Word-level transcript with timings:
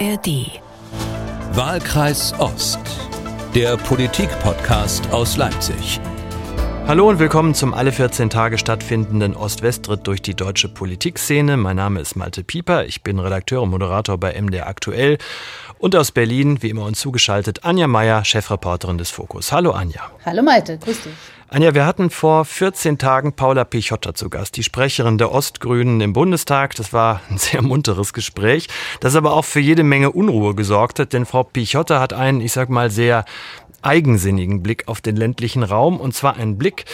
ARD. 0.00 0.60
Wahlkreis 1.52 2.34
Ost. 2.38 2.80
Der 3.54 3.76
Politik-Podcast 3.76 5.12
aus 5.12 5.36
Leipzig. 5.36 6.00
Hallo 6.86 7.08
und 7.08 7.18
willkommen 7.18 7.54
zum 7.54 7.72
alle 7.72 7.92
14 7.92 8.28
Tage 8.28 8.58
stattfindenden 8.58 9.34
Ost-West-Ritt 9.34 10.06
durch 10.06 10.20
die 10.20 10.34
deutsche 10.34 10.68
Politikszene. 10.68 11.56
Mein 11.56 11.76
Name 11.76 11.98
ist 11.98 12.14
Malte 12.14 12.44
Pieper, 12.44 12.84
ich 12.84 13.02
bin 13.02 13.18
Redakteur 13.18 13.62
und 13.62 13.70
Moderator 13.70 14.18
bei 14.18 14.38
MDR 14.38 14.66
Aktuell 14.66 15.16
und 15.78 15.96
aus 15.96 16.12
Berlin, 16.12 16.62
wie 16.62 16.68
immer 16.68 16.84
uns 16.84 17.00
zugeschaltet, 17.00 17.64
Anja 17.64 17.86
Meier, 17.86 18.22
Chefreporterin 18.26 18.98
des 18.98 19.10
Fokus. 19.10 19.50
Hallo 19.50 19.70
Anja. 19.70 20.02
Hallo 20.26 20.42
Malte, 20.42 20.76
grüß 20.76 21.04
dich. 21.04 21.14
Anja, 21.48 21.72
wir 21.72 21.86
hatten 21.86 22.10
vor 22.10 22.44
14 22.44 22.98
Tagen 22.98 23.34
Paula 23.34 23.64
Pichotta 23.64 24.14
zu 24.14 24.28
Gast, 24.28 24.56
die 24.56 24.62
Sprecherin 24.62 25.18
der 25.18 25.30
Ostgrünen 25.30 26.00
im 26.00 26.12
Bundestag. 26.12 26.74
Das 26.74 26.92
war 26.92 27.20
ein 27.30 27.38
sehr 27.38 27.62
munteres 27.62 28.12
Gespräch, 28.12 28.68
das 29.00 29.14
aber 29.14 29.34
auch 29.34 29.44
für 29.44 29.60
jede 29.60 29.84
Menge 29.84 30.10
Unruhe 30.10 30.54
gesorgt 30.54 30.98
hat, 30.98 31.12
denn 31.12 31.26
Frau 31.26 31.44
Pichotta 31.44 32.00
hat 32.00 32.12
einen, 32.12 32.40
ich 32.40 32.52
sag 32.52 32.70
mal, 32.70 32.90
sehr 32.90 33.24
eigensinnigen 33.84 34.62
Blick 34.62 34.88
auf 34.88 35.00
den 35.00 35.16
ländlichen 35.16 35.62
Raum 35.62 36.00
und 36.00 36.14
zwar 36.14 36.36
einen 36.36 36.58
Blick, 36.58 36.84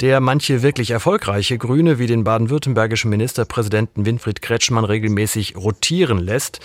der 0.00 0.20
manche 0.20 0.62
wirklich 0.62 0.90
erfolgreiche 0.90 1.58
Grüne 1.58 1.98
wie 1.98 2.06
den 2.06 2.24
baden-württembergischen 2.24 3.08
Ministerpräsidenten 3.10 4.04
Winfried 4.04 4.42
Kretschmann 4.42 4.84
regelmäßig 4.84 5.56
rotieren 5.56 6.18
lässt. 6.18 6.60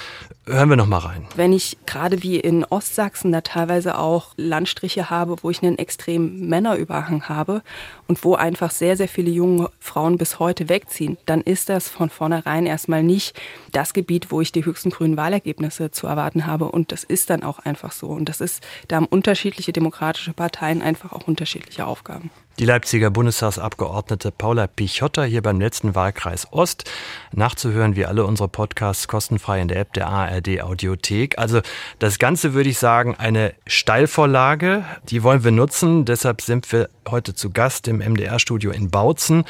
Hören 0.50 0.70
wir 0.70 0.78
noch 0.78 0.88
mal 0.88 1.00
rein. 1.00 1.28
Wenn 1.36 1.52
ich 1.52 1.78
gerade 1.86 2.24
wie 2.24 2.40
in 2.40 2.64
Ostsachsen 2.64 3.34
da 3.34 3.42
teilweise 3.42 3.98
auch 3.98 4.32
Landstriche 4.38 5.10
habe, 5.10 5.36
wo 5.42 5.50
ich 5.50 5.62
einen 5.62 5.78
extremen 5.78 6.48
Männerüberhang 6.48 7.28
habe 7.28 7.64
und 8.08 8.24
wo 8.24 8.36
einfach 8.36 8.72
sehr, 8.72 8.96
sehr 8.96 9.10
viele 9.10 9.30
junge 9.30 9.70
Frauen 9.82 10.18
bis 10.18 10.40
heute 10.40 10.70
wegziehen, 10.70 11.18
dann 11.26 11.42
ist 11.42 11.68
das 11.68 11.90
von 11.90 12.10
vornherein 12.10 12.66
erstmal 12.66 13.04
nicht 13.04 13.38
das 13.74 13.94
Gebiet, 13.94 14.32
wo 14.32 14.40
ich 14.40 14.54
die 14.54 14.64
höchsten 14.64 14.90
grünen 14.90 15.18
Wahlergebnisse 15.18 15.92
zu 15.92 16.08
erwarten 16.08 16.46
habe. 16.46 16.72
Und 16.72 16.94
das 16.94 17.04
ist 17.04 17.30
dann 17.30 17.44
auch 17.44 17.60
einfach 17.60 17.92
so. 17.92 18.08
Und 18.08 18.30
das 18.30 18.40
ist, 18.40 18.66
da 18.88 18.96
haben 18.96 19.06
unterschiedliche 19.06 19.74
demokratische 19.74 20.32
Parteien 20.32 20.82
einfach 20.82 21.12
auch 21.12 21.28
unterschiedliche 21.28 21.86
Aufgaben. 21.86 22.32
Die 22.60 22.66
Leipziger 22.66 23.12
Bundestagsabgeordnete 23.12 24.32
Paula 24.32 24.66
Pichotta 24.66 25.24
hier 25.24 25.44
beim 25.44 25.60
letzten 25.60 25.94
Wahlkreis 25.94 26.52
Ost. 26.52 26.90
Nachzuhören 27.32 27.96
wie 27.96 28.08
alle 28.08 28.26
unsere 28.26 28.50
Podcasts 28.50 29.08
kostenfrei 29.08 29.62
in 29.62 29.68
der 29.68 29.78
App 29.78 29.94
der 29.94 30.08
ARD 30.08 30.37
Audiothek. 30.62 31.38
Also 31.38 31.62
das 32.00 32.20
Ganze 32.20 32.54
würde 32.54 32.70
ich 32.70 32.78
sagen 32.78 33.16
eine 33.16 33.54
Steilvorlage. 33.66 34.86
Die 35.10 35.24
wollen 35.24 35.44
wir 35.44 35.52
nutzen. 35.52 36.06
Deshalb 36.06 36.42
sind 36.42 36.72
wir 36.72 36.90
heute 37.10 37.34
zu 37.34 37.52
Gast 37.52 37.88
im 37.88 37.98
MDR-Studio 37.98 38.72
in 38.72 38.90
Bautzen. 38.90 39.46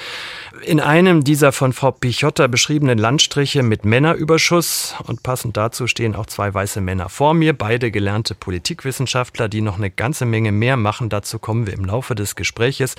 In 0.63 0.79
einem 0.79 1.23
dieser 1.23 1.51
von 1.51 1.73
Frau 1.73 1.91
Pichotta 1.91 2.47
beschriebenen 2.47 2.97
Landstriche 2.97 3.63
mit 3.63 3.85
Männerüberschuss. 3.85 4.95
Und 5.05 5.23
passend 5.23 5.57
dazu 5.57 5.87
stehen 5.87 6.15
auch 6.15 6.25
zwei 6.25 6.53
weiße 6.53 6.81
Männer 6.81 7.09
vor 7.09 7.33
mir. 7.33 7.53
Beide 7.53 7.91
gelernte 7.91 8.35
Politikwissenschaftler, 8.35 9.49
die 9.49 9.61
noch 9.61 9.77
eine 9.77 9.89
ganze 9.89 10.25
Menge 10.25 10.51
mehr 10.51 10.77
machen. 10.77 11.09
Dazu 11.09 11.39
kommen 11.39 11.67
wir 11.67 11.73
im 11.73 11.85
Laufe 11.85 12.15
des 12.15 12.35
Gespräches. 12.35 12.95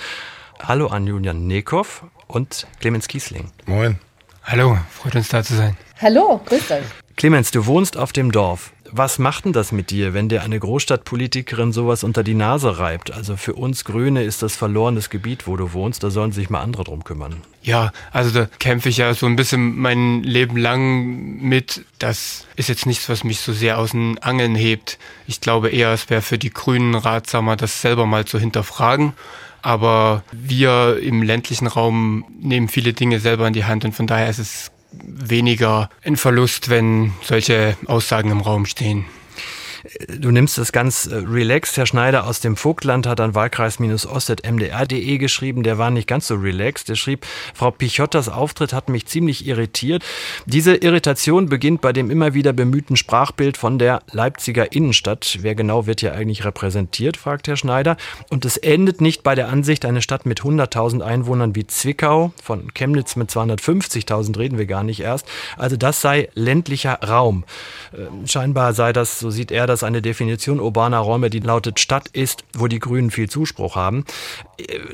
Hallo 0.63 0.89
an 0.89 1.07
Julian 1.07 1.47
Nekow 1.47 2.03
und 2.27 2.67
Clemens 2.81 3.09
Kiesling. 3.09 3.51
Moin. 3.67 3.99
Hallo, 4.45 4.79
freut 4.91 5.15
uns 5.15 5.29
da 5.29 5.43
zu 5.43 5.55
sein. 5.55 5.77
Hallo, 6.01 6.41
grüß 6.45 6.71
euch. 6.71 7.08
Clemens, 7.19 7.51
du 7.51 7.67
wohnst 7.67 7.97
auf 7.97 8.13
dem 8.13 8.31
Dorf. 8.31 8.71
Was 8.93 9.19
macht 9.19 9.45
denn 9.45 9.53
das 9.53 9.73
mit 9.73 9.91
dir, 9.91 10.15
wenn 10.15 10.29
dir 10.29 10.45
eine 10.45 10.61
Großstadtpolitikerin 10.61 11.73
sowas 11.73 12.05
unter 12.05 12.23
die 12.23 12.35
Nase 12.35 12.79
reibt? 12.79 13.11
Also 13.11 13.37
für 13.37 13.55
uns 13.55 13.85
Grüne 13.85 14.23
ist 14.23 14.41
das 14.41 14.55
verlorenes 14.55 15.11
Gebiet, 15.11 15.49
wo 15.49 15.57
du 15.57 15.73
wohnst. 15.73 16.05
Da 16.05 16.11
sollen 16.11 16.31
sich 16.31 16.49
mal 16.49 16.61
andere 16.61 16.85
drum 16.85 17.03
kümmern. 17.03 17.43
Ja, 17.61 17.91
also 18.13 18.31
da 18.31 18.49
kämpfe 18.61 18.89
ich 18.89 18.99
ja 18.99 19.13
so 19.15 19.27
ein 19.27 19.35
bisschen 19.35 19.77
mein 19.77 20.23
Leben 20.23 20.57
lang 20.57 21.41
mit. 21.41 21.85
Das 21.99 22.47
ist 22.55 22.69
jetzt 22.69 22.87
nichts, 22.87 23.09
was 23.09 23.25
mich 23.25 23.41
so 23.41 23.53
sehr 23.53 23.79
aus 23.79 23.91
den 23.91 24.19
Angeln 24.19 24.55
hebt. 24.55 24.97
Ich 25.27 25.41
glaube 25.41 25.71
eher, 25.71 25.93
es 25.93 26.09
wäre 26.11 26.23
für 26.23 26.39
die 26.39 26.51
Grünen 26.51 26.95
ratsamer, 26.95 27.57
das 27.57 27.83
selber 27.83 28.07
mal 28.07 28.27
zu 28.27 28.39
hinterfragen. 28.39 29.13
Aber 29.61 30.23
wir 30.31 31.01
im 31.03 31.25
ländlichen 31.25 31.67
Raum 31.67 32.27
nehmen 32.41 32.69
viele 32.69 32.93
Dinge 32.93 33.19
selber 33.19 33.49
in 33.49 33.55
die 33.55 33.65
Hand 33.65 33.85
und 33.85 33.93
von 33.93 34.07
daher 34.07 34.31
ist 34.31 34.39
es 34.39 34.71
weniger 34.93 35.91
ein 36.05 36.17
Verlust, 36.17 36.69
wenn 36.69 37.13
solche 37.23 37.77
Aussagen 37.87 38.31
im 38.31 38.41
Raum 38.41 38.67
stehen. 38.67 39.05
Du 40.09 40.31
nimmst 40.31 40.59
das 40.59 40.73
ganz 40.73 41.07
äh, 41.07 41.17
relaxed. 41.17 41.77
Herr 41.77 41.87
Schneider 41.87 42.27
aus 42.27 42.41
dem 42.41 42.57
Vogtland 42.57 43.07
hat 43.07 43.21
an 43.21 43.35
wahlkreis-ostet.mdr.de 43.35 45.19
geschrieben. 45.19 45.63
Der 45.63 45.79
war 45.79 45.91
nicht 45.91 46.09
ganz 46.09 46.27
so 46.27 46.35
relaxed. 46.35 46.89
Der 46.89 46.97
schrieb, 46.97 47.25
Frau 47.55 47.71
Pichottas 47.71 48.29
Auftritt 48.29 48.73
hat 48.73 48.89
mich 48.89 49.07
ziemlich 49.07 49.47
irritiert. 49.47 50.05
Diese 50.47 50.75
Irritation 50.75 51.49
beginnt 51.49 51.81
bei 51.81 51.93
dem 51.93 52.11
immer 52.11 52.35
wieder 52.35 52.53
bemühten 52.53 52.97
Sprachbild 52.97 53.57
von 53.57 53.79
der 53.79 54.03
Leipziger 54.11 54.73
Innenstadt. 54.73 55.39
Wer 55.43 55.55
genau 55.55 55.87
wird 55.87 56.01
hier 56.01 56.15
eigentlich 56.15 56.45
repräsentiert, 56.45 57.17
fragt 57.17 57.47
Herr 57.47 57.57
Schneider. 57.57 57.97
Und 58.31 58.45
es 58.45 58.57
endet 58.57 59.01
nicht 59.01 59.23
bei 59.23 59.35
der 59.35 59.49
Ansicht, 59.49 59.85
eine 59.85 60.03
Stadt 60.03 60.27
mit 60.27 60.41
100.000 60.41 61.03
Einwohnern 61.03 61.55
wie 61.55 61.67
Zwickau, 61.67 62.33
von 62.43 62.75
Chemnitz 62.75 63.15
mit 63.17 63.31
250.000 63.31 64.39
reden 64.39 64.59
wir 64.59 64.67
gar 64.67 64.83
nicht 64.83 65.01
erst. 65.01 65.27
Also 65.57 65.77
das 65.77 66.01
sei 66.01 66.29
ländlicher 66.35 66.95
Raum. 66.95 67.45
Ähm, 67.97 68.27
scheinbar 68.27 68.73
sei 68.75 68.93
das, 68.93 69.21
so 69.21 69.31
sieht 69.31 69.53
er 69.53 69.68
das, 69.69 69.85
eine 69.85 70.03
Definition 70.03 70.61
urbaner 70.61 70.99
Räume, 70.99 71.31
die 71.31 71.41
lautet 71.41 71.81
Stadt 71.81 72.09
ist, 72.09 72.45
wo 72.55 72.67
die 72.67 72.79
Grünen 72.79 73.11
viel 73.11 73.29
Zuspruch 73.29 73.77
haben. 73.77 74.05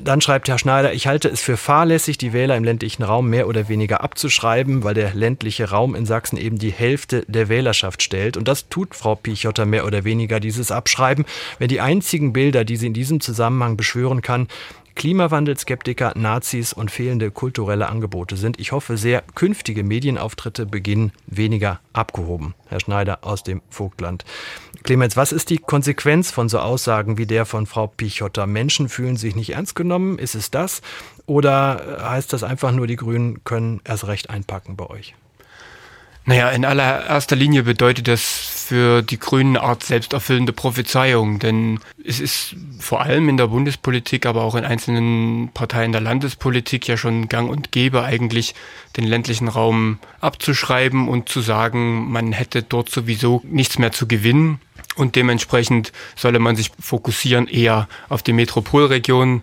Dann 0.01 0.21
schreibt 0.21 0.49
Herr 0.49 0.59
Schneider, 0.59 0.93
ich 0.93 1.07
halte 1.07 1.29
es 1.29 1.41
für 1.41 1.57
fahrlässig, 1.57 2.19
die 2.19 2.33
Wähler 2.33 2.57
im 2.57 2.65
ländlichen 2.65 3.03
Raum 3.03 3.31
mehr 3.31 3.49
oder 3.49 3.69
weniger 3.69 4.03
abzuschreiben, 4.03 4.85
weil 4.85 4.95
der 4.95 5.15
ländliche 5.15 5.71
Raum 5.71 5.95
in 5.95 6.07
Sachsen 6.07 6.37
eben 6.37 6.59
die 6.59 6.73
Hälfte 6.73 7.25
der 7.29 7.49
Wählerschaft 7.49 8.03
stellt. 8.03 8.37
Und 8.37 8.49
das 8.49 8.69
tut 8.69 8.95
Frau 8.95 9.15
Pichotter 9.15 9.65
mehr 9.65 9.87
oder 9.87 10.05
weniger, 10.05 10.41
dieses 10.41 10.71
Abschreiben, 10.71 11.25
wenn 11.59 11.69
die 11.69 11.81
einzigen 11.81 12.33
Bilder, 12.33 12.65
die 12.65 12.77
sie 12.77 12.89
in 12.89 12.95
diesem 12.95 13.21
Zusammenhang 13.21 13.77
beschwören 13.77 14.21
kann, 14.21 14.49
Klimawandelskeptiker, 14.95 16.13
Nazis 16.17 16.73
und 16.73 16.91
fehlende 16.91 17.31
kulturelle 17.31 17.89
Angebote 17.89 18.37
sind. 18.37 18.61
Ich 18.61 18.73
hoffe 18.73 18.97
sehr, 18.97 19.23
künftige 19.35 19.83
Medienauftritte 19.83 20.67
beginnen 20.67 21.13
weniger 21.27 21.81
abgehoben. 21.93 22.55
Herr 22.69 22.81
Schneider 22.81 23.19
aus 23.23 23.43
dem 23.43 23.61
Vogtland. 23.71 24.25
Clemens, 24.83 25.17
was 25.17 25.33
ist 25.33 25.51
die 25.51 25.59
Konsequenz 25.59 26.31
von 26.31 26.49
so 26.49 26.59
Aussagen 26.59 27.19
wie 27.19 27.27
der 27.27 27.47
von 27.47 27.67
Frau 27.67 27.87
Pichotter? 27.87 28.47
Menschen 28.47 28.89
fühlen 28.89 29.17
sich 29.17 29.35
nicht 29.35 29.51
ernst 29.51 29.75
genommen. 29.75 30.19
Ist 30.19 30.35
es 30.35 30.51
das? 30.51 30.83
Oder 31.27 31.99
heißt 32.03 32.33
das 32.33 32.43
einfach 32.43 32.73
nur, 32.73 32.87
die 32.87 32.97
Grünen 32.97 33.43
können 33.45 33.81
erst 33.85 34.07
recht 34.07 34.31
einpacken 34.31 34.77
bei 34.77 34.87
euch? 34.87 35.15
Naja, 36.27 36.51
in 36.51 36.65
allererster 36.65 37.37
Linie 37.37 37.65
bedeutet 37.65 38.09
das 38.09 38.54
für 38.65 39.03
die 39.03 39.19
Grünen 39.19 39.57
Art 39.57 39.83
selbsterfüllende 39.83 40.53
Prophezeiung, 40.53 41.39
denn 41.39 41.81
es 42.03 42.19
ist 42.19 42.57
vor 42.81 43.03
allem 43.03 43.29
in 43.29 43.37
der 43.37 43.49
Bundespolitik, 43.49 44.25
aber 44.25 44.43
auch 44.43 44.55
in 44.55 44.65
einzelnen 44.65 45.51
Parteien 45.53 45.93
der 45.93 46.01
Landespolitik 46.01 46.89
ja 46.89 46.97
schon 46.97 47.29
gang 47.29 47.51
und 47.51 47.73
gäbe, 47.73 48.05
eigentlich 48.05 48.55
den 48.97 49.05
ländlichen 49.05 49.49
Raum 49.49 49.99
abzuschreiben 50.21 51.09
und 51.09 51.29
zu 51.29 51.41
sagen, 51.41 52.11
man 52.11 52.33
hätte 52.33 52.63
dort 52.63 52.89
sowieso 52.89 53.43
nichts 53.45 53.79
mehr 53.79 53.93
zu 53.93 54.09
gewinnen. 54.09 54.61
Und 54.97 55.17
dementsprechend 55.17 55.93
solle 56.17 56.39
man 56.39 56.57
sich 56.57 56.71
fokussieren 56.81 57.49
eher 57.49 57.89
auf 58.09 58.23
die 58.23 58.33
Metropolregion 58.33 59.43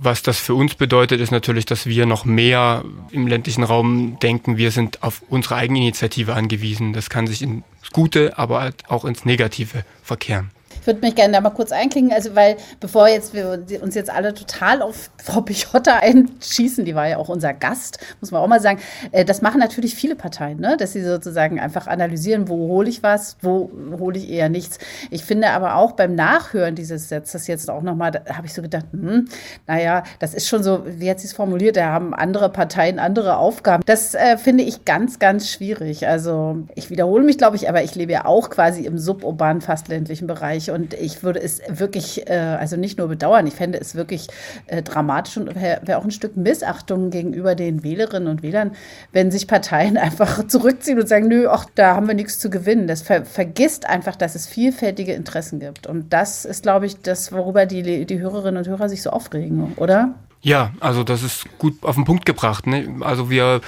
was 0.00 0.22
das 0.22 0.38
für 0.38 0.54
uns 0.54 0.74
bedeutet, 0.74 1.20
ist 1.20 1.32
natürlich, 1.32 1.66
dass 1.66 1.86
wir 1.86 2.06
noch 2.06 2.24
mehr 2.24 2.84
im 3.10 3.26
ländlichen 3.26 3.64
Raum 3.64 4.18
denken, 4.20 4.56
wir 4.56 4.70
sind 4.70 5.02
auf 5.02 5.22
unsere 5.28 5.56
Eigeninitiative 5.56 6.34
angewiesen. 6.34 6.92
Das 6.92 7.10
kann 7.10 7.26
sich 7.26 7.42
ins 7.42 7.64
Gute, 7.92 8.38
aber 8.38 8.60
halt 8.60 8.88
auch 8.88 9.04
ins 9.04 9.24
Negative 9.24 9.84
verkehren 10.02 10.50
würde 10.86 11.00
mich 11.00 11.14
gerne 11.14 11.32
da 11.32 11.40
mal 11.40 11.50
kurz 11.50 11.72
einklingen, 11.72 12.12
also 12.12 12.34
weil 12.34 12.56
bevor 12.80 13.08
jetzt 13.08 13.34
wir 13.34 13.64
uns 13.82 13.94
jetzt 13.94 14.10
alle 14.10 14.34
total 14.34 14.82
auf 14.82 15.10
Frau 15.22 15.40
Pichotta 15.40 15.96
einschießen, 16.00 16.84
die 16.84 16.94
war 16.94 17.08
ja 17.08 17.18
auch 17.18 17.28
unser 17.28 17.54
Gast, 17.54 17.98
muss 18.20 18.30
man 18.30 18.42
auch 18.42 18.48
mal 18.48 18.60
sagen, 18.60 18.80
äh, 19.12 19.24
das 19.24 19.42
machen 19.42 19.60
natürlich 19.60 19.94
viele 19.94 20.16
Parteien, 20.16 20.60
ne? 20.60 20.76
dass 20.76 20.92
sie 20.92 21.02
sozusagen 21.02 21.60
einfach 21.60 21.86
analysieren, 21.86 22.48
wo 22.48 22.68
hole 22.68 22.88
ich 22.88 23.02
was, 23.02 23.36
wo 23.42 23.70
hole 23.98 24.18
ich 24.18 24.30
eher 24.30 24.48
nichts. 24.48 24.78
Ich 25.10 25.24
finde 25.24 25.50
aber 25.50 25.76
auch 25.76 25.92
beim 25.92 26.14
Nachhören 26.14 26.74
dieses 26.74 27.08
Satzes 27.08 27.46
jetzt 27.46 27.70
auch 27.70 27.82
nochmal, 27.82 28.10
da 28.10 28.20
habe 28.34 28.46
ich 28.46 28.54
so 28.54 28.62
gedacht, 28.62 28.86
hm, 28.92 29.28
naja, 29.66 30.02
das 30.18 30.34
ist 30.34 30.48
schon 30.48 30.62
so, 30.62 30.84
wie 30.86 31.10
hat 31.10 31.20
sie 31.20 31.26
es 31.26 31.32
formuliert, 31.32 31.76
da 31.76 31.86
haben 31.86 32.14
andere 32.14 32.50
Parteien 32.50 32.98
andere 32.98 33.36
Aufgaben. 33.36 33.82
Das 33.86 34.14
äh, 34.14 34.36
finde 34.38 34.64
ich 34.64 34.84
ganz, 34.84 35.18
ganz 35.18 35.50
schwierig. 35.50 36.06
Also 36.06 36.58
ich 36.74 36.90
wiederhole 36.90 37.24
mich, 37.24 37.38
glaube 37.38 37.56
ich, 37.56 37.68
aber 37.68 37.82
ich 37.82 37.94
lebe 37.94 38.12
ja 38.12 38.24
auch 38.24 38.50
quasi 38.50 38.84
im 38.84 38.98
suburbanen, 38.98 39.60
fast 39.60 39.88
ländlichen 39.88 40.26
Bereich 40.26 40.67
und 40.70 40.94
ich 40.94 41.22
würde 41.22 41.40
es 41.40 41.60
wirklich, 41.68 42.28
äh, 42.28 42.34
also 42.34 42.76
nicht 42.76 42.98
nur 42.98 43.08
bedauern, 43.08 43.46
ich 43.46 43.54
fände 43.54 43.80
es 43.80 43.94
wirklich 43.94 44.28
äh, 44.66 44.82
dramatisch 44.82 45.36
und 45.36 45.54
wäre 45.54 45.80
wär 45.84 45.98
auch 45.98 46.04
ein 46.04 46.10
Stück 46.10 46.36
Missachtung 46.36 47.10
gegenüber 47.10 47.54
den 47.54 47.82
Wählerinnen 47.82 48.28
und 48.28 48.42
Wählern, 48.42 48.72
wenn 49.12 49.30
sich 49.30 49.46
Parteien 49.46 49.96
einfach 49.98 50.46
zurückziehen 50.46 50.98
und 50.98 51.08
sagen, 51.08 51.28
nö, 51.28 51.48
ach, 51.48 51.66
da 51.74 51.94
haben 51.94 52.06
wir 52.06 52.14
nichts 52.14 52.38
zu 52.38 52.50
gewinnen. 52.50 52.86
Das 52.86 53.02
ver 53.02 53.24
vergisst 53.24 53.86
einfach, 53.86 54.16
dass 54.16 54.34
es 54.34 54.46
vielfältige 54.46 55.12
Interessen 55.12 55.60
gibt. 55.60 55.86
Und 55.86 56.12
das 56.12 56.44
ist, 56.44 56.62
glaube 56.62 56.86
ich, 56.86 57.00
das, 57.02 57.32
worüber 57.32 57.66
die, 57.66 58.06
die 58.06 58.18
Hörerinnen 58.20 58.58
und 58.58 58.68
Hörer 58.68 58.88
sich 58.88 59.02
so 59.02 59.10
aufregen, 59.10 59.72
oder? 59.76 60.14
Ja, 60.42 60.72
also 60.80 61.04
das 61.04 61.22
ist 61.22 61.46
gut 61.58 61.74
auf 61.82 61.96
den 61.96 62.04
Punkt 62.04 62.24
gebracht. 62.24 62.66
Ne? 62.66 62.96
Also 63.00 63.30
wir 63.30 63.60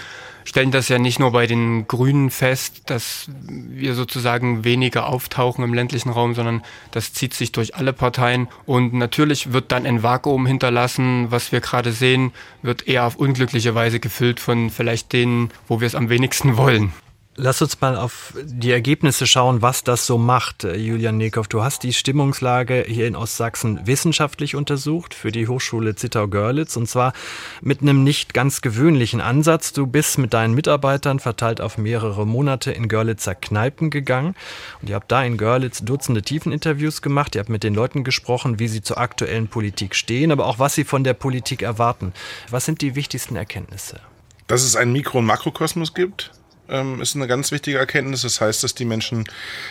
stellen 0.44 0.70
das 0.70 0.88
ja 0.88 0.98
nicht 0.98 1.18
nur 1.18 1.32
bei 1.32 1.46
den 1.46 1.86
Grünen 1.86 2.30
fest, 2.30 2.82
dass 2.86 3.28
wir 3.46 3.94
sozusagen 3.94 4.64
weniger 4.64 5.06
auftauchen 5.06 5.64
im 5.64 5.74
ländlichen 5.74 6.10
Raum, 6.10 6.34
sondern 6.34 6.62
das 6.90 7.12
zieht 7.12 7.34
sich 7.34 7.52
durch 7.52 7.74
alle 7.74 7.92
Parteien. 7.92 8.48
Und 8.66 8.94
natürlich 8.94 9.52
wird 9.52 9.72
dann 9.72 9.86
ein 9.86 10.02
Vakuum 10.02 10.46
hinterlassen. 10.46 11.30
Was 11.30 11.52
wir 11.52 11.60
gerade 11.60 11.92
sehen, 11.92 12.32
wird 12.62 12.88
eher 12.88 13.06
auf 13.06 13.16
unglückliche 13.16 13.74
Weise 13.74 14.00
gefüllt 14.00 14.40
von 14.40 14.70
vielleicht 14.70 15.12
denen, 15.12 15.50
wo 15.68 15.80
wir 15.80 15.86
es 15.86 15.94
am 15.94 16.08
wenigsten 16.08 16.56
wollen. 16.56 16.92
Lass 17.42 17.62
uns 17.62 17.80
mal 17.80 17.96
auf 17.96 18.34
die 18.42 18.70
Ergebnisse 18.70 19.26
schauen, 19.26 19.62
was 19.62 19.82
das 19.82 20.04
so 20.04 20.18
macht, 20.18 20.64
äh, 20.64 20.76
Julian 20.76 21.16
Nekow. 21.16 21.48
Du 21.48 21.62
hast 21.62 21.84
die 21.84 21.94
Stimmungslage 21.94 22.84
hier 22.86 23.06
in 23.06 23.16
Ostsachsen 23.16 23.80
wissenschaftlich 23.86 24.56
untersucht 24.56 25.14
für 25.14 25.32
die 25.32 25.48
Hochschule 25.48 25.94
Zittau-Görlitz 25.94 26.76
und 26.76 26.86
zwar 26.86 27.14
mit 27.62 27.80
einem 27.80 28.04
nicht 28.04 28.34
ganz 28.34 28.60
gewöhnlichen 28.60 29.22
Ansatz. 29.22 29.72
Du 29.72 29.86
bist 29.86 30.18
mit 30.18 30.34
deinen 30.34 30.52
Mitarbeitern 30.52 31.18
verteilt 31.18 31.62
auf 31.62 31.78
mehrere 31.78 32.26
Monate 32.26 32.72
in 32.72 32.88
Görlitzer 32.88 33.34
Kneipen 33.34 33.88
gegangen 33.88 34.34
und 34.82 34.90
ihr 34.90 34.96
habt 34.96 35.10
da 35.10 35.24
in 35.24 35.38
Görlitz 35.38 35.82
Dutzende 35.82 36.20
Tiefeninterviews 36.20 37.00
gemacht. 37.00 37.34
Ihr 37.34 37.38
habt 37.38 37.48
mit 37.48 37.64
den 37.64 37.72
Leuten 37.74 38.04
gesprochen, 38.04 38.58
wie 38.58 38.68
sie 38.68 38.82
zur 38.82 38.98
aktuellen 38.98 39.48
Politik 39.48 39.94
stehen, 39.94 40.30
aber 40.30 40.44
auch 40.44 40.58
was 40.58 40.74
sie 40.74 40.84
von 40.84 41.04
der 41.04 41.14
Politik 41.14 41.62
erwarten. 41.62 42.12
Was 42.50 42.66
sind 42.66 42.82
die 42.82 42.96
wichtigsten 42.96 43.36
Erkenntnisse? 43.36 43.98
Dass 44.46 44.62
es 44.62 44.76
einen 44.76 44.92
Mikro- 44.92 45.20
und 45.20 45.24
Makrokosmos 45.24 45.94
gibt, 45.94 46.32
ähm, 46.70 47.00
ist 47.00 47.16
eine 47.16 47.26
ganz 47.26 47.52
wichtige 47.52 47.78
Erkenntnis. 47.78 48.22
Das 48.22 48.40
heißt, 48.40 48.62
dass 48.62 48.74
die 48.74 48.84
Menschen 48.84 49.24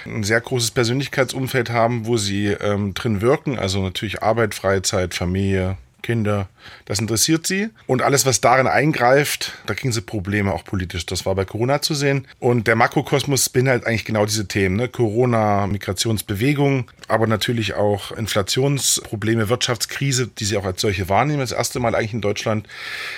ein 0.05 0.23
sehr 0.23 0.41
großes 0.41 0.71
Persönlichkeitsumfeld 0.71 1.69
haben, 1.69 2.05
wo 2.05 2.17
sie 2.17 2.47
ähm, 2.47 2.93
drin 2.93 3.21
wirken. 3.21 3.57
Also 3.57 3.81
natürlich 3.81 4.21
Arbeit, 4.21 4.53
Freizeit, 4.53 5.13
Familie, 5.13 5.77
Kinder, 6.01 6.49
das 6.85 6.99
interessiert 6.99 7.47
sie. 7.47 7.69
Und 7.87 8.01
alles, 8.01 8.25
was 8.25 8.41
darin 8.41 8.67
eingreift, 8.67 9.53
da 9.65 9.73
kriegen 9.73 9.91
sie 9.91 10.01
Probleme, 10.01 10.53
auch 10.53 10.63
politisch. 10.63 11.05
Das 11.05 11.25
war 11.25 11.35
bei 11.35 11.45
Corona 11.45 11.81
zu 11.81 11.93
sehen. 11.93 12.27
Und 12.39 12.67
der 12.67 12.75
Makrokosmos 12.75 13.49
beinhaltet 13.49 13.87
eigentlich 13.87 14.05
genau 14.05 14.25
diese 14.25 14.47
Themen. 14.47 14.75
Ne? 14.75 14.87
Corona, 14.87 15.67
Migrationsbewegung, 15.67 16.89
aber 17.07 17.27
natürlich 17.27 17.73
auch 17.73 18.11
Inflationsprobleme, 18.11 19.49
Wirtschaftskrise, 19.49 20.27
die 20.27 20.45
sie 20.45 20.57
auch 20.57 20.65
als 20.65 20.81
solche 20.81 21.09
wahrnehmen. 21.09 21.39
Das 21.39 21.51
erste 21.51 21.79
Mal 21.79 21.95
eigentlich 21.95 22.13
in 22.13 22.21
Deutschland, 22.21 22.67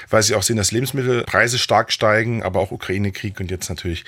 weil 0.09 0.23
sie 0.23 0.35
auch 0.35 0.43
sehen, 0.43 0.57
dass 0.57 0.71
Lebensmittelpreise 0.71 1.59
stark 1.59 1.91
steigen, 1.91 2.43
aber 2.43 2.59
auch 2.59 2.71
Ukraine-Krieg 2.71 3.39
und 3.39 3.51
jetzt 3.51 3.69
natürlich, 3.69 4.05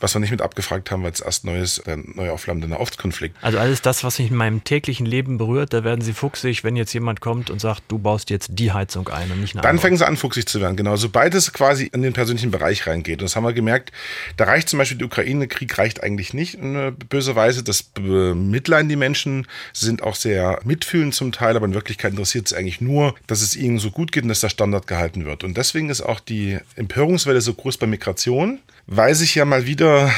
was 0.00 0.14
wir 0.14 0.20
nicht 0.20 0.30
mit 0.30 0.42
abgefragt 0.42 0.90
haben, 0.90 1.02
weil 1.02 1.12
es 1.12 1.20
erst 1.20 1.44
neues, 1.44 1.82
der 1.86 1.96
neu 1.96 2.30
aufflammende 2.30 2.68
Nahostkonflikt. 2.68 3.36
Also 3.42 3.58
alles 3.58 3.82
das, 3.82 4.04
was 4.04 4.18
mich 4.18 4.30
in 4.30 4.36
meinem 4.36 4.64
täglichen 4.64 5.06
Leben 5.06 5.38
berührt, 5.38 5.72
da 5.72 5.84
werden 5.84 6.00
sie 6.00 6.12
fuchsig, 6.12 6.64
wenn 6.64 6.76
jetzt 6.76 6.92
jemand 6.92 7.20
kommt 7.20 7.50
und 7.50 7.60
sagt, 7.60 7.82
du 7.88 7.98
baust 7.98 8.15
jetzt 8.28 8.48
die 8.52 8.72
Heizung 8.72 9.08
ein 9.08 9.30
und 9.30 9.40
nicht 9.40 9.54
eine 9.54 9.62
Dann 9.62 9.70
andere. 9.70 9.82
fangen 9.82 9.96
sie 9.98 10.06
an, 10.06 10.16
fuchsig 10.16 10.48
zu 10.48 10.60
werden, 10.60 10.76
genau. 10.76 10.96
Sobald 10.96 11.34
es 11.34 11.52
quasi 11.52 11.86
in 11.86 12.02
den 12.02 12.12
persönlichen 12.12 12.50
Bereich 12.50 12.86
reingeht. 12.86 13.20
Und 13.20 13.24
das 13.24 13.36
haben 13.36 13.44
wir 13.44 13.52
gemerkt, 13.52 13.92
da 14.36 14.44
reicht 14.44 14.68
zum 14.68 14.78
Beispiel 14.78 14.98
der 14.98 15.06
Ukraine-Krieg 15.06 15.76
reicht 15.78 16.02
eigentlich 16.02 16.34
nicht 16.34 16.54
in 16.54 16.76
eine 16.76 16.92
böse 16.92 17.36
Weise. 17.36 17.62
Das 17.62 17.82
bemitleiden 17.82 18.88
die 18.88 18.96
Menschen, 18.96 19.46
sind 19.72 20.02
auch 20.02 20.14
sehr 20.14 20.60
mitfühlend 20.64 21.14
zum 21.14 21.32
Teil, 21.32 21.56
aber 21.56 21.66
in 21.66 21.74
Wirklichkeit 21.74 22.12
interessiert 22.12 22.46
es 22.46 22.52
eigentlich 22.52 22.80
nur, 22.80 23.14
dass 23.26 23.42
es 23.42 23.56
ihnen 23.56 23.78
so 23.78 23.90
gut 23.90 24.12
geht 24.12 24.22
und 24.22 24.28
dass 24.28 24.40
der 24.40 24.48
Standard 24.48 24.86
gehalten 24.86 25.24
wird. 25.24 25.44
Und 25.44 25.56
deswegen 25.56 25.90
ist 25.90 26.00
auch 26.00 26.20
die 26.20 26.58
Empörungswelle 26.76 27.40
so 27.40 27.54
groß 27.54 27.76
bei 27.76 27.86
Migration, 27.86 28.60
weil 28.86 29.14
sich 29.14 29.34
ja 29.34 29.44
mal 29.44 29.66
wieder 29.66 30.12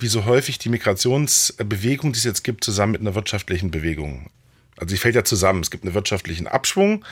wie 0.00 0.08
so 0.08 0.24
häufig 0.24 0.58
die 0.58 0.68
Migrationsbewegung, 0.68 2.12
die 2.12 2.18
es 2.18 2.24
jetzt 2.24 2.44
gibt, 2.44 2.64
zusammen 2.64 2.92
mit 2.92 3.00
einer 3.00 3.14
wirtschaftlichen 3.14 3.70
Bewegung 3.70 4.30
also 4.78 4.90
sie 4.90 4.96
fällt 4.96 5.14
ja 5.14 5.24
zusammen. 5.24 5.60
Es 5.60 5.70
gibt 5.70 5.84
einen 5.84 5.94
wirtschaftlichen 5.94 6.46
Abschwung. 6.46 7.04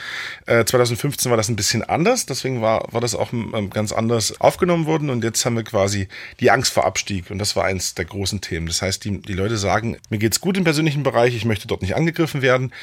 Äh, 0.45 0.65
2015 0.65 1.29
war 1.29 1.37
das 1.37 1.49
ein 1.49 1.55
bisschen 1.55 1.83
anders, 1.83 2.25
deswegen 2.25 2.61
war, 2.61 2.91
war 2.91 3.01
das 3.01 3.15
auch 3.15 3.33
ähm, 3.33 3.69
ganz 3.69 3.91
anders 3.91 4.39
aufgenommen 4.39 4.85
worden. 4.85 5.09
Und 5.09 5.23
jetzt 5.23 5.45
haben 5.45 5.55
wir 5.55 5.63
quasi 5.63 6.07
die 6.39 6.51
Angst 6.51 6.73
vor 6.73 6.85
Abstieg. 6.85 7.29
Und 7.31 7.39
das 7.39 7.55
war 7.55 7.65
eins 7.65 7.95
der 7.95 8.05
großen 8.05 8.41
Themen. 8.41 8.67
Das 8.67 8.81
heißt, 8.81 9.03
die, 9.05 9.21
die 9.21 9.33
Leute 9.33 9.57
sagen, 9.57 9.97
mir 10.09 10.19
geht's 10.19 10.41
gut 10.41 10.57
im 10.57 10.63
persönlichen 10.63 11.03
Bereich, 11.03 11.35
ich 11.35 11.45
möchte 11.45 11.67
dort 11.67 11.81
nicht 11.81 11.95
angegriffen 11.95 12.41
werden. 12.41 12.73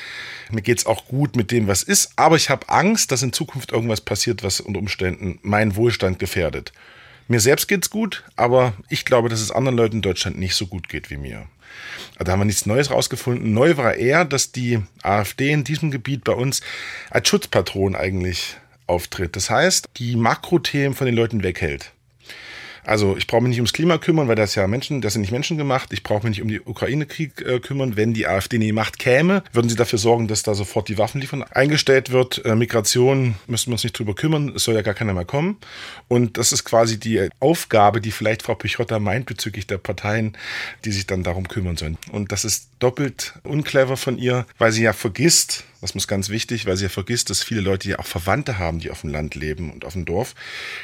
Mir 0.50 0.62
geht's 0.62 0.86
auch 0.86 1.06
gut 1.06 1.36
mit 1.36 1.50
dem, 1.50 1.66
was 1.66 1.82
ist, 1.82 2.12
aber 2.16 2.36
ich 2.36 2.50
habe 2.50 2.69
Angst, 2.69 3.10
dass 3.10 3.22
in 3.22 3.32
Zukunft 3.32 3.72
irgendwas 3.72 4.00
passiert, 4.00 4.42
was 4.42 4.60
unter 4.60 4.78
Umständen 4.78 5.38
meinen 5.42 5.76
Wohlstand 5.76 6.19
gefährdet. 6.19 6.72
Mir 7.26 7.40
selbst 7.40 7.68
geht's 7.68 7.90
gut, 7.90 8.22
aber 8.36 8.74
ich 8.90 9.04
glaube, 9.04 9.28
dass 9.28 9.40
es 9.40 9.50
anderen 9.50 9.76
Leuten 9.76 9.96
in 9.96 10.02
Deutschland 10.02 10.38
nicht 10.38 10.54
so 10.54 10.66
gut 10.66 10.88
geht 10.88 11.10
wie 11.10 11.16
mir. 11.16 11.46
Da 12.18 12.32
haben 12.32 12.40
wir 12.40 12.44
nichts 12.44 12.66
Neues 12.66 12.90
rausgefunden. 12.90 13.52
Neu 13.52 13.76
war 13.76 13.94
eher, 13.94 14.24
dass 14.24 14.52
die 14.52 14.80
AfD 15.02 15.50
in 15.50 15.64
diesem 15.64 15.90
Gebiet 15.90 16.22
bei 16.24 16.32
uns 16.32 16.60
als 17.10 17.28
Schutzpatron 17.28 17.96
eigentlich 17.96 18.56
auftritt. 18.86 19.36
Das 19.36 19.50
heißt, 19.50 19.88
die 19.96 20.16
Makrothemen 20.16 20.94
von 20.94 21.06
den 21.06 21.16
Leuten 21.16 21.42
weghält. 21.42 21.94
Also 22.84 23.16
ich 23.16 23.26
brauche 23.26 23.42
mich 23.42 23.50
nicht 23.50 23.58
ums 23.58 23.72
Klima 23.72 23.98
kümmern, 23.98 24.28
weil 24.28 24.36
das 24.36 24.54
ja 24.54 24.66
Menschen, 24.66 25.00
das 25.00 25.14
sind 25.14 25.22
nicht 25.22 25.32
Menschen 25.32 25.56
gemacht. 25.56 25.92
Ich 25.92 26.02
brauche 26.02 26.26
mich 26.26 26.36
nicht 26.36 26.42
um 26.42 26.48
die 26.48 26.60
Ukraine-Krieg 26.60 27.40
äh, 27.40 27.60
kümmern. 27.60 27.96
Wenn 27.96 28.14
die 28.14 28.26
AfD 28.26 28.56
in 28.56 28.62
die 28.62 28.72
Macht 28.72 28.98
käme, 28.98 29.42
würden 29.52 29.69
sie 29.69 29.76
dafür 29.76 29.98
sorgen, 29.98 30.28
dass 30.28 30.42
da 30.42 30.54
sofort 30.54 30.88
die 30.88 30.98
Waffenlieferung 30.98 31.44
eingestellt 31.44 32.10
wird. 32.10 32.44
Äh, 32.44 32.54
Migration 32.54 33.34
müssen 33.46 33.69
wir 33.69 33.75
uns 33.75 33.84
nicht 33.84 33.98
drüber 33.98 34.14
kümmern. 34.14 34.52
Es 34.54 34.64
soll 34.64 34.75
ja 34.75 34.82
gar 34.82 34.94
keiner 34.94 35.14
mehr 35.14 35.25
kommen. 35.25 35.56
Und 36.08 36.38
das 36.38 36.52
ist 36.52 36.64
quasi 36.64 36.98
die 36.98 37.28
Aufgabe, 37.40 38.00
die 38.00 38.10
vielleicht 38.10 38.42
Frau 38.42 38.54
Pichotta 38.54 38.98
meint 38.98 39.26
bezüglich 39.26 39.66
der 39.66 39.78
Parteien, 39.78 40.36
die 40.84 40.92
sich 40.92 41.06
dann 41.06 41.22
darum 41.22 41.48
kümmern 41.48 41.76
sollen. 41.76 41.98
Und 42.12 42.32
das 42.32 42.44
ist 42.44 42.69
doppelt 42.78 43.34
unclever 43.44 43.96
von 43.96 44.19
ihr, 44.19 44.46
weil 44.58 44.72
sie 44.72 44.82
ja 44.82 44.92
vergisst, 44.92 45.64
das 45.92 45.94
ist 46.04 46.08
ganz 46.08 46.28
wichtig, 46.28 46.66
weil 46.66 46.76
sie 46.76 46.84
ja 46.84 46.88
vergisst, 46.88 47.31
dass 47.31 47.42
viele 47.42 47.60
Leute 47.60 47.88
ja 47.88 47.98
auch 47.98 48.06
Verwandte 48.06 48.58
haben, 48.58 48.78
die 48.78 48.90
auf 48.90 49.02
dem 49.02 49.10
Land 49.10 49.34
leben 49.34 49.72
und 49.72 49.84
auf 49.84 49.92
dem 49.92 50.04
Dorf. 50.04 50.34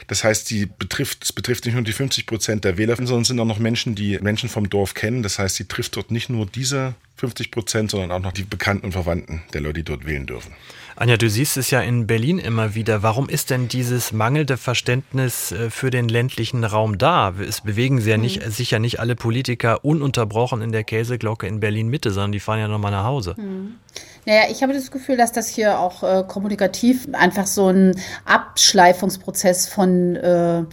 Das 0.07 0.25
heißt, 0.25 0.47
sie 0.47 0.67
betrifft, 0.67 1.25
es 1.25 1.33
betrifft 1.33 1.65
nicht 1.65 1.75
nur 1.75 1.85
die 1.85 1.93
50 1.93 2.27
Prozent 2.27 2.65
der 2.65 2.79
Wähler, 2.79 2.97
sondern 2.97 3.23
es 3.23 3.29
sind 3.29 3.41
auch 3.41 3.45
noch 3.45 3.59
Menschen, 3.59 3.95
die 3.95 4.19
Menschen 4.21 4.49
vom 4.49 4.69
Dorf 4.69 4.95
kennen. 4.95 5.23
Das 5.23 5.39
heißt, 5.39 5.57
sie 5.57 5.67
trifft 5.67 5.97
dort 5.97 6.11
nicht 6.11 6.29
nur 6.29 6.47
diese 6.47 6.95
50 7.17 7.51
Prozent, 7.51 7.91
sondern 7.91 8.13
auch 8.13 8.21
noch 8.21 8.33
die 8.33 8.45
Bekannten 8.45 8.87
und 8.87 8.93
Verwandten 8.93 9.43
der 9.53 9.61
Leute, 9.61 9.81
die 9.81 9.85
dort 9.85 10.07
wählen 10.07 10.27
dürfen. 10.27 10.53
Anja, 11.01 11.17
du 11.17 11.31
siehst 11.31 11.57
es 11.57 11.71
ja 11.71 11.81
in 11.81 12.07
Berlin 12.07 12.39
immer 12.39 12.75
wieder. 12.75 13.03
Warum 13.03 13.31
ist 13.31 13.49
denn 13.49 13.69
dieses 13.69 14.13
mangelnde 14.13 14.59
Verständnis 14.59 15.51
äh, 15.51 15.71
für 15.71 15.91
den 15.91 16.11
ländlichen 16.11 16.63
Raum 16.63 16.99
da? 16.99 17.33
Es 17.41 17.63
bewegen 17.63 18.01
sich 18.01 18.11
ja 18.11 18.19
nicht, 18.19 18.45
mhm. 18.45 18.51
sich 18.51 18.71
ja 18.71 18.79
nicht 18.79 19.01
alle 19.01 19.17
Politiker 19.17 19.83
ununterbrochen 19.83 20.61
in 20.61 20.73
der 20.73 20.85
Käseglocke 20.85 21.47
in 21.47 21.59
Berlin 21.59 21.89
Mitte, 21.89 22.11
sondern 22.11 22.33
die 22.33 22.41
fahren 22.41 22.59
ja 22.59 22.69
nochmal 22.69 22.91
nach 22.91 23.05
Hause. 23.05 23.35
Mhm. 23.39 23.77
Naja, 24.27 24.43
ich 24.51 24.63
habe 24.63 24.75
das 24.75 24.91
Gefühl, 24.91 25.17
dass 25.17 25.33
das 25.33 25.49
hier 25.49 25.79
auch 25.79 26.03
äh, 26.03 26.23
kommunikativ 26.29 27.09
einfach 27.13 27.47
so 27.47 27.69
ein 27.69 27.99
Abschleifungsprozess 28.27 29.69
von 29.69 30.17
äh, 30.17 30.65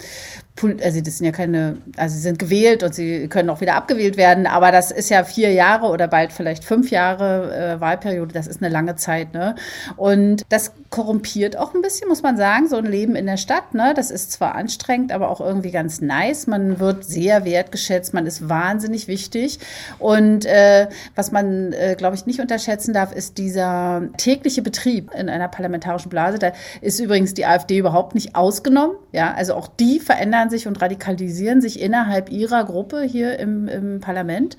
also 0.63 1.01
das 1.01 1.18
sind 1.18 1.25
ja 1.25 1.31
keine, 1.31 1.77
also 1.98 2.15
sie 2.15 2.21
sind 2.21 2.39
gewählt 2.39 2.83
und 2.83 2.95
sie 2.95 3.27
können 3.27 3.50
auch 3.50 3.62
wieder 3.62 3.75
abgewählt 3.75 4.17
werden, 4.17 4.48
aber 4.48 4.72
das 4.72 4.91
ist 4.91 5.10
ja 5.10 5.24
vier 5.24 5.51
Jahre 5.51 5.88
oder 5.88 6.08
bald 6.08 6.31
vielleicht 6.31 6.63
fünf 6.63 6.91
Jahre 6.91 7.75
äh, 7.75 7.81
Wahlperiode, 7.81 8.34
das 8.34 8.48
ist 8.48 8.62
eine 8.62 8.72
lange 8.72 8.96
Zeit, 8.96 9.34
ne? 9.34 9.55
Und 9.96 10.43
das 10.50 10.74
korrumpiert 10.89 11.58
auch 11.58 11.74
ein 11.74 11.81
bisschen, 11.81 12.08
muss 12.08 12.24
man 12.24 12.38
sagen, 12.38 12.67
so 12.67 12.77
ein 12.77 12.86
Leben 12.86 13.15
in 13.15 13.25
der 13.25 13.38
Stadt, 13.38 13.74
ne? 13.74 13.93
Das 13.96 14.12
ist 14.12 14.31
zwar 14.31 14.55
anstrengend, 14.55 15.12
aber 15.12 15.29
auch 15.29 15.41
irgendwie 15.41 15.72
ganz 15.72 16.01
nice. 16.01 16.48
Man 16.48 16.79
wird 16.79 17.03
sehr 17.03 17.46
wertgeschätzt, 17.46 18.13
man 18.13 18.25
ist 18.25 18.48
wahnsinnig 18.48 19.08
wichtig. 19.08 19.60
Und 20.00 20.46
äh, 20.46 20.88
was 21.15 21.31
man, 21.31 21.74
äh, 21.74 21.96
glaube 21.98 22.15
ich, 22.15 22.25
nicht 22.25 22.39
unterschätzen 22.39 22.93
darf, 22.93 23.12
ist 23.12 23.38
dieser 23.38 24.03
tägliche 24.17 24.62
Betrieb 24.62 25.12
in 25.13 25.29
einer 25.29 25.48
parlamentarischen 25.48 26.10
Blase. 26.10 26.39
Da 26.39 26.53
ist 26.81 27.00
übrigens 27.00 27.34
die 27.34 27.46
AfD 27.46 27.77
überhaupt 27.77 28.15
nicht 28.15 28.36
ausgenommen. 28.36 28.96
Ja, 29.12 29.34
also 29.34 29.55
auch 29.55 29.67
die 29.67 30.00
verändern 30.00 30.47
sich 30.50 30.68
und 30.68 30.82
radikalisieren 30.82 31.62
sich 31.62 31.82
innerhalb 31.82 32.30
ihrer 32.30 32.66
Gruppe 32.66 33.04
hier 33.04 33.39
im, 33.39 33.68
im 33.68 34.00
Parlament. 34.00 34.58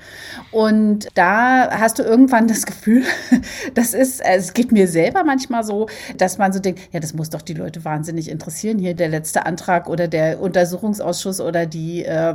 Und 0.50 1.08
da 1.14 1.70
hast 1.70 1.98
du 1.98 2.02
irgendwann 2.02 2.48
das 2.48 2.66
Gefühl, 2.66 3.04
das 3.74 3.94
ist, 3.94 4.24
also 4.24 4.48
es 4.48 4.52
geht 4.54 4.72
mir 4.72 4.88
selber 4.88 5.24
manchmal 5.24 5.64
so, 5.64 5.88
dass 6.16 6.38
man 6.38 6.52
so 6.52 6.60
denkt, 6.60 6.80
ja, 6.92 7.00
das 7.00 7.14
muss 7.14 7.30
doch 7.30 7.42
die 7.42 7.54
Leute 7.54 7.84
wahnsinnig 7.84 8.30
interessieren. 8.30 8.78
Hier 8.78 8.94
der 8.94 9.08
letzte 9.08 9.46
Antrag 9.46 9.88
oder 9.88 10.08
der 10.08 10.40
Untersuchungsausschuss 10.40 11.40
oder 11.40 11.66
die 11.66 12.04
äh, 12.04 12.34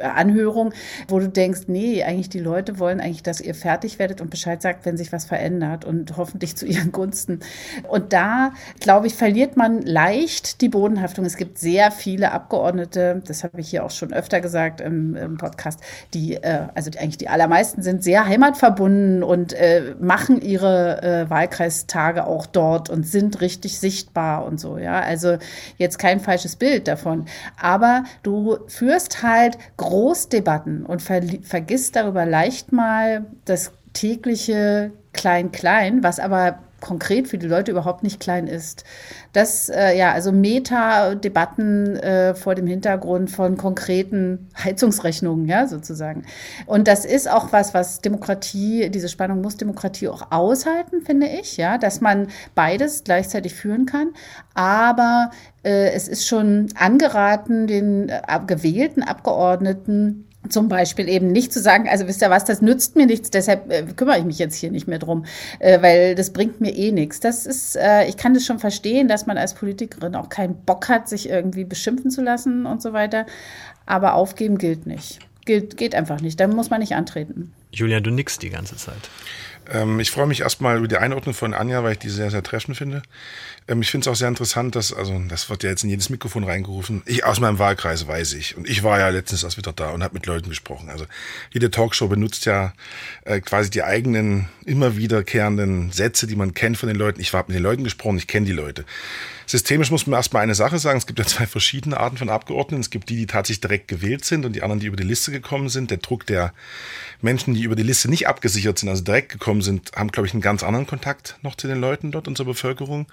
Anhörung, 0.00 0.72
wo 1.08 1.18
du 1.18 1.28
denkst, 1.28 1.62
nee, 1.66 2.02
eigentlich 2.02 2.28
die 2.28 2.38
Leute 2.38 2.78
wollen 2.78 3.00
eigentlich, 3.00 3.22
dass 3.22 3.40
ihr 3.40 3.54
fertig 3.54 3.98
werdet 3.98 4.20
und 4.20 4.30
Bescheid 4.30 4.62
sagt, 4.62 4.86
wenn 4.86 4.96
sich 4.96 5.12
was 5.12 5.24
verändert 5.24 5.84
und 5.84 6.16
hoffentlich 6.16 6.56
zu 6.56 6.66
ihren 6.66 6.92
Gunsten. 6.92 7.40
Und 7.88 8.12
da, 8.12 8.52
glaube 8.80 9.06
ich, 9.06 9.14
verliert 9.14 9.56
man 9.56 9.82
leicht 9.82 10.60
die 10.60 10.68
Bodenhaftung. 10.68 11.24
Es 11.24 11.36
gibt 11.36 11.58
sehr 11.58 11.90
viele 11.90 12.32
Abgeordnete, 12.32 12.85
Abgeordnete, 12.86 13.22
das 13.26 13.44
habe 13.44 13.60
ich 13.60 13.68
hier 13.68 13.84
auch 13.84 13.90
schon 13.90 14.12
öfter 14.12 14.40
gesagt 14.40 14.80
im, 14.80 15.16
im 15.16 15.36
Podcast, 15.36 15.80
die, 16.14 16.34
äh, 16.34 16.66
also 16.74 16.90
die, 16.90 16.98
eigentlich 16.98 17.18
die 17.18 17.28
allermeisten 17.28 17.82
sind 17.82 18.02
sehr 18.02 18.26
heimatverbunden 18.26 19.22
und 19.22 19.52
äh, 19.52 19.94
machen 20.00 20.40
ihre 20.40 21.02
äh, 21.02 21.30
Wahlkreistage 21.30 22.26
auch 22.26 22.46
dort 22.46 22.90
und 22.90 23.06
sind 23.06 23.40
richtig 23.40 23.78
sichtbar 23.78 24.44
und 24.44 24.60
so, 24.60 24.78
ja. 24.78 25.00
Also 25.00 25.38
jetzt 25.76 25.98
kein 25.98 26.20
falsches 26.20 26.56
Bild 26.56 26.88
davon. 26.88 27.26
Aber 27.60 28.04
du 28.22 28.58
führst 28.68 29.22
halt 29.22 29.58
Großdebatten 29.76 30.86
und 30.86 31.02
ver 31.02 31.22
vergisst 31.42 31.96
darüber 31.96 32.26
leicht 32.26 32.72
mal 32.72 33.24
das 33.44 33.72
tägliche 33.92 34.92
Klein-Klein, 35.12 36.02
was 36.02 36.20
aber 36.20 36.58
konkret 36.86 37.26
für 37.26 37.36
die 37.36 37.48
Leute 37.48 37.72
überhaupt 37.72 38.04
nicht 38.04 38.20
klein 38.20 38.46
ist. 38.46 38.84
Das, 39.32 39.68
äh, 39.68 39.98
ja, 39.98 40.12
also 40.12 40.30
Meta-Debatten 40.30 41.96
äh, 41.96 42.34
vor 42.34 42.54
dem 42.54 42.68
Hintergrund 42.68 43.28
von 43.30 43.56
konkreten 43.56 44.48
Heizungsrechnungen, 44.62 45.46
ja, 45.46 45.66
sozusagen. 45.66 46.24
Und 46.64 46.86
das 46.86 47.04
ist 47.04 47.28
auch 47.28 47.52
was, 47.52 47.74
was 47.74 48.00
Demokratie, 48.00 48.88
diese 48.90 49.08
Spannung 49.08 49.40
muss 49.40 49.56
Demokratie 49.56 50.08
auch 50.08 50.30
aushalten, 50.30 51.02
finde 51.02 51.26
ich, 51.26 51.56
ja, 51.56 51.76
dass 51.76 52.00
man 52.00 52.28
beides 52.54 53.02
gleichzeitig 53.02 53.54
führen 53.54 53.84
kann. 53.86 54.12
Aber 54.54 55.30
äh, 55.64 55.90
es 55.90 56.06
ist 56.06 56.28
schon 56.28 56.68
angeraten, 56.76 57.66
den 57.66 58.08
äh, 58.08 58.20
gewählten 58.46 59.02
Abgeordneten 59.02 60.25
zum 60.50 60.68
Beispiel 60.68 61.08
eben 61.08 61.32
nicht 61.32 61.52
zu 61.52 61.60
sagen, 61.60 61.88
also 61.88 62.06
wisst 62.06 62.22
ihr 62.22 62.30
was, 62.30 62.44
das 62.44 62.62
nützt 62.62 62.96
mir 62.96 63.06
nichts, 63.06 63.30
deshalb 63.30 63.70
äh, 63.70 63.82
kümmere 63.96 64.18
ich 64.18 64.24
mich 64.24 64.38
jetzt 64.38 64.56
hier 64.56 64.70
nicht 64.70 64.88
mehr 64.88 64.98
drum, 64.98 65.24
äh, 65.58 65.80
weil 65.82 66.14
das 66.14 66.32
bringt 66.32 66.60
mir 66.60 66.74
eh 66.74 66.92
nichts. 66.92 67.20
Das 67.20 67.46
ist, 67.46 67.76
äh, 67.76 68.06
ich 68.06 68.16
kann 68.16 68.34
das 68.34 68.44
schon 68.44 68.58
verstehen, 68.58 69.08
dass 69.08 69.26
man 69.26 69.38
als 69.38 69.54
Politikerin 69.54 70.14
auch 70.14 70.28
keinen 70.28 70.54
Bock 70.54 70.88
hat, 70.88 71.08
sich 71.08 71.28
irgendwie 71.28 71.64
beschimpfen 71.64 72.10
zu 72.10 72.22
lassen 72.22 72.66
und 72.66 72.82
so 72.82 72.92
weiter. 72.92 73.26
Aber 73.86 74.14
aufgeben 74.14 74.58
gilt 74.58 74.86
nicht. 74.86 75.20
Gilt, 75.44 75.76
geht 75.76 75.94
einfach 75.94 76.20
nicht. 76.20 76.40
Da 76.40 76.48
muss 76.48 76.70
man 76.70 76.80
nicht 76.80 76.94
antreten. 76.94 77.52
Julia, 77.70 78.00
du 78.00 78.10
nix 78.10 78.38
die 78.38 78.50
ganze 78.50 78.76
Zeit. 78.76 79.10
Ähm, 79.72 80.00
ich 80.00 80.10
freue 80.10 80.26
mich 80.26 80.40
erstmal 80.40 80.78
über 80.78 80.88
die 80.88 80.96
Einordnung 80.96 81.34
von 81.34 81.54
Anja, 81.54 81.82
weil 81.82 81.92
ich 81.92 81.98
die 81.98 82.08
sehr, 82.08 82.30
sehr 82.30 82.42
treffend 82.42 82.76
finde. 82.76 83.02
Ähm, 83.68 83.82
ich 83.82 83.90
finde 83.90 84.04
es 84.04 84.08
auch 84.08 84.16
sehr 84.16 84.28
interessant, 84.28 84.76
dass, 84.76 84.92
also 84.92 85.20
das 85.28 85.50
wird 85.50 85.62
ja 85.62 85.70
jetzt 85.70 85.84
in 85.84 85.90
jedes 85.90 86.10
Mikrofon 86.10 86.44
reingerufen. 86.44 87.02
Ich 87.06 87.24
aus 87.24 87.40
meinem 87.40 87.58
Wahlkreis 87.58 88.06
weiß 88.06 88.34
ich. 88.34 88.56
Und 88.56 88.68
ich 88.68 88.82
war 88.82 88.98
ja 88.98 89.08
letztens 89.08 89.42
erst 89.42 89.56
wieder 89.56 89.72
da 89.72 89.90
und 89.90 90.02
habe 90.02 90.14
mit 90.14 90.26
Leuten 90.26 90.48
gesprochen. 90.48 90.88
Also 90.88 91.06
jede 91.52 91.70
Talkshow 91.70 92.08
benutzt 92.08 92.46
ja 92.46 92.72
äh, 93.24 93.40
quasi 93.40 93.70
die 93.70 93.82
eigenen, 93.82 94.48
immer 94.64 94.96
wiederkehrenden 94.96 95.92
Sätze, 95.92 96.26
die 96.26 96.36
man 96.36 96.54
kennt 96.54 96.78
von 96.78 96.88
den 96.88 96.96
Leuten. 96.96 97.20
Ich 97.20 97.32
habe 97.32 97.48
mit 97.48 97.56
den 97.56 97.62
Leuten 97.62 97.84
gesprochen, 97.84 98.18
ich 98.18 98.26
kenne 98.26 98.46
die 98.46 98.52
Leute. 98.52 98.84
Systemisch 99.48 99.92
muss 99.92 100.08
man 100.08 100.18
erstmal 100.18 100.42
eine 100.42 100.56
Sache 100.56 100.78
sagen. 100.80 100.98
Es 100.98 101.06
gibt 101.06 101.20
ja 101.20 101.24
zwei 101.24 101.46
verschiedene 101.46 101.98
Arten 101.98 102.16
von 102.16 102.28
Abgeordneten. 102.28 102.80
Es 102.80 102.90
gibt 102.90 103.08
die, 103.08 103.16
die 103.16 103.26
tatsächlich 103.26 103.60
direkt 103.60 103.86
gewählt 103.86 104.24
sind 104.24 104.44
und 104.44 104.54
die 104.54 104.62
anderen, 104.62 104.80
die 104.80 104.86
über 104.86 104.96
die 104.96 105.04
Liste 105.04 105.30
gekommen 105.30 105.68
sind. 105.68 105.92
Der 105.92 105.98
Druck 105.98 106.26
der 106.26 106.52
Menschen, 107.22 107.54
die 107.54 107.62
über 107.62 107.76
die 107.76 107.84
Liste 107.84 108.10
nicht 108.10 108.26
abgesichert 108.26 108.80
sind, 108.80 108.88
also 108.88 109.04
direkt 109.04 109.30
gekommen 109.30 109.62
sind, 109.62 109.92
haben, 109.94 110.10
glaube 110.10 110.26
ich, 110.26 110.32
einen 110.32 110.42
ganz 110.42 110.64
anderen 110.64 110.86
Kontakt 110.86 111.38
noch 111.42 111.54
zu 111.54 111.68
den 111.68 111.80
Leuten 111.80 112.10
dort 112.10 112.26
und 112.26 112.36
zur 112.36 112.46
Bevölkerung. 112.46 113.06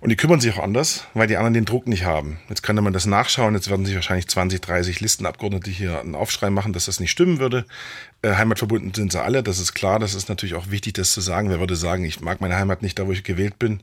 Und 0.00 0.10
die 0.10 0.16
kümmern 0.16 0.40
sich 0.40 0.52
auch 0.54 0.62
anders, 0.62 1.04
weil 1.14 1.26
die 1.26 1.36
anderen 1.36 1.54
den 1.54 1.64
Druck 1.64 1.86
nicht 1.86 2.04
haben. 2.04 2.38
Jetzt 2.48 2.62
könnte 2.62 2.82
man 2.82 2.92
das 2.92 3.06
nachschauen. 3.06 3.54
Jetzt 3.54 3.70
werden 3.70 3.86
sich 3.86 3.94
wahrscheinlich 3.94 4.28
20, 4.28 4.60
30 4.60 5.00
Listenabgeordnete 5.00 5.70
hier 5.70 6.00
einen 6.00 6.14
Aufschrei 6.14 6.50
machen, 6.50 6.74
dass 6.74 6.84
das 6.84 7.00
nicht 7.00 7.10
stimmen 7.10 7.38
würde. 7.38 7.64
Äh, 8.20 8.34
heimatverbunden 8.34 8.92
sind 8.92 9.10
sie 9.10 9.22
alle, 9.22 9.42
das 9.42 9.58
ist 9.58 9.72
klar. 9.72 9.98
Das 9.98 10.14
ist 10.14 10.28
natürlich 10.28 10.54
auch 10.54 10.70
wichtig, 10.70 10.94
das 10.94 11.12
zu 11.12 11.22
sagen. 11.22 11.48
Wer 11.48 11.60
würde 11.60 11.76
sagen, 11.76 12.04
ich 12.04 12.20
mag 12.20 12.42
meine 12.42 12.56
Heimat 12.56 12.82
nicht 12.82 12.98
da, 12.98 13.06
wo 13.06 13.12
ich 13.12 13.24
gewählt 13.24 13.58
bin? 13.58 13.80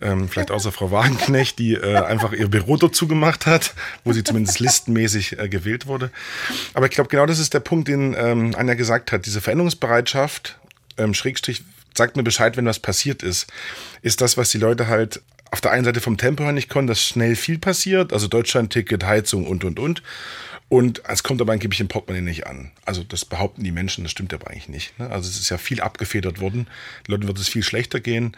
Ähm, 0.00 0.28
vielleicht 0.28 0.50
außer 0.50 0.72
Frau 0.72 0.90
Wagenknecht, 0.90 1.58
die 1.60 1.74
äh, 1.74 1.96
einfach 1.96 2.32
ihr 2.32 2.48
Büro 2.48 2.76
dazu 2.76 3.06
gemacht 3.06 3.46
hat, 3.46 3.74
wo 4.04 4.12
sie 4.12 4.24
zumindest 4.24 4.58
listenmäßig 4.58 5.38
äh, 5.38 5.48
gewählt 5.48 5.86
wurde. 5.86 6.10
Aber 6.74 6.86
ich 6.86 6.92
glaube, 6.92 7.08
genau 7.08 7.24
das 7.24 7.38
ist 7.38 7.54
der 7.54 7.60
Punkt, 7.60 7.86
den 7.86 8.14
ähm, 8.18 8.54
Anja 8.56 8.74
gesagt 8.74 9.12
hat. 9.12 9.26
Diese 9.26 9.40
Veränderungsbereitschaft, 9.40 10.58
ähm, 10.98 11.14
Schrägstrich, 11.14 11.62
sagt 11.96 12.16
mir 12.16 12.22
Bescheid, 12.22 12.56
wenn 12.56 12.66
was 12.66 12.78
passiert 12.78 13.22
ist, 13.22 13.46
ist 14.02 14.20
das, 14.20 14.36
was 14.36 14.50
die 14.50 14.58
Leute 14.58 14.86
halt 14.88 15.22
auf 15.50 15.60
der 15.60 15.70
einen 15.70 15.84
Seite 15.84 16.00
vom 16.00 16.16
Tempo 16.16 16.44
her 16.44 16.52
nicht 16.52 16.68
können, 16.68 16.86
dass 16.86 17.00
schnell 17.00 17.36
viel 17.36 17.58
passiert, 17.58 18.12
also 18.12 18.28
Deutschland-Ticket, 18.28 19.04
Heizung 19.04 19.46
und, 19.46 19.64
und, 19.64 19.78
und. 19.78 20.02
Und 20.68 21.02
es 21.06 21.22
kommt 21.22 21.40
aber 21.40 21.52
angeblich 21.52 21.80
im 21.80 21.86
Portemonnaie 21.86 22.22
nicht 22.22 22.48
an. 22.48 22.72
Also 22.84 23.04
das 23.04 23.24
behaupten 23.24 23.62
die 23.62 23.70
Menschen, 23.70 24.02
das 24.02 24.10
stimmt 24.10 24.34
aber 24.34 24.50
eigentlich 24.50 24.68
nicht. 24.68 24.98
Ne? 24.98 25.08
Also 25.08 25.28
es 25.28 25.38
ist 25.38 25.48
ja 25.48 25.58
viel 25.58 25.80
abgefedert 25.80 26.40
worden. 26.40 26.66
Den 27.06 27.12
Leuten 27.12 27.28
wird 27.28 27.38
es 27.38 27.48
viel 27.48 27.62
schlechter 27.62 28.00
gehen. 28.00 28.36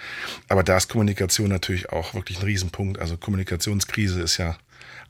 Aber 0.48 0.62
da 0.62 0.76
ist 0.76 0.90
Kommunikation 0.90 1.48
natürlich 1.48 1.90
auch 1.90 2.12
wirklich 2.12 2.38
ein 2.38 2.44
Riesenpunkt. 2.44 2.98
Also 2.98 3.16
Kommunikationskrise 3.16 4.20
ist 4.20 4.36
ja 4.36 4.58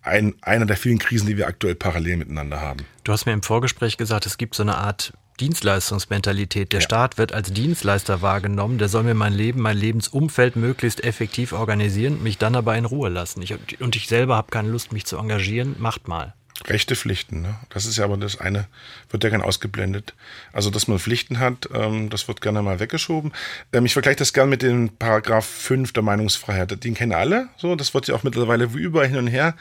ein, 0.02 0.36
einer 0.42 0.64
der 0.64 0.76
vielen 0.76 1.00
Krisen, 1.00 1.26
die 1.26 1.36
wir 1.36 1.48
aktuell 1.48 1.74
parallel 1.74 2.18
miteinander 2.18 2.60
haben. 2.60 2.86
Du 3.02 3.12
hast 3.12 3.26
mir 3.26 3.32
im 3.32 3.42
Vorgespräch 3.42 3.96
gesagt, 3.96 4.24
es 4.24 4.38
gibt 4.38 4.54
so 4.54 4.62
eine 4.62 4.76
Art 4.76 5.12
Dienstleistungsmentalität. 5.38 6.72
Der 6.72 6.80
ja. 6.80 6.84
Staat 6.84 7.18
wird 7.18 7.32
als 7.32 7.52
Dienstleister 7.52 8.22
wahrgenommen, 8.22 8.78
der 8.78 8.88
soll 8.88 9.02
mir 9.02 9.14
mein 9.14 9.32
Leben, 9.32 9.60
mein 9.60 9.76
Lebensumfeld 9.76 10.56
möglichst 10.56 11.04
effektiv 11.04 11.52
organisieren, 11.52 12.22
mich 12.22 12.38
dann 12.38 12.54
aber 12.54 12.76
in 12.76 12.84
Ruhe 12.84 13.08
lassen. 13.08 13.42
Ich, 13.42 13.54
und 13.80 13.96
ich 13.96 14.08
selber 14.08 14.36
habe 14.36 14.50
keine 14.50 14.68
Lust, 14.68 14.92
mich 14.92 15.06
zu 15.06 15.16
engagieren, 15.16 15.76
macht 15.78 16.08
mal. 16.08 16.34
Rechte 16.66 16.96
Pflichten, 16.96 17.42
ne? 17.42 17.54
Das 17.68 17.86
ist 17.86 17.98
ja 17.98 18.04
aber 18.04 18.16
das 18.16 18.40
eine, 18.40 18.66
wird 19.10 19.22
ja 19.22 19.30
gern 19.30 19.42
ausgeblendet. 19.42 20.14
Also, 20.52 20.70
dass 20.70 20.88
man 20.88 20.98
Pflichten 20.98 21.38
hat, 21.38 21.68
ähm, 21.72 22.10
das 22.10 22.26
wird 22.26 22.40
gerne 22.40 22.62
mal 22.62 22.80
weggeschoben. 22.80 23.32
Ähm, 23.72 23.86
ich 23.86 23.92
vergleiche 23.92 24.16
das 24.16 24.32
gern 24.32 24.48
mit 24.48 24.62
dem 24.62 24.88
Paragraph 24.88 25.46
5 25.46 25.92
der 25.92 26.02
Meinungsfreiheit. 26.02 26.82
Den 26.82 26.94
kennen 26.94 27.12
alle, 27.12 27.48
so. 27.56 27.76
Das 27.76 27.94
wird 27.94 28.08
ja 28.08 28.16
auch 28.16 28.24
mittlerweile 28.24 28.74
wie 28.74 28.78
überall 28.78 29.06
hin 29.06 29.18
und 29.18 29.28
her 29.28 29.54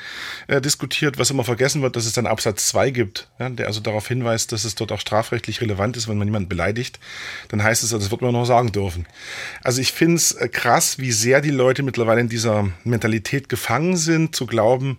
äh, 0.48 0.60
diskutiert. 0.60 1.20
Was 1.20 1.30
immer 1.30 1.44
vergessen 1.44 1.84
wird, 1.84 1.96
dass 1.96 2.08
es 2.08 2.14
dann 2.14 2.26
Absatz 2.26 2.68
2 2.70 2.90
gibt, 2.90 3.30
ja, 3.38 3.50
der 3.50 3.68
also 3.68 3.80
darauf 3.80 4.08
hinweist, 4.08 4.52
dass 4.52 4.64
es 4.64 4.74
dort 4.74 4.92
auch 4.92 5.00
strafrechtlich 5.00 5.62
relevant 5.62 5.98
ist, 5.98 6.08
wenn 6.08 6.18
man 6.18 6.28
jemanden 6.28 6.50
beleidigt. 6.50 7.00
Dann 7.50 7.62
heißt 7.62 7.84
es, 7.84 7.92
das 7.92 8.10
wird 8.10 8.22
man 8.22 8.34
noch 8.34 8.46
sagen 8.46 8.72
dürfen. 8.72 9.06
Also, 9.64 9.82
ich 9.82 9.94
finde 9.94 10.16
es 10.16 10.32
äh, 10.32 10.50
krass, 10.50 10.98
wie 10.98 11.12
sehr 11.12 11.42
die 11.42 11.52
Leute 11.52 11.84
mittlerweile 11.84 12.22
in 12.22 12.30
dieser 12.30 12.68
Mentalität 12.84 13.50
gefangen 13.50 13.98
sind, 13.98 14.36
zu 14.36 14.48
glauben, 14.48 14.98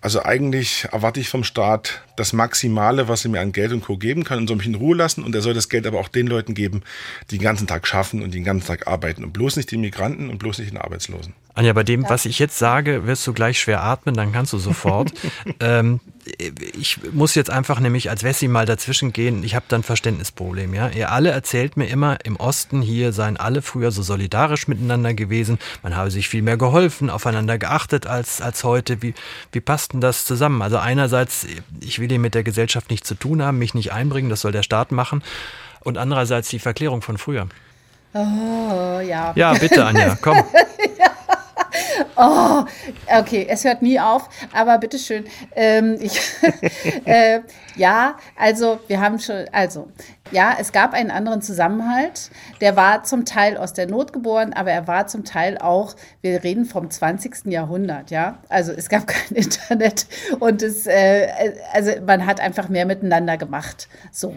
also 0.00 0.22
eigentlich 0.22 0.86
erwarte 0.92 1.18
ich 1.18 1.28
vom 1.28 1.42
Staat 1.42 2.02
das 2.16 2.32
Maximale, 2.32 3.08
was 3.08 3.24
er 3.24 3.30
mir 3.30 3.40
an 3.40 3.52
Geld 3.52 3.72
und 3.72 3.82
Co. 3.82 3.96
geben 3.96 4.22
kann 4.22 4.38
und 4.38 4.46
soll 4.46 4.56
mich 4.56 4.66
in 4.66 4.76
Ruhe 4.76 4.96
lassen. 4.96 5.24
Und 5.24 5.34
er 5.34 5.40
soll 5.40 5.54
das 5.54 5.68
Geld 5.68 5.86
aber 5.86 5.98
auch 5.98 6.08
den 6.08 6.28
Leuten 6.28 6.54
geben, 6.54 6.82
die 7.30 7.38
den 7.38 7.44
ganzen 7.44 7.66
Tag 7.66 7.86
schaffen 7.86 8.22
und 8.22 8.32
den 8.32 8.44
ganzen 8.44 8.66
Tag 8.66 8.86
arbeiten. 8.86 9.24
Und 9.24 9.32
bloß 9.32 9.56
nicht 9.56 9.72
den 9.72 9.80
Migranten 9.80 10.30
und 10.30 10.38
bloß 10.38 10.58
nicht 10.58 10.70
den 10.70 10.78
Arbeitslosen. 10.78 11.34
Anja, 11.54 11.72
bei 11.72 11.82
dem, 11.82 12.08
was 12.08 12.26
ich 12.26 12.38
jetzt 12.38 12.58
sage, 12.58 13.06
wirst 13.06 13.26
du 13.26 13.32
gleich 13.32 13.58
schwer 13.58 13.82
atmen, 13.82 14.14
dann 14.14 14.32
kannst 14.32 14.52
du 14.52 14.58
sofort. 14.58 15.12
ähm, 15.60 15.98
ich 16.78 17.00
muss 17.12 17.34
jetzt 17.34 17.50
einfach 17.50 17.80
nämlich 17.80 18.10
als 18.10 18.22
Wessi 18.22 18.48
mal 18.48 18.66
dazwischen 18.66 19.12
gehen. 19.12 19.42
Ich 19.44 19.54
habe 19.54 19.64
dann 19.68 19.82
Verständnisproblem. 19.82 20.74
Ja? 20.74 20.88
Ihr 20.88 21.10
alle 21.12 21.30
erzählt 21.30 21.76
mir 21.76 21.86
immer, 21.86 22.18
im 22.24 22.36
Osten 22.36 22.82
hier 22.82 23.12
seien 23.12 23.36
alle 23.36 23.62
früher 23.62 23.90
so 23.90 24.02
solidarisch 24.02 24.68
miteinander 24.68 25.14
gewesen. 25.14 25.58
Man 25.82 25.96
habe 25.96 26.10
sich 26.10 26.28
viel 26.28 26.42
mehr 26.42 26.56
geholfen, 26.56 27.10
aufeinander 27.10 27.58
geachtet 27.58 28.06
als, 28.06 28.40
als 28.40 28.64
heute. 28.64 29.02
Wie, 29.02 29.14
wie 29.52 29.60
passt 29.60 29.92
denn 29.92 30.00
das 30.00 30.24
zusammen? 30.24 30.62
Also 30.62 30.78
einerseits, 30.78 31.46
ich 31.80 31.98
will 31.98 32.08
hier 32.08 32.18
mit 32.18 32.34
der 32.34 32.44
Gesellschaft 32.44 32.90
nichts 32.90 33.08
zu 33.08 33.14
tun 33.14 33.42
haben, 33.42 33.58
mich 33.58 33.74
nicht 33.74 33.92
einbringen, 33.92 34.30
das 34.30 34.40
soll 34.40 34.52
der 34.52 34.62
Staat 34.62 34.92
machen. 34.92 35.22
Und 35.80 35.98
andererseits 35.98 36.48
die 36.48 36.58
Verklärung 36.58 37.02
von 37.02 37.18
früher. 37.18 37.48
Oh, 38.14 39.00
ja. 39.00 39.32
Ja, 39.34 39.52
bitte, 39.54 39.84
Anja, 39.84 40.18
komm. 40.20 40.38
Oh, 42.20 42.64
okay, 43.06 43.46
es 43.48 43.64
hört 43.64 43.80
nie 43.80 44.00
auf, 44.00 44.28
aber 44.52 44.76
bitteschön. 44.78 45.24
Ähm, 45.54 45.96
ich, 46.00 46.20
äh, 47.04 47.42
ja, 47.76 48.16
also 48.36 48.80
wir 48.88 49.00
haben 49.00 49.20
schon, 49.20 49.44
also 49.52 49.86
ja, 50.30 50.56
es 50.58 50.72
gab 50.72 50.92
einen 50.92 51.10
anderen 51.10 51.40
Zusammenhalt. 51.42 52.30
Der 52.60 52.76
war 52.76 53.04
zum 53.04 53.24
Teil 53.24 53.56
aus 53.56 53.72
der 53.72 53.86
Not 53.86 54.12
geboren, 54.12 54.52
aber 54.52 54.70
er 54.70 54.86
war 54.86 55.06
zum 55.06 55.24
Teil 55.24 55.58
auch, 55.58 55.94
wir 56.20 56.42
reden 56.44 56.64
vom 56.64 56.90
20. 56.90 57.46
Jahrhundert, 57.46 58.10
ja. 58.10 58.38
Also 58.48 58.72
es 58.72 58.88
gab 58.88 59.06
kein 59.06 59.36
Internet 59.36 60.06
und 60.40 60.62
es, 60.62 60.86
äh, 60.86 61.28
also 61.72 61.92
man 62.04 62.26
hat 62.26 62.40
einfach 62.40 62.68
mehr 62.68 62.84
miteinander 62.84 63.36
gemacht. 63.36 63.88
So, 64.10 64.34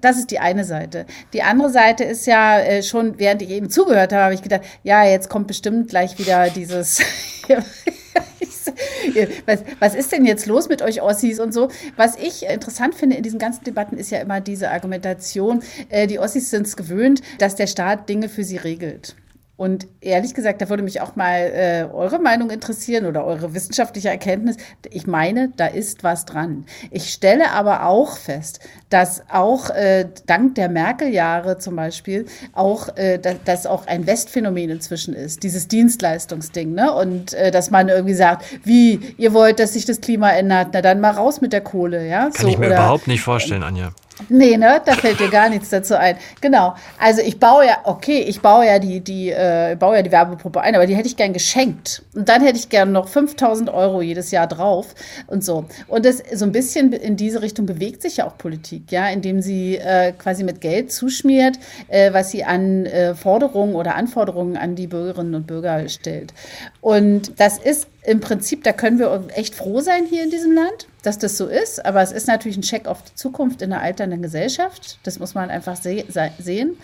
das 0.00 0.18
ist 0.18 0.30
die 0.30 0.38
eine 0.38 0.64
Seite. 0.64 1.04
Die 1.32 1.42
andere 1.42 1.70
Seite 1.70 2.04
ist 2.04 2.26
ja 2.26 2.60
äh, 2.60 2.82
schon, 2.82 3.18
während 3.18 3.42
ich 3.42 3.50
eben 3.50 3.70
zugehört 3.70 4.12
habe, 4.12 4.22
habe 4.22 4.34
ich 4.34 4.42
gedacht, 4.42 4.62
ja, 4.82 5.04
jetzt 5.04 5.28
kommt 5.28 5.48
bestimmt 5.48 5.88
gleich 5.88 6.18
wieder 6.18 6.48
dieses 6.48 7.02
was, 9.46 9.64
was 9.78 9.94
ist 9.94 10.12
denn 10.12 10.24
jetzt 10.24 10.46
los 10.46 10.68
mit 10.68 10.82
euch 10.82 11.02
Ossis 11.02 11.40
und 11.40 11.52
so? 11.52 11.68
Was 11.96 12.16
ich 12.16 12.44
interessant 12.44 12.94
finde 12.94 13.16
in 13.16 13.22
diesen 13.22 13.38
ganzen 13.38 13.64
Debatten 13.64 13.96
ist 13.96 14.10
ja 14.10 14.20
immer 14.20 14.40
diese 14.40 14.70
Argumentation, 14.70 15.62
äh, 15.88 16.06
die 16.06 16.18
Ossis 16.18 16.50
sind 16.50 16.66
es 16.66 16.76
gewöhnt, 16.76 17.22
dass 17.38 17.54
der 17.54 17.66
Staat 17.66 18.08
Dinge 18.08 18.28
für 18.28 18.44
sie 18.44 18.56
regelt. 18.56 19.14
Und 19.56 19.86
ehrlich 20.00 20.34
gesagt, 20.34 20.62
da 20.62 20.68
würde 20.68 20.82
mich 20.82 21.00
auch 21.00 21.14
mal 21.14 21.38
äh, 21.38 21.84
eure 21.92 22.18
Meinung 22.18 22.50
interessieren 22.50 23.06
oder 23.06 23.24
eure 23.24 23.54
wissenschaftliche 23.54 24.08
Erkenntnis. 24.08 24.56
Ich 24.90 25.06
meine, 25.06 25.52
da 25.56 25.66
ist 25.66 26.02
was 26.02 26.24
dran. 26.24 26.64
Ich 26.90 27.12
stelle 27.12 27.50
aber 27.52 27.86
auch 27.86 28.16
fest, 28.16 28.58
dass 28.90 29.22
auch 29.30 29.70
äh, 29.70 30.08
dank 30.26 30.56
der 30.56 30.68
Merkel-Jahre 30.68 31.58
zum 31.58 31.76
Beispiel 31.76 32.26
auch, 32.52 32.96
äh, 32.96 33.18
dass, 33.18 33.36
dass 33.44 33.66
auch 33.66 33.86
ein 33.86 34.08
Westphänomen 34.08 34.70
inzwischen 34.70 35.14
ist, 35.14 35.44
dieses 35.44 35.68
Dienstleistungsding. 35.68 36.72
Ne? 36.72 36.92
Und 36.92 37.32
äh, 37.34 37.52
dass 37.52 37.70
man 37.70 37.88
irgendwie 37.88 38.14
sagt, 38.14 38.44
wie, 38.64 39.14
ihr 39.18 39.34
wollt, 39.34 39.60
dass 39.60 39.74
sich 39.74 39.84
das 39.84 40.00
Klima 40.00 40.30
ändert, 40.30 40.70
na 40.72 40.82
dann 40.82 41.00
mal 41.00 41.12
raus 41.12 41.40
mit 41.40 41.52
der 41.52 41.60
Kohle. 41.60 42.08
Ja? 42.08 42.30
Kann 42.30 42.46
so, 42.46 42.48
ich 42.48 42.58
mir 42.58 42.66
oder, 42.66 42.76
überhaupt 42.76 43.06
nicht 43.06 43.22
vorstellen, 43.22 43.62
Anja. 43.62 43.92
Nee, 44.28 44.56
ne? 44.56 44.80
Da 44.84 44.92
fällt 44.92 45.18
dir 45.18 45.28
gar 45.28 45.48
nichts 45.48 45.70
dazu 45.70 45.98
ein. 45.98 46.16
Genau. 46.40 46.74
Also 46.98 47.20
ich 47.20 47.40
baue 47.40 47.66
ja, 47.66 47.78
okay, 47.84 48.20
ich 48.20 48.40
baue 48.40 48.64
ja 48.64 48.78
die, 48.78 49.00
die, 49.00 49.30
äh, 49.30 49.76
baue 49.78 49.96
ja 49.96 50.02
die 50.02 50.12
Werbepuppe 50.12 50.60
ein, 50.60 50.74
aber 50.76 50.86
die 50.86 50.94
hätte 50.94 51.08
ich 51.08 51.16
gern 51.16 51.32
geschenkt. 51.32 52.02
Und 52.14 52.28
dann 52.28 52.42
hätte 52.42 52.56
ich 52.58 52.68
gern 52.68 52.92
noch 52.92 53.08
5000 53.08 53.70
Euro 53.70 54.02
jedes 54.02 54.30
Jahr 54.30 54.46
drauf 54.46 54.94
und 55.26 55.44
so. 55.44 55.64
Und 55.88 56.06
das 56.06 56.22
so 56.32 56.44
ein 56.44 56.52
bisschen 56.52 56.92
in 56.92 57.16
diese 57.16 57.42
Richtung 57.42 57.66
bewegt 57.66 58.02
sich 58.02 58.18
ja 58.18 58.26
auch 58.26 58.38
Politik, 58.38 58.92
ja, 58.92 59.08
indem 59.08 59.42
sie 59.42 59.76
äh, 59.76 60.12
quasi 60.12 60.44
mit 60.44 60.60
Geld 60.60 60.92
zuschmiert, 60.92 61.58
äh, 61.88 62.12
was 62.12 62.30
sie 62.30 62.44
an 62.44 62.86
äh, 62.86 63.14
Forderungen 63.16 63.74
oder 63.74 63.96
Anforderungen 63.96 64.56
an 64.56 64.76
die 64.76 64.86
Bürgerinnen 64.86 65.34
und 65.34 65.48
Bürger 65.48 65.88
stellt. 65.88 66.32
Und 66.80 67.32
das 67.40 67.58
ist 67.58 67.88
im 68.04 68.20
Prinzip, 68.20 68.62
da 68.62 68.72
können 68.72 68.98
wir 68.98 69.24
echt 69.34 69.54
froh 69.54 69.80
sein 69.80 70.06
hier 70.06 70.22
in 70.22 70.30
diesem 70.30 70.52
Land, 70.52 70.86
dass 71.04 71.18
das 71.18 71.36
so 71.36 71.46
ist. 71.46 71.84
Aber 71.84 72.02
es 72.02 72.12
ist 72.12 72.26
natürlich 72.26 72.56
ein 72.56 72.62
Check 72.62 72.86
auf 72.86 73.02
die 73.02 73.14
Zukunft 73.14 73.62
in 73.62 73.72
einer 73.72 73.82
alternden 73.82 74.22
Gesellschaft. 74.22 74.98
Das 75.04 75.18
muss 75.18 75.34
man 75.34 75.50
einfach 75.50 75.76
se 75.76 76.04
sehen. 76.38 76.76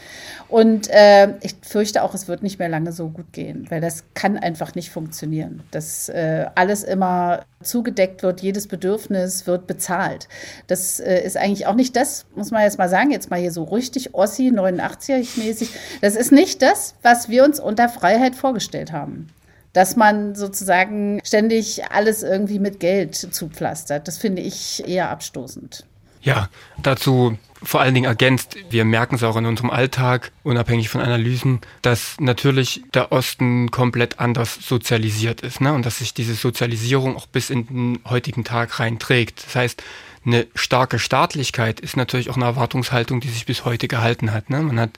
Und 0.48 0.88
äh, 0.90 1.34
ich 1.42 1.56
fürchte 1.62 2.02
auch, 2.02 2.14
es 2.14 2.28
wird 2.28 2.42
nicht 2.42 2.58
mehr 2.58 2.68
lange 2.68 2.92
so 2.92 3.08
gut 3.08 3.32
gehen, 3.32 3.66
weil 3.70 3.80
das 3.80 4.04
kann 4.14 4.36
einfach 4.36 4.74
nicht 4.74 4.90
funktionieren. 4.90 5.62
Dass 5.70 6.08
äh, 6.08 6.46
alles 6.54 6.82
immer 6.82 7.44
zugedeckt 7.62 8.22
wird, 8.22 8.40
jedes 8.40 8.66
Bedürfnis 8.66 9.46
wird 9.46 9.66
bezahlt. 9.66 10.28
Das 10.66 11.00
äh, 11.00 11.20
ist 11.20 11.36
eigentlich 11.36 11.66
auch 11.66 11.74
nicht 11.74 11.96
das, 11.96 12.26
muss 12.34 12.50
man 12.50 12.62
jetzt 12.62 12.78
mal 12.78 12.88
sagen, 12.88 13.10
jetzt 13.10 13.30
mal 13.30 13.40
hier 13.40 13.52
so 13.52 13.64
richtig 13.64 14.14
Ossi, 14.14 14.50
89er-mäßig. 14.50 15.68
Das 16.00 16.16
ist 16.16 16.32
nicht 16.32 16.62
das, 16.62 16.94
was 17.02 17.28
wir 17.28 17.44
uns 17.44 17.60
unter 17.60 17.88
Freiheit 17.88 18.34
vorgestellt 18.34 18.92
haben 18.92 19.30
dass 19.72 19.96
man 19.96 20.34
sozusagen 20.34 21.20
ständig 21.24 21.84
alles 21.90 22.22
irgendwie 22.22 22.58
mit 22.58 22.80
Geld 22.80 23.14
zupflastert. 23.14 24.08
Das 24.08 24.18
finde 24.18 24.42
ich 24.42 24.86
eher 24.86 25.10
abstoßend. 25.10 25.84
Ja, 26.22 26.48
dazu 26.82 27.38
vor 27.62 27.80
allen 27.80 27.94
Dingen 27.94 28.06
ergänzt, 28.06 28.56
wir 28.70 28.84
merken 28.84 29.16
es 29.16 29.22
auch 29.22 29.36
in 29.36 29.46
unserem 29.46 29.70
Alltag, 29.70 30.32
unabhängig 30.42 30.88
von 30.88 31.00
Analysen, 31.00 31.60
dass 31.82 32.16
natürlich 32.18 32.82
der 32.94 33.12
Osten 33.12 33.70
komplett 33.70 34.18
anders 34.18 34.54
sozialisiert 34.54 35.42
ist 35.42 35.60
ne? 35.60 35.72
und 35.72 35.84
dass 35.84 35.98
sich 35.98 36.14
diese 36.14 36.34
Sozialisierung 36.34 37.16
auch 37.16 37.26
bis 37.26 37.50
in 37.50 37.66
den 37.66 38.00
heutigen 38.08 38.44
Tag 38.44 38.80
reinträgt. 38.80 39.44
Das 39.44 39.56
heißt, 39.56 39.82
eine 40.24 40.46
starke 40.54 40.98
Staatlichkeit 40.98 41.80
ist 41.80 41.96
natürlich 41.96 42.30
auch 42.30 42.36
eine 42.36 42.46
Erwartungshaltung, 42.46 43.20
die 43.20 43.28
sich 43.28 43.46
bis 43.46 43.64
heute 43.64 43.88
gehalten 43.88 44.32
hat. 44.32 44.50
Ne? 44.50 44.60
Man 44.60 44.80
hat 44.80 44.90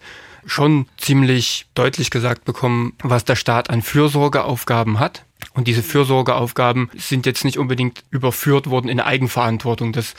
schon 0.46 0.86
ziemlich 0.96 1.66
deutlich 1.74 2.10
gesagt 2.10 2.44
bekommen, 2.44 2.94
was 3.02 3.24
der 3.24 3.36
Staat 3.36 3.70
an 3.70 3.82
Fürsorgeaufgaben 3.82 4.98
hat. 4.98 5.24
Und 5.54 5.68
diese 5.68 5.82
Fürsorgeaufgaben 5.82 6.90
sind 6.96 7.26
jetzt 7.26 7.44
nicht 7.44 7.58
unbedingt 7.58 8.04
überführt 8.10 8.70
worden 8.70 8.88
in 8.88 9.00
Eigenverantwortung. 9.00 9.92
Das 9.92 10.14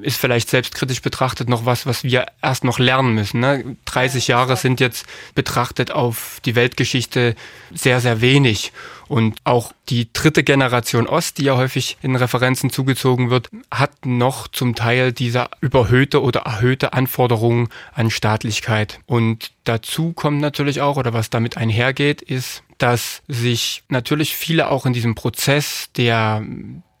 ist 0.00 0.18
vielleicht 0.18 0.48
selbstkritisch 0.48 1.02
betrachtet 1.02 1.48
noch 1.48 1.66
was, 1.66 1.86
was 1.86 2.04
wir 2.04 2.26
erst 2.40 2.64
noch 2.64 2.78
lernen 2.78 3.14
müssen. 3.14 3.40
Ne? 3.40 3.76
30 3.84 4.28
Jahre 4.28 4.56
sind 4.56 4.80
jetzt 4.80 5.06
betrachtet 5.34 5.90
auf 5.90 6.40
die 6.44 6.54
Weltgeschichte 6.54 7.34
sehr, 7.74 8.00
sehr 8.00 8.20
wenig. 8.20 8.72
Und 9.08 9.36
auch 9.44 9.72
die 9.88 10.12
dritte 10.12 10.42
Generation 10.42 11.06
Ost, 11.06 11.38
die 11.38 11.44
ja 11.44 11.56
häufig 11.56 11.98
in 12.02 12.16
Referenzen 12.16 12.70
zugezogen 12.70 13.30
wird, 13.30 13.50
hat 13.70 14.06
noch 14.06 14.48
zum 14.48 14.74
Teil 14.74 15.12
diese 15.12 15.48
überhöhte 15.60 16.22
oder 16.22 16.40
erhöhte 16.40 16.92
Anforderungen 16.92 17.68
an 17.92 18.10
Staatlichkeit. 18.10 19.00
Und 19.06 19.52
dazu 19.64 20.12
kommt 20.12 20.40
natürlich 20.40 20.80
auch, 20.80 20.96
oder 20.96 21.12
was 21.12 21.30
damit 21.30 21.56
einhergeht, 21.56 22.22
ist, 22.22 22.62
dass 22.78 23.22
sich 23.28 23.84
natürlich 23.88 24.34
viele 24.34 24.70
auch 24.70 24.86
in 24.86 24.92
diesem 24.92 25.14
Prozess 25.14 25.90
der, 25.96 26.42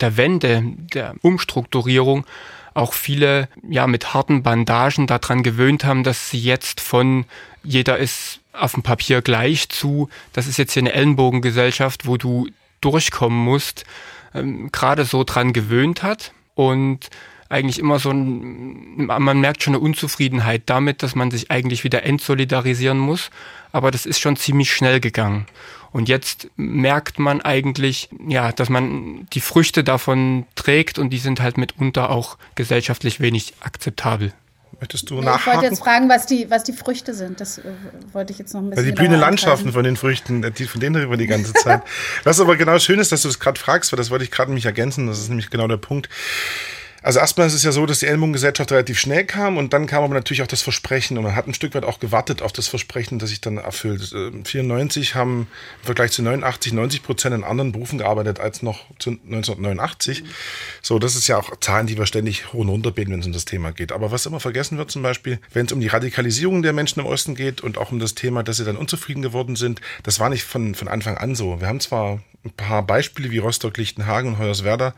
der 0.00 0.16
Wende, 0.16 0.62
der 0.92 1.14
Umstrukturierung 1.22 2.24
auch 2.74 2.92
viele 2.92 3.48
ja 3.68 3.86
mit 3.86 4.14
harten 4.14 4.42
Bandagen 4.42 5.06
daran 5.06 5.42
gewöhnt 5.42 5.84
haben, 5.84 6.02
dass 6.02 6.30
sie 6.30 6.40
jetzt 6.40 6.80
von 6.80 7.24
jeder 7.62 7.98
ist 7.98 8.40
auf 8.54 8.72
dem 8.72 8.82
Papier 8.82 9.22
gleich 9.22 9.68
zu, 9.68 10.08
das 10.32 10.46
ist 10.46 10.56
jetzt 10.56 10.72
hier 10.72 10.82
eine 10.82 10.92
Ellenbogengesellschaft, 10.92 12.06
wo 12.06 12.16
du 12.16 12.48
durchkommen 12.80 13.38
musst, 13.38 13.84
ähm, 14.34 14.70
gerade 14.72 15.04
so 15.04 15.24
dran 15.24 15.52
gewöhnt 15.52 16.02
hat 16.02 16.32
und 16.54 17.10
eigentlich 17.48 17.78
immer 17.78 17.98
so 17.98 18.10
ein, 18.10 19.06
man 19.06 19.40
merkt 19.40 19.62
schon 19.62 19.74
eine 19.74 19.82
Unzufriedenheit 19.82 20.62
damit, 20.66 21.02
dass 21.02 21.14
man 21.14 21.30
sich 21.30 21.50
eigentlich 21.50 21.84
wieder 21.84 22.02
entsolidarisieren 22.02 22.98
muss, 22.98 23.30
aber 23.72 23.90
das 23.90 24.06
ist 24.06 24.20
schon 24.20 24.36
ziemlich 24.36 24.72
schnell 24.72 25.00
gegangen. 25.00 25.46
Und 25.92 26.08
jetzt 26.08 26.48
merkt 26.56 27.20
man 27.20 27.40
eigentlich, 27.40 28.08
ja, 28.26 28.50
dass 28.50 28.68
man 28.68 29.28
die 29.32 29.40
Früchte 29.40 29.84
davon 29.84 30.46
trägt 30.56 30.98
und 30.98 31.10
die 31.10 31.18
sind 31.18 31.40
halt 31.40 31.56
mitunter 31.56 32.10
auch 32.10 32.36
gesellschaftlich 32.56 33.20
wenig 33.20 33.54
akzeptabel. 33.60 34.32
Möchtest 34.80 35.10
du 35.10 35.16
nee, 35.16 35.22
nachhaken? 35.22 35.40
Ich 35.40 35.54
wollte 35.54 35.66
jetzt 35.66 35.78
fragen, 35.82 36.08
was 36.08 36.26
die, 36.26 36.50
was 36.50 36.64
die 36.64 36.72
Früchte 36.72 37.14
sind. 37.14 37.40
Das 37.40 37.58
äh, 37.58 37.62
wollte 38.12 38.32
ich 38.32 38.38
jetzt 38.38 38.54
noch 38.54 38.60
ein 38.60 38.70
bisschen. 38.70 38.78
Also 38.78 38.90
die 38.90 38.94
blühenden 38.94 39.20
Landschaften 39.20 39.72
von 39.72 39.84
den 39.84 39.96
Früchten, 39.96 40.42
äh, 40.42 40.50
die, 40.50 40.66
von 40.66 40.80
denen 40.80 40.96
reden 40.96 41.10
wir 41.10 41.16
die 41.16 41.26
ganze 41.26 41.52
Zeit. 41.52 41.82
was 42.24 42.40
aber 42.40 42.56
genau 42.56 42.78
schön 42.78 42.98
ist, 42.98 43.12
dass 43.12 43.22
du 43.22 43.28
das 43.28 43.38
gerade 43.38 43.58
fragst, 43.58 43.92
weil 43.92 43.96
das 43.96 44.10
wollte 44.10 44.24
ich 44.24 44.30
gerade 44.30 44.52
mich 44.52 44.66
ergänzen. 44.66 45.06
Das 45.06 45.18
ist 45.18 45.28
nämlich 45.28 45.50
genau 45.50 45.68
der 45.68 45.76
Punkt. 45.76 46.08
Also 47.04 47.18
erstmal 47.18 47.46
ist 47.46 47.52
es 47.52 47.62
ja 47.62 47.70
so, 47.70 47.84
dass 47.84 47.98
die 47.98 48.06
Ellenbogengesellschaft 48.06 48.72
relativ 48.72 48.98
schnell 48.98 49.26
kam 49.26 49.58
und 49.58 49.74
dann 49.74 49.86
kam 49.86 50.02
aber 50.04 50.14
natürlich 50.14 50.40
auch 50.40 50.46
das 50.46 50.62
Versprechen 50.62 51.18
und 51.18 51.24
man 51.24 51.36
hat 51.36 51.46
ein 51.46 51.52
Stück 51.52 51.74
weit 51.74 51.84
auch 51.84 52.00
gewartet 52.00 52.40
auf 52.40 52.50
das 52.50 52.66
Versprechen, 52.66 53.18
das 53.18 53.28
sich 53.28 53.42
dann 53.42 53.58
erfüllt. 53.58 54.14
94 54.44 55.10
äh, 55.10 55.14
haben 55.14 55.46
im 55.82 55.84
Vergleich 55.84 56.12
zu 56.12 56.22
89 56.22 56.72
90 56.72 57.02
Prozent 57.02 57.34
in 57.34 57.44
anderen 57.44 57.72
Berufen 57.72 57.98
gearbeitet 57.98 58.40
als 58.40 58.62
noch 58.62 58.86
zu 58.98 59.10
1989. 59.10 60.22
Mhm. 60.22 60.28
So, 60.80 60.98
das 60.98 61.14
ist 61.14 61.28
ja 61.28 61.36
auch 61.36 61.54
Zahlen, 61.60 61.86
die 61.86 61.98
wir 61.98 62.06
ständig 62.06 62.54
hoch 62.54 62.60
und 62.60 62.70
runter 62.70 62.90
beten, 62.90 63.12
wenn 63.12 63.20
es 63.20 63.26
um 63.26 63.32
das 63.32 63.44
Thema 63.44 63.72
geht. 63.72 63.92
Aber 63.92 64.10
was 64.10 64.24
immer 64.24 64.40
vergessen 64.40 64.78
wird 64.78 64.90
zum 64.90 65.02
Beispiel, 65.02 65.40
wenn 65.52 65.66
es 65.66 65.72
um 65.72 65.80
die 65.80 65.88
Radikalisierung 65.88 66.62
der 66.62 66.72
Menschen 66.72 67.00
im 67.00 67.06
Osten 67.06 67.34
geht 67.34 67.60
und 67.60 67.76
auch 67.76 67.92
um 67.92 67.98
das 67.98 68.14
Thema, 68.14 68.42
dass 68.42 68.56
sie 68.56 68.64
dann 68.64 68.78
unzufrieden 68.78 69.20
geworden 69.20 69.56
sind, 69.56 69.82
das 70.04 70.20
war 70.20 70.30
nicht 70.30 70.44
von, 70.44 70.74
von 70.74 70.88
Anfang 70.88 71.18
an 71.18 71.34
so. 71.34 71.60
Wir 71.60 71.68
haben 71.68 71.80
zwar 71.80 72.20
ein 72.44 72.52
paar 72.52 72.82
Beispiele 72.82 73.30
wie 73.30 73.38
Rostock, 73.38 73.76
Lichtenhagen 73.78 74.28
und 74.28 74.38
Hoyerswerda 74.38 74.94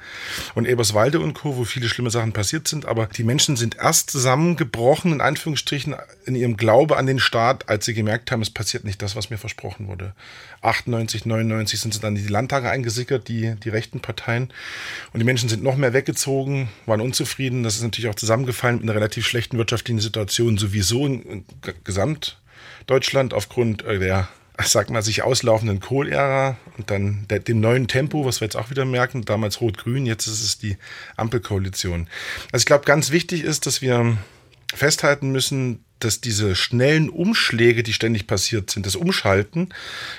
und 0.55 0.67
Eberswalde 0.67 1.21
und 1.21 1.35
Co., 1.35 1.57
wo 1.57 1.65
viele 1.65 1.89
schlimme 1.89 2.11
Sachen 2.11 2.33
passiert 2.33 2.67
sind, 2.67 2.87
aber 2.87 3.07
die 3.07 3.23
Menschen 3.23 3.57
sind 3.57 3.77
erst 3.77 4.11
zusammengebrochen, 4.11 5.13
in 5.13 5.21
Anführungsstrichen, 5.21 5.95
in 6.25 6.35
ihrem 6.35 6.57
Glaube 6.57 6.97
an 6.97 7.07
den 7.07 7.21
Staat, 7.21 7.69
als 7.69 7.85
sie 7.85 7.95
gemerkt 7.95 8.33
haben, 8.33 8.43
es 8.43 8.51
passiert 8.51 8.85
nicht 8.85 9.01
das, 9.01 9.15
was 9.15 9.31
mir 9.31 9.39
versprochen 9.39 9.87
wurde. 9.87 10.15
98, 10.63 11.25
99 11.25 11.81
sind 11.81 11.95
sie 11.95 12.01
dann 12.01 12.17
in 12.17 12.23
die 12.25 12.33
Landtage 12.33 12.69
eingesickert, 12.69 13.29
die, 13.29 13.55
die 13.55 13.69
rechten 13.69 14.01
Parteien. 14.01 14.53
Und 15.13 15.21
die 15.21 15.25
Menschen 15.25 15.49
sind 15.49 15.63
noch 15.63 15.77
mehr 15.77 15.93
weggezogen, 15.93 16.69
waren 16.87 17.01
unzufrieden. 17.01 17.63
Das 17.63 17.77
ist 17.77 17.83
natürlich 17.83 18.11
auch 18.11 18.17
zusammengefallen 18.17 18.77
mit 18.77 18.85
einer 18.85 18.95
relativ 18.95 19.27
schlechten 19.27 19.57
wirtschaftlichen 19.59 20.01
Situation 20.01 20.59
sowieso 20.59 21.07
in, 21.07 21.23
in 21.23 21.45
Gesamtdeutschland 21.85 23.35
aufgrund 23.35 23.85
äh, 23.85 24.01
der 24.01 24.29
sag 24.65 24.91
mal, 24.91 25.03
sich 25.03 25.23
auslaufenden 25.23 25.81
Kohl-Ära 25.81 26.57
und 26.77 26.91
dann 26.91 27.27
der, 27.29 27.41
dem 27.41 27.61
neuen 27.61 27.89
Tempo, 27.89 28.25
was 28.25 28.41
wir 28.41 28.47
jetzt 28.47 28.57
auch 28.57 28.71
wieder 28.71 28.85
merken, 28.85 29.25
damals 29.25 29.61
Rot-Grün, 29.61 30.07
jetzt 30.07 30.27
ist 30.27 30.43
es 30.43 30.59
die 30.59 30.77
Ampelkoalition. 31.17 32.09
Also 32.53 32.63
ich 32.63 32.67
glaube, 32.67 32.85
ganz 32.85 33.11
wichtig 33.11 33.43
ist, 33.43 33.67
dass 33.67 33.83
wir 33.83 34.17
festhalten 34.75 35.31
müssen, 35.31 35.85
dass 35.99 36.21
diese 36.21 36.55
schnellen 36.55 37.09
Umschläge, 37.09 37.83
die 37.83 37.93
ständig 37.93 38.27
passiert 38.27 38.71
sind, 38.71 38.87
das 38.87 38.97
Umschalten, 38.97 39.71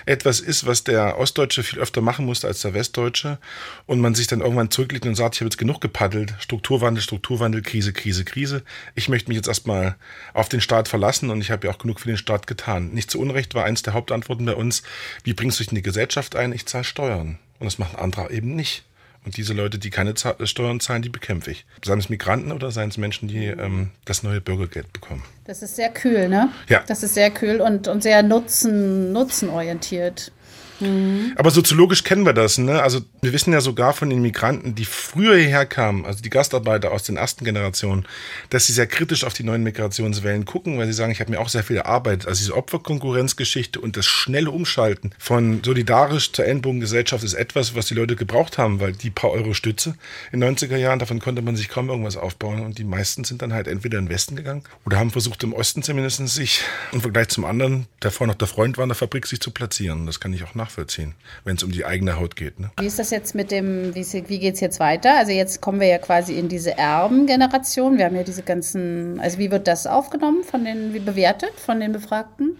etwas 0.06 0.40
ist, 0.40 0.66
was 0.66 0.84
der 0.84 1.20
Ostdeutsche 1.20 1.63
viel 1.63 1.80
öfter 1.80 2.02
machen 2.02 2.26
musste 2.26 2.48
als 2.48 2.62
der 2.62 2.74
Westdeutsche 2.74 3.38
und 3.86 4.00
man 4.00 4.16
sich 4.16 4.28
dann 4.28 4.42
irgendwann 4.42 4.72
zurücklegt 4.72 5.06
und 5.06 5.16
sagt, 5.16 5.36
ich 5.36 5.42
habe 5.42 5.48
jetzt 5.48 5.58
genug 5.58 5.82
gepaddelt, 5.82 6.34
Strukturwandel, 6.40 7.04
Strukturwandel, 7.04 7.62
Krise, 7.62 7.94
Krise, 7.94 8.26
Krise. 8.26 8.63
Ich 8.96 9.10
möchte 9.10 9.30
mich 9.30 9.36
jetzt 9.36 9.48
erstmal 9.48 9.96
auf 10.34 10.50
den 10.50 10.62
Staat 10.62 10.88
verlassen 10.88 11.30
und 11.30 11.42
ich 11.42 11.52
habe 11.52 11.68
ja 11.68 11.74
auch 11.74 11.80
genug 11.80 12.00
für 12.00 12.08
den 12.08 12.18
Staat 12.18 12.48
getan. 12.48 12.90
Nicht 12.94 13.12
zu 13.12 13.20
Unrecht 13.20 13.54
war 13.54 13.66
eins 13.66 13.84
der 13.84 13.94
Hauptantworten 13.94 14.46
bei 14.46 14.56
uns, 14.56 14.84
wie 15.24 15.34
bringst 15.34 15.60
du 15.60 15.63
dich 15.63 15.72
in 15.72 15.76
die 15.76 15.84
Gesellschaft 15.84 16.36
ein? 16.36 16.54
Ich 16.54 16.66
zahle 16.66 16.84
Steuern. 16.84 17.38
Und 17.60 17.66
das 17.66 17.78
macht 17.80 17.96
ein 17.96 18.02
anderer 18.02 18.32
eben 18.32 18.56
nicht. 18.56 18.84
Und 19.28 19.36
diese 19.36 19.52
Leute, 19.52 19.78
die 19.78 19.90
keine 19.90 20.13
Steuern 20.16 20.80
zahlen, 20.80 21.02
die 21.02 21.10
bekämpfe 21.10 21.52
ich. 21.52 21.66
Seien 21.84 22.00
es 22.00 22.08
Migranten 22.08 22.54
oder 22.54 22.72
seien 22.72 22.88
es 22.88 22.96
Menschen, 22.96 23.28
die 23.28 23.48
ähm, 23.48 23.90
das 24.06 24.24
neue 24.24 24.40
Bürgergeld 24.40 24.94
bekommen. 24.94 25.22
Das 25.44 25.62
ist 25.62 25.76
sehr 25.76 25.90
kühl, 25.90 26.30
ne? 26.30 26.48
Ja. 26.70 26.82
Das 26.88 27.04
ist 27.04 27.13
sehr 27.13 27.30
kühl 27.30 27.60
und, 27.60 27.90
und 27.90 28.04
sehr 28.04 28.24
nutzen, 28.24 29.12
nutzenorientiert. 29.12 30.32
Mhm. 30.80 31.34
Aber 31.36 31.52
soziologisch 31.52 32.04
kennen 32.04 32.26
wir 32.26 32.34
das. 32.34 32.58
Ne? 32.58 32.82
Also 32.82 33.02
wir 33.22 33.34
wissen 33.34 33.54
ja 33.54 33.62
sogar 33.62 33.94
von 33.94 34.10
den 34.10 34.22
Migranten, 34.22 34.76
die 34.76 34.86
früher 34.86 35.36
hierher 35.38 35.66
kamen, 35.66 36.06
also 36.06 36.22
die 36.22 36.30
Gastarbeiter 36.30 36.92
aus 36.92 37.04
den 37.04 37.18
ersten 37.18 37.46
Generationen, 37.46 38.06
dass 38.50 38.68
sie 38.68 38.74
sehr 38.74 38.88
kritisch 38.88 39.24
auf 39.24 39.34
die 39.34 39.44
neuen 39.44 39.63
Migrationswellen 39.63 40.46
gucken, 40.46 40.78
weil 40.78 40.88
sie 40.88 40.94
sagen, 40.94 41.12
ich 41.12 41.20
habe 41.20 41.32
mir 41.32 41.40
auch 41.40 41.50
sehr 41.50 41.63
viel 41.63 41.78
erarbeitet. 41.78 42.28
Also 42.28 42.40
diese 42.40 42.56
Opferkonkurrenzgeschichte 42.56 43.80
und 43.80 43.98
das 43.98 44.06
schnelle 44.06 44.52
Umschalten 44.52 45.12
von 45.18 45.62
solidarisch 45.63 46.32
zur 46.32 46.46
Ellenbogengesellschaft 46.46 47.24
ist 47.24 47.34
etwas, 47.34 47.76
was 47.76 47.88
die 47.88 47.94
Leute 47.94 48.16
gebraucht 48.16 48.58
haben, 48.58 48.80
weil 48.80 48.94
die 48.94 49.10
paar 49.10 49.32
Euro 49.32 49.54
Stütze 49.54 49.96
in 50.32 50.42
den 50.42 50.56
90er 50.56 50.78
Jahren, 50.78 51.00
davon 51.00 51.20
konnte 51.20 51.42
man 51.42 51.56
sich 51.56 51.70
kaum 51.70 51.90
irgendwas 51.90 52.18
aufbauen. 52.18 52.62
Und 52.62 52.78
die 52.78 52.84
meisten 52.84 53.24
sind 53.24 53.42
dann 53.42 53.54
halt 53.54 53.68
entweder 53.68 53.98
in 54.00 54.06
den 54.06 54.12
Westen 54.12 54.36
gegangen 54.36 54.63
oder 54.86 54.98
haben 54.98 55.12
versucht, 55.12 55.44
im 55.44 55.54
Osten 55.54 55.84
zumindest 55.84 56.26
sich 56.28 56.62
im 56.92 57.02
Vergleich 57.02 57.30
zum 57.30 57.46
anderen, 57.46 57.88
der 58.02 58.12
vorher 58.12 58.34
noch 58.34 58.38
der 58.38 58.48
Freund 58.48 58.78
war 58.78 58.84
in 58.84 58.90
der 58.90 58.96
Fabrik, 58.96 59.28
sich 59.28 59.40
zu 59.40 59.52
platzieren. 59.52 60.06
Das 60.06 60.20
kann 60.20 60.34
ich 60.34 60.44
auch 60.44 60.56
nach 60.56 60.66
nachvollziehen, 60.67 61.15
wenn 61.45 61.56
es 61.56 61.63
um 61.63 61.71
die 61.71 61.86
eigene 61.86 62.19
Haut 62.19 62.36
geht. 62.36 62.60
Ne? 62.60 62.71
Wie 62.80 62.86
ist 62.86 62.99
das 62.99 63.10
jetzt 63.10 63.36
mit 63.36 63.51
dem, 63.51 63.95
wie, 63.95 64.06
wie 64.27 64.39
geht 64.39 64.56
es 64.56 64.60
jetzt 64.60 64.80
weiter? 64.80 65.17
Also 65.17 65.32
jetzt 65.32 65.62
kommen 65.62 65.80
wir 65.80 65.88
ja 65.88 65.97
quasi 65.97 66.38
in 66.38 66.49
diese 66.49 66.77
Erbengeneration. 66.77 67.97
Wir 67.97 68.06
haben 68.06 68.15
ja 68.15 68.23
diese 68.23 68.43
ganzen, 68.43 69.19
also 69.19 69.38
wie 69.38 69.49
wird 69.49 69.67
das 69.67 69.88
aufgenommen 69.88 70.43
von 70.43 70.65
den, 70.65 70.93
wie 70.93 70.99
bewertet 70.99 71.53
von 71.58 71.80
den 71.80 71.93
Befragten? 71.93 72.58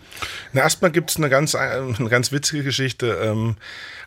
Na, 0.53 0.61
erstmal 0.61 0.91
gibt 0.91 1.11
es 1.11 1.17
eine 1.17 1.29
ganz, 1.29 1.53
eine 1.55 2.09
ganz 2.09 2.31
witzige 2.31 2.63
Geschichte. 2.63 3.19
Ähm, 3.21 3.57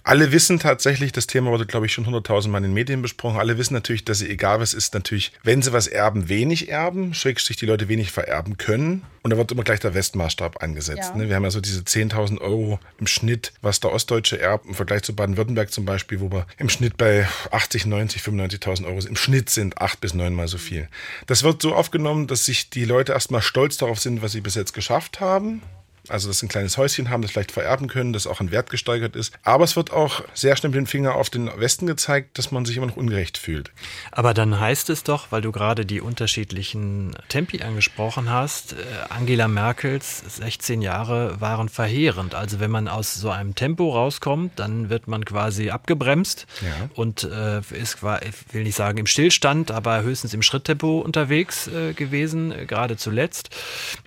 alle 0.02 0.32
wissen 0.32 0.58
tatsächlich, 0.58 1.12
das 1.12 1.26
Thema 1.26 1.50
wurde, 1.50 1.66
glaube 1.66 1.86
ich, 1.86 1.92
schon 1.92 2.06
100.000 2.06 2.48
Mal 2.48 2.58
in 2.58 2.64
den 2.64 2.74
Medien 2.74 3.02
besprochen. 3.02 3.38
Alle 3.38 3.58
wissen 3.58 3.74
natürlich, 3.74 4.04
dass 4.04 4.18
sie, 4.18 4.28
egal 4.28 4.60
was 4.60 4.74
ist, 4.74 4.94
natürlich, 4.94 5.32
wenn 5.42 5.62
sie 5.62 5.72
was 5.72 5.86
erben, 5.86 6.28
wenig 6.28 6.68
erben, 6.68 7.14
schrägstrich 7.14 7.56
die 7.56 7.66
Leute 7.66 7.88
wenig 7.88 8.10
vererben 8.12 8.56
können. 8.56 9.02
Und 9.22 9.30
da 9.30 9.36
wird 9.36 9.52
immer 9.52 9.64
gleich 9.64 9.80
der 9.80 9.94
Westmaßstab 9.94 10.62
angesetzt. 10.62 11.10
Ja. 11.10 11.16
Ne? 11.16 11.28
Wir 11.28 11.36
haben 11.36 11.44
ja 11.44 11.50
so 11.50 11.60
diese 11.60 11.82
10.000 11.82 12.40
Euro 12.40 12.80
im 12.98 13.06
Schnitt, 13.06 13.52
was 13.60 13.80
der 13.80 13.92
Ostdeutsche 13.92 14.40
erbt, 14.40 14.66
im 14.66 14.74
Vergleich 14.74 15.02
zu 15.02 15.14
Baden-Württemberg 15.14 15.70
zum 15.70 15.84
Beispiel, 15.84 16.20
wo 16.20 16.30
wir 16.30 16.46
im 16.56 16.70
Schnitt 16.70 16.96
bei 16.96 17.28
80, 17.50 17.86
90, 17.86 18.22
95.000 18.22 18.86
Euro 18.86 19.00
im 19.00 19.16
Schnitt 19.16 19.50
sind, 19.50 19.80
acht 19.80 20.00
bis 20.00 20.14
neunmal 20.14 20.48
so 20.48 20.56
viel. 20.56 20.88
Das 21.26 21.42
wird 21.42 21.60
so 21.60 21.74
aufgenommen, 21.74 22.26
dass 22.26 22.46
sich 22.46 22.70
die 22.70 22.86
Leute 22.86 23.12
erstmal 23.12 23.42
stolz 23.42 23.76
darauf 23.76 24.00
sind, 24.00 24.22
was 24.22 24.32
sie 24.32 24.40
bis 24.40 24.54
jetzt 24.54 24.72
geschafft 24.72 25.20
haben 25.20 25.62
also, 26.08 26.28
dass 26.28 26.38
sie 26.38 26.46
ein 26.46 26.48
kleines 26.48 26.76
Häuschen 26.76 27.10
haben, 27.10 27.22
das 27.22 27.30
vielleicht 27.30 27.52
vererben 27.52 27.88
können, 27.88 28.12
das 28.12 28.26
auch 28.26 28.40
an 28.40 28.50
Wert 28.50 28.70
gesteigert 28.70 29.16
ist. 29.16 29.32
Aber 29.42 29.64
es 29.64 29.76
wird 29.76 29.92
auch 29.92 30.22
sehr 30.34 30.56
schnell 30.56 30.70
mit 30.70 30.78
dem 30.78 30.86
Finger 30.86 31.14
auf 31.14 31.30
den 31.30 31.50
Westen 31.58 31.86
gezeigt, 31.86 32.38
dass 32.38 32.50
man 32.50 32.64
sich 32.64 32.76
immer 32.76 32.86
noch 32.86 32.96
ungerecht 32.96 33.38
fühlt. 33.38 33.70
Aber 34.10 34.34
dann 34.34 34.58
heißt 34.58 34.90
es 34.90 35.04
doch, 35.04 35.30
weil 35.30 35.42
du 35.42 35.52
gerade 35.52 35.84
die 35.86 36.00
unterschiedlichen 36.00 37.16
Tempi 37.28 37.62
angesprochen 37.62 38.30
hast, 38.30 38.72
äh, 38.72 38.76
Angela 39.10 39.48
Merkels 39.48 40.22
16 40.36 40.82
Jahre 40.82 41.40
waren 41.40 41.68
verheerend. 41.68 42.34
Also 42.34 42.60
wenn 42.60 42.70
man 42.70 42.88
aus 42.88 43.14
so 43.14 43.30
einem 43.30 43.54
Tempo 43.54 43.90
rauskommt, 43.90 44.58
dann 44.58 44.88
wird 44.90 45.06
man 45.06 45.24
quasi 45.24 45.70
abgebremst 45.70 46.46
ja. 46.62 46.88
und 46.94 47.24
äh, 47.24 47.58
ist, 47.58 47.98
ich 48.02 48.54
will 48.54 48.64
nicht 48.64 48.76
sagen 48.76 48.98
im 48.98 49.06
Stillstand, 49.06 49.70
aber 49.70 50.02
höchstens 50.02 50.34
im 50.34 50.42
Schritttempo 50.42 51.00
unterwegs 51.00 51.68
äh, 51.68 51.92
gewesen, 51.92 52.54
gerade 52.66 52.96
zuletzt. 52.96 53.50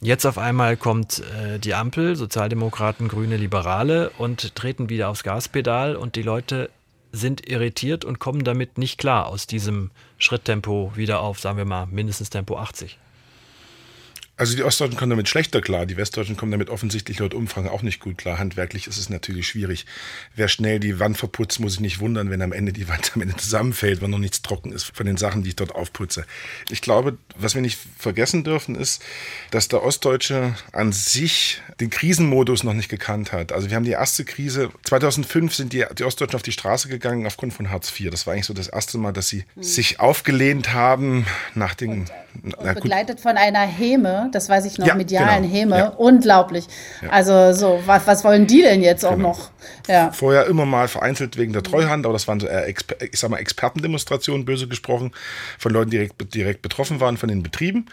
Jetzt 0.02 0.26
auf 0.26 0.38
einmal 0.38 0.78
kommt 0.78 1.22
die 1.64 1.74
Ampel 1.74 1.83
Ampel, 1.84 2.16
Sozialdemokraten, 2.16 3.10
Grüne, 3.10 3.36
Liberale 3.36 4.10
und 4.18 4.56
treten 4.56 4.88
wieder 4.88 5.10
aufs 5.10 5.24
Gaspedal 5.24 5.98
und 5.98 6.16
die 6.16 6.22
Leute 6.22 6.70
sind 7.12 7.50
irritiert 7.50 8.06
und 8.06 8.20
kommen 8.20 8.46
damit 8.46 8.78
nicht 8.78 8.98
klar 8.98 9.28
aus 9.28 9.48
diesem 9.48 9.92
Schritttempo 10.18 10.94
wieder 10.96 11.20
auf, 11.20 11.42
sagen 11.42 11.58
wir 11.58 11.66
mal, 11.66 11.86
mindestens 11.88 12.30
Tempo 12.30 12.58
80. 12.58 12.98
Also 14.36 14.56
die 14.56 14.64
Ostdeutschen 14.64 14.98
kommen 14.98 15.12
damit 15.12 15.30
schlechter 15.30 15.62
klar, 15.62 15.86
die 15.86 15.96
Westdeutschen 15.96 16.36
kommen 16.36 16.52
damit 16.52 16.72
offensichtlich 16.72 17.20
laut 17.20 17.36
Umfragen 17.36 17.70
auch 17.70 17.84
nicht 17.84 18.00
gut 18.00 18.18
klar. 18.18 18.40
Handwerklich 18.40 18.88
ist 18.88 18.98
es 18.98 19.08
natürlich 19.10 19.48
schwierig. 19.48 19.86
Wer 20.36 20.48
schnell 20.48 20.80
die 20.80 21.00
Wand 21.00 21.18
verputzt, 21.18 21.60
muss 21.60 21.74
sich 21.74 21.82
nicht 21.82 22.00
wundern, 22.00 22.32
wenn 22.32 22.42
am 22.42 22.52
Ende 22.52 22.74
die 22.74 22.90
Wand 22.90 23.12
am 23.14 23.22
Ende 23.22 23.36
zusammenfällt, 23.36 24.02
wenn 24.02 24.10
noch 24.10 24.18
nichts 24.18 24.42
trocken 24.42 24.72
ist 24.72 24.86
von 24.86 25.06
den 25.06 25.18
Sachen, 25.18 25.44
die 25.44 25.50
ich 25.50 25.56
dort 25.56 25.76
aufputze. 25.76 26.26
Ich 26.72 26.82
glaube, 26.82 27.20
was 27.36 27.54
wir 27.54 27.62
nicht 27.62 27.78
vergessen 28.00 28.44
dürfen, 28.44 28.74
ist, 28.74 29.04
dass 29.52 29.68
der 29.68 29.84
Ostdeutsche 29.84 30.56
an 30.72 30.94
sich 30.94 31.62
den 31.80 31.92
Krisenmodus 31.92 32.64
noch 32.64 32.74
nicht 32.74 32.90
gekannt 32.90 33.34
hat. 33.34 33.52
Also 33.52 33.70
wir 33.70 33.76
haben 33.76 33.86
die 33.86 33.92
erste 33.92 34.26
Krise, 34.26 34.72
2005 34.86 35.54
sind 35.54 35.74
die, 35.74 35.86
die 35.96 36.06
Ostdeutschen 36.06 36.38
auf 36.38 36.44
die 36.44 36.52
Straße 36.52 36.88
gegangen 36.88 37.28
aufgrund 37.28 37.54
von 37.54 37.70
Hartz 37.70 37.94
IV. 38.00 38.10
Das 38.10 38.26
war 38.26 38.34
eigentlich 38.34 38.48
so 38.48 38.56
das 38.56 38.68
erste 38.68 38.98
Mal, 38.98 39.14
dass 39.14 39.28
sie 39.28 39.46
mhm. 39.54 39.62
sich 39.62 40.00
aufgelehnt 40.00 40.74
haben 40.74 41.28
nach 41.54 41.76
den... 41.76 42.06
Und, 42.42 42.56
und 42.56 42.74
begleitet 42.74 43.20
von 43.20 43.38
einer 43.38 43.62
Häme 43.62 44.23
das 44.32 44.50
weiß 44.50 44.66
ich 44.66 44.78
noch, 44.78 44.88
ja, 44.88 44.96
medialen 44.96 45.44
genau. 45.44 45.54
Häme. 45.54 45.78
Ja. 45.78 45.88
Unglaublich. 45.90 46.68
Ja. 47.02 47.10
Also 47.10 47.54
so, 47.54 47.82
was, 47.86 48.08
was 48.08 48.24
wollen 48.24 48.48
die 48.48 48.62
denn 48.62 48.82
jetzt 48.82 49.06
auch 49.06 49.16
genau. 49.16 49.30
noch? 49.30 49.52
Ja. 49.88 50.12
Vorher 50.12 50.46
immer 50.48 50.66
mal 50.66 50.88
vereinzelt 50.88 51.38
wegen 51.38 51.54
der 51.54 51.64
Treuhand, 51.64 52.06
aber 52.06 52.14
das 52.14 52.28
waren 52.28 52.40
so 52.40 52.48
eher 52.48 52.68
Exper 52.68 52.96
ich 53.02 53.20
sag 53.20 53.30
mal 53.30 53.38
Expertendemonstrationen, 53.38 54.46
böse 54.46 54.68
gesprochen, 54.68 55.12
von 55.58 55.72
Leuten, 55.72 55.92
die 55.92 55.98
direkt, 55.98 56.34
direkt 56.34 56.62
betroffen 56.62 57.00
waren, 57.00 57.18
von 57.18 57.30
den 57.30 57.44
Betrieben. 57.44 57.88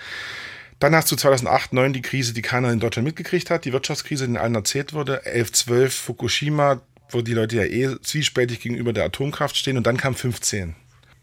Dann 0.81 0.95
hast 0.95 1.13
du 1.13 1.17
2008, 1.17 1.71
2009 1.71 1.93
die 1.93 2.03
Krise, 2.03 2.33
die 2.33 2.43
keiner 2.43 2.73
in 2.73 2.81
Deutschland 2.81 3.07
mitgekriegt 3.07 3.51
hat, 3.51 3.67
die 3.67 3.73
Wirtschaftskrise, 3.73 4.25
die 4.25 4.31
in 4.31 4.37
allen 4.39 4.55
erzählt 4.55 4.95
wurde. 4.95 5.27
11, 5.27 5.53
12 5.53 5.95
Fukushima, 5.95 6.81
wo 7.11 7.21
die 7.21 7.35
Leute 7.35 7.57
ja 7.57 7.65
eh 7.65 7.97
zwiespältig 8.01 8.61
gegenüber 8.61 8.95
der 8.95 9.05
Atomkraft 9.05 9.57
stehen. 9.57 9.77
Und 9.77 9.87
dann 9.87 9.99
kam 9.99 10.15
15. 10.15 10.75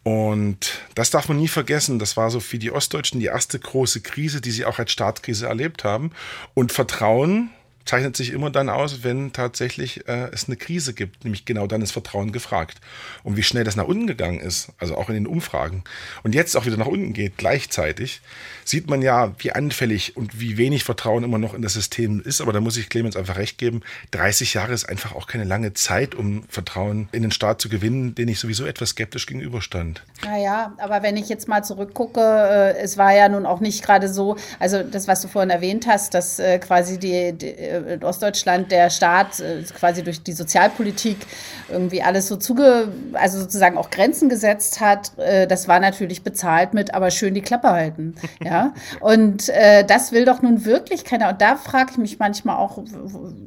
Und 0.08 0.80
das 0.96 1.10
darf 1.10 1.28
man 1.28 1.36
nie 1.36 1.50
vergessen. 1.50 2.00
Das 2.00 2.16
war 2.16 2.30
so 2.30 2.40
für 2.40 2.58
die 2.58 2.72
Ostdeutschen 2.72 3.20
die 3.20 3.26
erste 3.26 3.60
große 3.60 4.00
Krise, 4.00 4.40
die 4.40 4.52
sie 4.52 4.64
auch 4.64 4.80
als 4.80 4.94
Staatskrise 4.94 5.48
erlebt 5.48 5.84
haben. 5.84 6.12
Und 6.54 6.72
Vertrauen 6.72 7.50
zeichnet 7.88 8.16
sich 8.16 8.32
immer 8.32 8.50
dann 8.50 8.70
aus, 8.70 9.04
wenn 9.04 9.34
tatsächlich 9.34 10.08
äh, 10.08 10.30
es 10.32 10.48
eine 10.48 10.58
Krise 10.58 10.94
gibt. 10.94 11.24
Nämlich 11.24 11.46
genau 11.46 11.68
dann 11.68 11.82
ist 11.82 11.92
Vertrauen 11.92 12.32
gefragt. 12.32 12.80
Und 13.24 13.38
wie 13.38 13.44
schnell 13.44 13.64
das 13.64 13.76
nach 13.76 13.88
unten 13.88 14.08
gegangen 14.08 14.40
ist, 14.40 14.70
also 14.78 14.96
auch 14.96 15.10
in 15.10 15.16
den 15.16 15.28
Umfragen, 15.28 15.84
und 16.24 16.36
jetzt 16.36 16.56
auch 16.56 16.66
wieder 16.66 16.78
nach 16.78 16.88
unten 16.88 17.14
geht, 17.14 17.38
gleichzeitig, 17.38 18.22
sieht 18.66 18.90
man 18.90 19.02
ja, 19.02 19.34
wie 19.40 19.54
anfällig 19.54 20.18
und 20.18 20.40
wie 20.40 20.58
wenig 20.58 20.84
Vertrauen 20.84 21.24
immer 21.24 21.38
noch 21.38 21.54
in 21.54 21.62
das 21.62 21.74
System 21.74 22.22
ist. 22.22 22.42
Aber 22.42 22.54
da 22.54 22.60
muss 22.60 22.78
ich 22.78 22.90
Clemens 22.90 23.16
einfach 23.16 23.38
recht 23.38 23.58
geben. 23.58 23.82
30 24.12 24.54
Jahre 24.54 24.74
ist 24.74 24.88
einfach 24.88 25.16
auch 25.16 25.28
keine 25.28 25.46
lange 25.46 25.74
Zeit, 25.74 26.16
um 26.16 26.44
Vertrauen 26.50 27.08
in 27.12 27.22
den 27.22 27.32
Staat 27.32 27.62
zu 27.62 27.70
gewinnen, 27.70 28.14
den 28.16 28.28
ich 28.28 28.40
sowieso 28.40 28.66
etwas 28.66 28.90
skeptisch 28.90 29.26
gegenüberstand. 29.26 30.04
Naja, 30.24 30.74
aber 30.78 31.02
wenn 31.04 31.16
ich 31.16 31.30
jetzt 31.30 31.48
mal 31.48 31.64
zurückgucke, 31.64 32.20
äh, 32.20 32.78
es 32.80 32.98
war 32.98 33.16
ja 33.16 33.30
nun 33.30 33.46
auch 33.46 33.62
nicht 33.62 33.84
gerade 33.84 34.10
so, 34.10 34.36
also 34.60 34.84
das, 34.84 35.08
was 35.08 35.22
du 35.22 35.28
vorhin 35.30 35.50
erwähnt 35.50 35.88
hast, 35.88 36.14
dass 36.14 36.40
äh, 36.40 36.60
quasi 36.60 37.00
die, 37.00 37.34
die 37.34 37.77
in 37.78 38.04
Ostdeutschland 38.04 38.72
der 38.72 38.90
Staat 38.90 39.40
äh, 39.40 39.64
quasi 39.74 40.04
durch 40.04 40.24
die 40.24 40.34
Sozialpolitik 40.34 41.18
irgendwie 41.70 42.02
alles 42.02 42.28
so 42.28 42.38
zuge, 42.38 42.90
also 43.14 43.40
sozusagen 43.40 43.78
auch 43.78 43.90
Grenzen 43.90 44.30
gesetzt 44.30 44.80
hat. 44.80 45.18
Äh, 45.18 45.48
das 45.48 45.68
war 45.68 45.80
natürlich 45.80 46.24
bezahlt 46.24 46.74
mit, 46.74 46.94
aber 46.94 47.12
schön 47.12 47.34
die 47.34 47.42
Klappe 47.42 47.70
halten. 47.70 48.16
Ja, 48.44 48.74
und 49.00 49.50
äh, 49.50 49.84
das 49.86 50.12
will 50.12 50.26
doch 50.26 50.42
nun 50.42 50.66
wirklich 50.66 51.04
keiner. 51.04 51.30
Und 51.30 51.42
da 51.42 51.56
frage 51.56 51.92
ich 51.92 51.98
mich 51.98 52.20
manchmal 52.20 52.58
auch, 52.58 52.84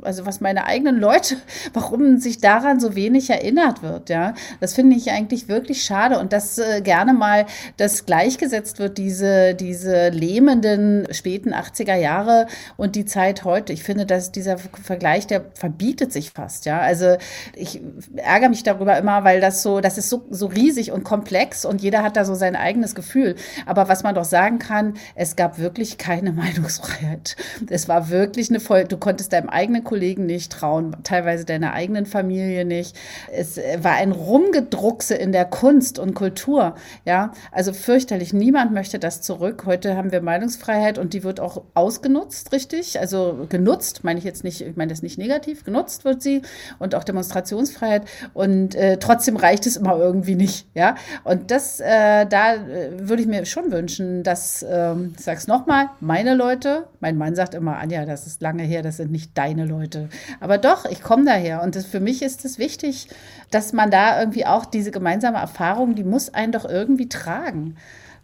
also 0.02 0.26
was 0.26 0.40
meine 0.40 0.66
eigenen 0.66 0.98
Leute, 0.98 1.36
warum 1.72 2.18
sich 2.18 2.38
daran 2.38 2.80
so 2.80 2.94
wenig 2.94 3.30
erinnert 3.30 3.82
wird. 3.82 4.10
Ja, 4.10 4.34
das 4.60 4.74
finde 4.74 4.96
ich 4.96 5.10
eigentlich 5.10 5.48
wirklich 5.48 5.82
schade 5.82 6.18
und 6.18 6.32
dass 6.32 6.58
äh, 6.58 6.80
gerne 6.82 7.12
mal 7.12 7.46
das 7.76 8.06
gleichgesetzt 8.06 8.78
wird, 8.78 8.98
diese, 8.98 9.54
diese 9.54 10.08
lähmenden 10.08 11.06
späten 11.12 11.54
80er 11.54 11.96
Jahre 11.96 12.46
und 12.76 12.96
die 12.96 13.04
Zeit 13.04 13.44
heute. 13.44 13.72
Ich 13.72 13.82
finde, 13.82 14.06
dass 14.20 14.32
dieser 14.32 14.58
Vergleich, 14.58 15.26
der 15.26 15.46
verbietet 15.54 16.12
sich 16.12 16.30
fast. 16.30 16.66
Ja, 16.66 16.78
also 16.80 17.16
ich 17.54 17.80
ärgere 18.16 18.50
mich 18.50 18.62
darüber 18.62 18.98
immer, 18.98 19.24
weil 19.24 19.40
das 19.40 19.62
so, 19.62 19.80
das 19.80 19.96
ist 19.96 20.10
so, 20.10 20.26
so 20.30 20.46
riesig 20.46 20.92
und 20.92 21.04
komplex 21.04 21.64
und 21.64 21.80
jeder 21.80 22.02
hat 22.02 22.16
da 22.16 22.26
so 22.26 22.34
sein 22.34 22.54
eigenes 22.54 22.94
Gefühl. 22.94 23.36
Aber 23.64 23.88
was 23.88 24.02
man 24.02 24.14
doch 24.14 24.24
sagen 24.24 24.58
kann, 24.58 24.94
es 25.14 25.36
gab 25.36 25.58
wirklich 25.58 25.96
keine 25.96 26.32
Meinungsfreiheit. 26.40 27.36
Es 27.70 27.88
war 27.88 28.10
wirklich 28.10 28.50
eine 28.50 28.60
voll, 28.60 28.84
du 28.84 28.98
konntest 28.98 29.32
deinem 29.32 29.48
eigenen 29.48 29.84
Kollegen 29.84 30.26
nicht 30.26 30.52
trauen, 30.52 30.96
teilweise 31.02 31.46
deiner 31.46 31.72
eigenen 31.72 32.04
Familie 32.04 32.66
nicht. 32.66 32.96
Es 33.32 33.58
war 33.78 33.94
ein 33.94 34.12
Rumgedruckse 34.12 35.14
in 35.14 35.32
der 35.32 35.46
Kunst 35.46 35.98
und 35.98 36.14
Kultur. 36.14 36.74
Ja, 37.06 37.32
also 37.52 37.72
fürchterlich. 37.72 38.34
Niemand 38.34 38.72
möchte 38.72 38.98
das 38.98 39.22
zurück. 39.22 39.62
Heute 39.64 39.96
haben 39.96 40.12
wir 40.12 40.20
Meinungsfreiheit 40.20 40.98
und 40.98 41.14
die 41.14 41.24
wird 41.24 41.40
auch 41.40 41.62
ausgenutzt, 41.72 42.52
richtig? 42.52 43.00
Also 43.00 43.46
genutzt, 43.48 43.99
meine 44.04 44.18
ich 44.18 44.24
jetzt 44.24 44.44
nicht, 44.44 44.60
ich 44.60 44.76
meine 44.76 44.90
das 44.90 45.02
nicht 45.02 45.18
negativ, 45.18 45.64
genutzt 45.64 46.04
wird 46.04 46.22
sie 46.22 46.42
und 46.78 46.94
auch 46.94 47.04
Demonstrationsfreiheit 47.04 48.02
und 48.34 48.74
äh, 48.74 48.98
trotzdem 48.98 49.36
reicht 49.36 49.66
es 49.66 49.76
immer 49.76 49.96
irgendwie 49.98 50.34
nicht, 50.34 50.66
ja. 50.74 50.96
Und 51.24 51.50
das, 51.50 51.80
äh, 51.80 52.26
da 52.26 52.54
äh, 52.54 53.08
würde 53.08 53.22
ich 53.22 53.28
mir 53.28 53.44
schon 53.46 53.70
wünschen, 53.70 54.22
dass, 54.22 54.64
ähm, 54.68 55.14
ich 55.16 55.24
sag's 55.24 55.46
nochmal, 55.46 55.90
meine 56.00 56.34
Leute, 56.34 56.86
mein 57.00 57.16
Mann 57.16 57.34
sagt 57.34 57.54
immer, 57.54 57.78
Anja, 57.78 58.04
das 58.04 58.26
ist 58.26 58.42
lange 58.42 58.62
her, 58.62 58.82
das 58.82 58.96
sind 58.98 59.10
nicht 59.10 59.36
deine 59.36 59.64
Leute. 59.64 60.08
Aber 60.40 60.58
doch, 60.58 60.84
ich 60.84 61.02
komme 61.02 61.24
daher 61.24 61.62
und 61.62 61.76
das, 61.76 61.86
für 61.86 62.00
mich 62.00 62.22
ist 62.22 62.44
es 62.44 62.58
wichtig, 62.58 63.08
dass 63.50 63.72
man 63.72 63.90
da 63.90 64.20
irgendwie 64.20 64.46
auch 64.46 64.64
diese 64.64 64.90
gemeinsame 64.90 65.38
Erfahrung, 65.38 65.94
die 65.94 66.04
muss 66.04 66.32
einen 66.32 66.52
doch 66.52 66.64
irgendwie 66.64 67.08
tragen. 67.08 67.76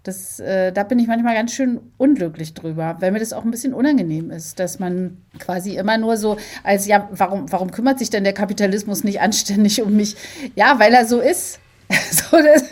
Das, 0.07 0.39
äh, 0.39 0.73
da 0.73 0.85
bin 0.85 0.99
ich 1.01 1.09
manchmal 1.09 1.35
ganz 1.35 1.53
schön 1.53 1.81
unglücklich 1.97 2.55
drüber, 2.55 2.97
weil 3.01 3.11
mir 3.11 3.19
das 3.19 3.33
auch 3.33 3.45
ein 3.45 3.51
bisschen 3.51 3.75
unangenehm 3.75 4.31
ist, 4.31 4.61
dass 4.61 4.79
man 4.79 5.17
quasi 5.39 5.77
immer 5.77 5.99
nur 5.99 6.17
so 6.17 6.37
als, 6.63 6.87
ja, 6.87 7.09
warum, 7.11 7.51
warum 7.51 7.73
kümmert 7.73 7.99
sich 7.99 8.11
denn 8.11 8.23
der 8.23 8.33
Kapitalismus 8.33 9.03
nicht 9.03 9.21
anständig 9.21 9.83
um 9.83 9.97
mich? 9.97 10.17
Ja, 10.55 10.79
weil 10.79 10.93
er 10.95 11.07
so 11.07 11.21
ist. 11.21 11.59
So, 12.11 12.39
das, 12.39 12.63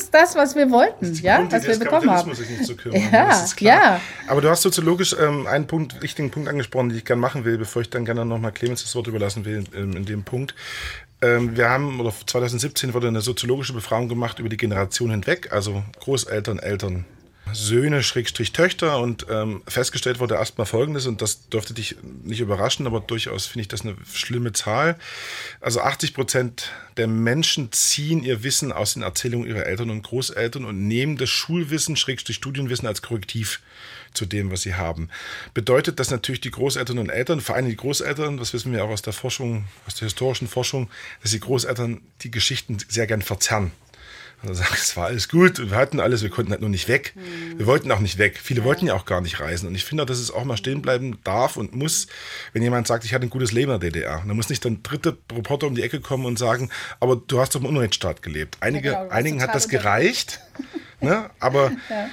ist 0.00 0.14
das, 0.14 0.36
was 0.36 0.54
wir 0.54 0.70
wollten, 0.70 1.12
ja, 1.14 1.50
was 1.50 1.66
wir 1.66 1.78
bekommen 1.78 2.08
haben. 2.10 2.32
Sich 2.34 2.48
nicht 2.48 2.64
zu 2.64 2.76
kümmern, 2.76 3.02
ja, 3.12 3.44
ja. 3.58 4.00
Aber 4.28 4.40
du 4.40 4.48
hast 4.48 4.62
soziologisch 4.62 5.16
ähm, 5.18 5.46
einen 5.48 5.66
Punkt, 5.66 6.00
wichtigen 6.02 6.30
Punkt 6.30 6.48
angesprochen, 6.48 6.90
den 6.90 6.98
ich 6.98 7.04
gerne 7.04 7.20
machen 7.20 7.44
will, 7.44 7.58
bevor 7.58 7.82
ich 7.82 7.90
dann 7.90 8.04
gerne 8.04 8.24
nochmal 8.24 8.52
Clemens 8.52 8.82
das 8.82 8.94
Wort 8.94 9.08
überlassen 9.08 9.44
will 9.44 9.64
in, 9.72 9.94
in 9.94 10.04
dem 10.04 10.22
Punkt. 10.22 10.54
Ähm, 11.22 11.56
wir 11.56 11.70
haben, 11.70 12.00
oder 12.00 12.12
2017 12.12 12.92
wurde 12.94 13.08
eine 13.08 13.20
soziologische 13.20 13.72
Befragung 13.72 14.08
gemacht 14.08 14.40
über 14.40 14.48
die 14.48 14.56
Generation 14.56 15.10
hinweg, 15.10 15.52
also 15.52 15.84
Großeltern, 16.00 16.58
Eltern, 16.58 17.04
Söhne, 17.52 18.02
Schrägstrich 18.02 18.52
Töchter 18.52 18.98
und 19.00 19.26
ähm, 19.28 19.62
festgestellt 19.66 20.20
wurde 20.20 20.34
erstmal 20.34 20.66
Folgendes 20.66 21.06
und 21.06 21.20
das 21.20 21.48
dürfte 21.48 21.74
dich 21.74 21.96
nicht 22.22 22.40
überraschen, 22.40 22.86
aber 22.86 23.00
durchaus 23.00 23.46
finde 23.46 23.62
ich 23.62 23.68
das 23.68 23.82
eine 23.82 23.96
schlimme 24.12 24.52
Zahl. 24.52 24.96
Also 25.60 25.80
80 25.80 26.14
Prozent 26.14 26.70
der 26.96 27.08
Menschen 27.08 27.70
ziehen 27.72 28.22
ihr 28.22 28.42
Wissen 28.42 28.72
aus 28.72 28.94
den 28.94 29.02
Erzählungen 29.02 29.48
ihrer 29.48 29.66
Eltern 29.66 29.90
und 29.90 30.02
Großeltern 30.02 30.64
und 30.64 30.86
nehmen 30.86 31.16
das 31.18 31.30
Schulwissen, 31.30 31.96
Schrägstrich 31.96 32.36
Studienwissen 32.36 32.88
als 32.88 33.02
Korrektiv 33.02 33.60
zu 34.14 34.26
dem, 34.26 34.50
was 34.50 34.62
sie 34.62 34.74
haben. 34.74 35.08
Bedeutet 35.54 36.00
das 36.00 36.10
natürlich 36.10 36.40
die 36.40 36.50
Großeltern 36.50 36.98
und 36.98 37.08
Eltern, 37.08 37.40
vor 37.40 37.54
allem 37.54 37.66
die 37.66 37.76
Großeltern, 37.76 38.36
das 38.36 38.52
wissen 38.52 38.72
wir 38.72 38.84
auch 38.84 38.90
aus 38.90 39.02
der 39.02 39.12
Forschung, 39.12 39.64
aus 39.86 39.94
der 39.94 40.06
historischen 40.06 40.48
Forschung, 40.48 40.90
dass 41.22 41.30
die 41.30 41.40
Großeltern 41.40 42.00
die 42.22 42.30
Geschichten 42.30 42.78
sehr 42.88 43.06
gern 43.06 43.22
verzerren. 43.22 43.72
Und 44.42 44.54
sagen, 44.54 44.70
es 44.74 44.96
war 44.96 45.06
alles 45.06 45.28
gut, 45.28 45.70
wir 45.70 45.76
hatten 45.76 46.00
alles, 46.00 46.22
wir 46.22 46.30
konnten 46.30 46.50
halt 46.50 46.60
nur 46.60 46.70
nicht 46.70 46.88
weg. 46.88 47.14
Mhm. 47.14 47.58
Wir 47.58 47.66
wollten 47.66 47.90
auch 47.92 48.00
nicht 48.00 48.18
weg. 48.18 48.38
Viele 48.42 48.60
ja. 48.60 48.66
wollten 48.66 48.86
ja 48.86 48.94
auch 48.94 49.04
gar 49.04 49.20
nicht 49.20 49.40
reisen. 49.40 49.68
Und 49.68 49.74
ich 49.74 49.84
finde, 49.84 50.04
dass 50.06 50.18
es 50.18 50.30
auch 50.30 50.44
mal 50.44 50.56
stehen 50.56 50.82
bleiben 50.82 51.18
darf 51.24 51.56
und 51.56 51.74
muss, 51.74 52.08
wenn 52.52 52.62
jemand 52.62 52.86
sagt, 52.86 53.04
ich 53.04 53.14
hatte 53.14 53.26
ein 53.26 53.30
gutes 53.30 53.52
Leben 53.52 53.72
in 53.72 53.80
der 53.80 53.90
DDR. 53.90 54.20
Und 54.20 54.28
da 54.28 54.34
muss 54.34 54.48
nicht 54.48 54.64
dann 54.64 54.82
dritte 54.82 55.16
Reporter 55.32 55.66
um 55.66 55.74
die 55.74 55.82
Ecke 55.82 56.00
kommen 56.00 56.26
und 56.26 56.38
sagen, 56.38 56.70
aber 57.00 57.16
du 57.16 57.40
hast 57.40 57.54
doch 57.54 57.60
im 57.60 57.66
Unrechtsstaat 57.66 58.22
gelebt. 58.22 58.56
Einige, 58.60 58.92
ja, 58.92 59.02
genau, 59.02 59.12
einigen 59.12 59.42
hat 59.42 59.54
das 59.54 59.68
gereicht, 59.68 60.40
ne? 61.00 61.30
aber 61.38 61.70
ja. 61.90 62.08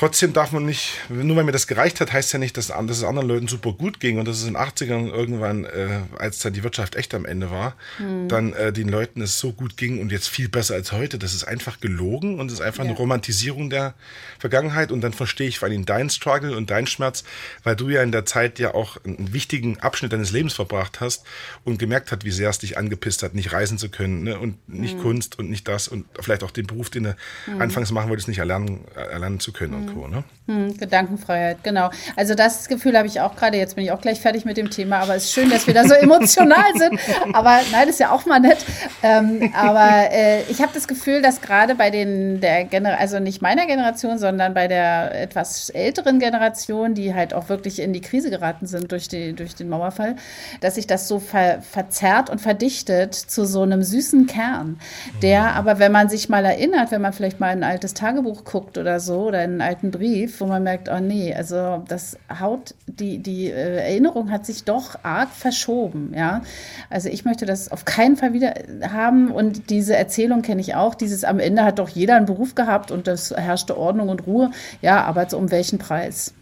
Trotzdem 0.00 0.32
darf 0.32 0.50
man 0.52 0.64
nicht, 0.64 0.98
nur 1.10 1.36
weil 1.36 1.44
mir 1.44 1.52
das 1.52 1.66
gereicht 1.66 2.00
hat, 2.00 2.10
heißt 2.10 2.32
ja 2.32 2.38
nicht, 2.38 2.56
dass, 2.56 2.68
dass 2.68 2.96
es 2.96 3.04
anderen 3.04 3.28
Leuten 3.28 3.48
super 3.48 3.74
gut 3.74 4.00
ging 4.00 4.18
und 4.18 4.26
dass 4.26 4.38
es 4.38 4.46
in 4.46 4.54
den 4.54 4.62
80ern 4.62 5.12
irgendwann, 5.12 5.66
äh, 5.66 6.00
als 6.18 6.38
dann 6.38 6.54
die 6.54 6.62
Wirtschaft 6.62 6.96
echt 6.96 7.12
am 7.12 7.26
Ende 7.26 7.50
war, 7.50 7.76
mhm. 7.98 8.26
dann 8.26 8.54
äh, 8.54 8.72
den 8.72 8.88
Leuten 8.88 9.20
es 9.20 9.38
so 9.38 9.52
gut 9.52 9.76
ging 9.76 10.00
und 10.00 10.10
jetzt 10.10 10.30
viel 10.30 10.48
besser 10.48 10.72
als 10.72 10.92
heute. 10.92 11.18
Das 11.18 11.34
ist 11.34 11.44
einfach 11.44 11.80
gelogen 11.80 12.40
und 12.40 12.46
es 12.46 12.54
ist 12.54 12.60
einfach 12.62 12.82
ja. 12.82 12.88
eine 12.88 12.96
Romantisierung 12.96 13.68
der 13.68 13.92
Vergangenheit 14.38 14.90
und 14.90 15.02
dann 15.02 15.12
verstehe 15.12 15.48
ich 15.48 15.58
vor 15.58 15.68
allem 15.68 15.84
deinen 15.84 16.08
Struggle 16.08 16.56
und 16.56 16.70
deinen 16.70 16.86
Schmerz, 16.86 17.22
weil 17.62 17.76
du 17.76 17.90
ja 17.90 18.02
in 18.02 18.10
der 18.10 18.24
Zeit 18.24 18.58
ja 18.58 18.72
auch 18.72 18.96
einen 19.04 19.34
wichtigen 19.34 19.80
Abschnitt 19.80 20.14
deines 20.14 20.30
Lebens 20.30 20.54
verbracht 20.54 21.02
hast 21.02 21.26
und 21.64 21.78
gemerkt 21.78 22.10
hat, 22.10 22.24
wie 22.24 22.30
sehr 22.30 22.48
es 22.48 22.58
dich 22.58 22.78
angepisst 22.78 23.22
hat, 23.22 23.34
nicht 23.34 23.52
reisen 23.52 23.76
zu 23.76 23.90
können 23.90 24.22
ne? 24.22 24.38
und 24.38 24.66
nicht 24.66 24.96
mhm. 24.96 25.02
Kunst 25.02 25.38
und 25.38 25.50
nicht 25.50 25.68
das 25.68 25.88
und 25.88 26.06
vielleicht 26.18 26.42
auch 26.42 26.52
den 26.52 26.66
Beruf, 26.66 26.88
den 26.88 27.02
du 27.02 27.16
mhm. 27.48 27.60
anfangs 27.60 27.90
machen 27.90 28.08
wolltest, 28.08 28.28
nicht 28.28 28.38
erlernen, 28.38 28.86
erlernen 28.94 29.40
zu 29.40 29.52
können. 29.52 29.89
Co. 29.94 30.08
Ne? 30.08 30.22
Hm, 30.50 30.76
Gedankenfreiheit, 30.76 31.62
genau. 31.62 31.90
Also 32.16 32.34
das 32.34 32.68
Gefühl 32.68 32.96
habe 32.96 33.06
ich 33.06 33.20
auch 33.20 33.36
gerade. 33.36 33.56
Jetzt 33.56 33.76
bin 33.76 33.84
ich 33.84 33.92
auch 33.92 34.00
gleich 34.00 34.20
fertig 34.20 34.44
mit 34.44 34.56
dem 34.56 34.68
Thema, 34.68 34.98
aber 34.98 35.14
es 35.14 35.26
ist 35.26 35.32
schön, 35.32 35.48
dass 35.48 35.68
wir 35.68 35.74
da 35.74 35.84
so 35.84 35.94
emotional 36.00 36.72
sind. 36.76 36.98
Aber 37.34 37.60
nein, 37.70 37.88
ist 37.88 38.00
ja 38.00 38.10
auch 38.10 38.26
mal 38.26 38.40
nett. 38.40 38.58
Ähm, 39.04 39.52
aber 39.54 40.10
äh, 40.10 40.42
ich 40.48 40.60
habe 40.60 40.72
das 40.74 40.88
Gefühl, 40.88 41.22
dass 41.22 41.40
gerade 41.40 41.76
bei 41.76 41.90
den 41.90 42.40
der 42.40 42.64
Gener 42.64 42.98
also 42.98 43.20
nicht 43.20 43.42
meiner 43.42 43.66
Generation, 43.66 44.18
sondern 44.18 44.54
bei 44.54 44.66
der 44.66 45.20
etwas 45.20 45.70
älteren 45.70 46.18
Generation, 46.18 46.94
die 46.94 47.14
halt 47.14 47.32
auch 47.32 47.48
wirklich 47.48 47.78
in 47.78 47.92
die 47.92 48.00
Krise 48.00 48.30
geraten 48.30 48.66
sind 48.66 48.90
durch, 48.90 49.06
die, 49.06 49.34
durch 49.34 49.54
den 49.54 49.68
Mauerfall, 49.68 50.16
dass 50.60 50.74
sich 50.74 50.88
das 50.88 51.06
so 51.06 51.20
ver 51.20 51.62
verzerrt 51.62 52.28
und 52.28 52.40
verdichtet 52.40 53.14
zu 53.14 53.44
so 53.44 53.62
einem 53.62 53.82
süßen 53.82 54.26
Kern, 54.26 54.80
der 55.22 55.42
mhm. 55.42 55.48
aber, 55.48 55.78
wenn 55.78 55.92
man 55.92 56.08
sich 56.08 56.28
mal 56.28 56.44
erinnert, 56.44 56.90
wenn 56.90 57.02
man 57.02 57.12
vielleicht 57.12 57.38
mal 57.38 57.50
ein 57.50 57.62
altes 57.62 57.94
Tagebuch 57.94 58.44
guckt 58.44 58.78
oder 58.78 58.98
so 58.98 59.26
oder 59.26 59.38
einen 59.38 59.60
alten 59.60 59.80
alten 59.80 59.90
Brief, 59.90 60.39
wo 60.40 60.46
man 60.46 60.62
merkt, 60.62 60.88
oh 60.88 61.00
nee, 61.00 61.34
also 61.34 61.84
das 61.88 62.16
haut, 62.40 62.74
die, 62.86 63.18
die 63.18 63.46
äh, 63.46 63.76
Erinnerung 63.76 64.30
hat 64.30 64.46
sich 64.46 64.64
doch 64.64 64.98
arg 65.02 65.30
verschoben, 65.30 66.12
ja. 66.16 66.42
Also 66.88 67.08
ich 67.08 67.24
möchte 67.24 67.46
das 67.46 67.70
auf 67.70 67.84
keinen 67.84 68.16
Fall 68.16 68.32
wieder 68.32 68.54
haben 68.90 69.30
und 69.30 69.70
diese 69.70 69.96
Erzählung 69.96 70.42
kenne 70.42 70.60
ich 70.60 70.74
auch, 70.74 70.94
dieses 70.94 71.24
am 71.24 71.38
Ende 71.38 71.64
hat 71.64 71.78
doch 71.78 71.88
jeder 71.88 72.16
einen 72.16 72.26
Beruf 72.26 72.54
gehabt 72.54 72.90
und 72.90 73.06
das 73.06 73.30
herrschte 73.30 73.76
Ordnung 73.76 74.08
und 74.08 74.26
Ruhe, 74.26 74.50
ja, 74.82 75.04
aber 75.04 75.28
so 75.28 75.38
um 75.38 75.50
welchen 75.50 75.78
Preis? 75.78 76.34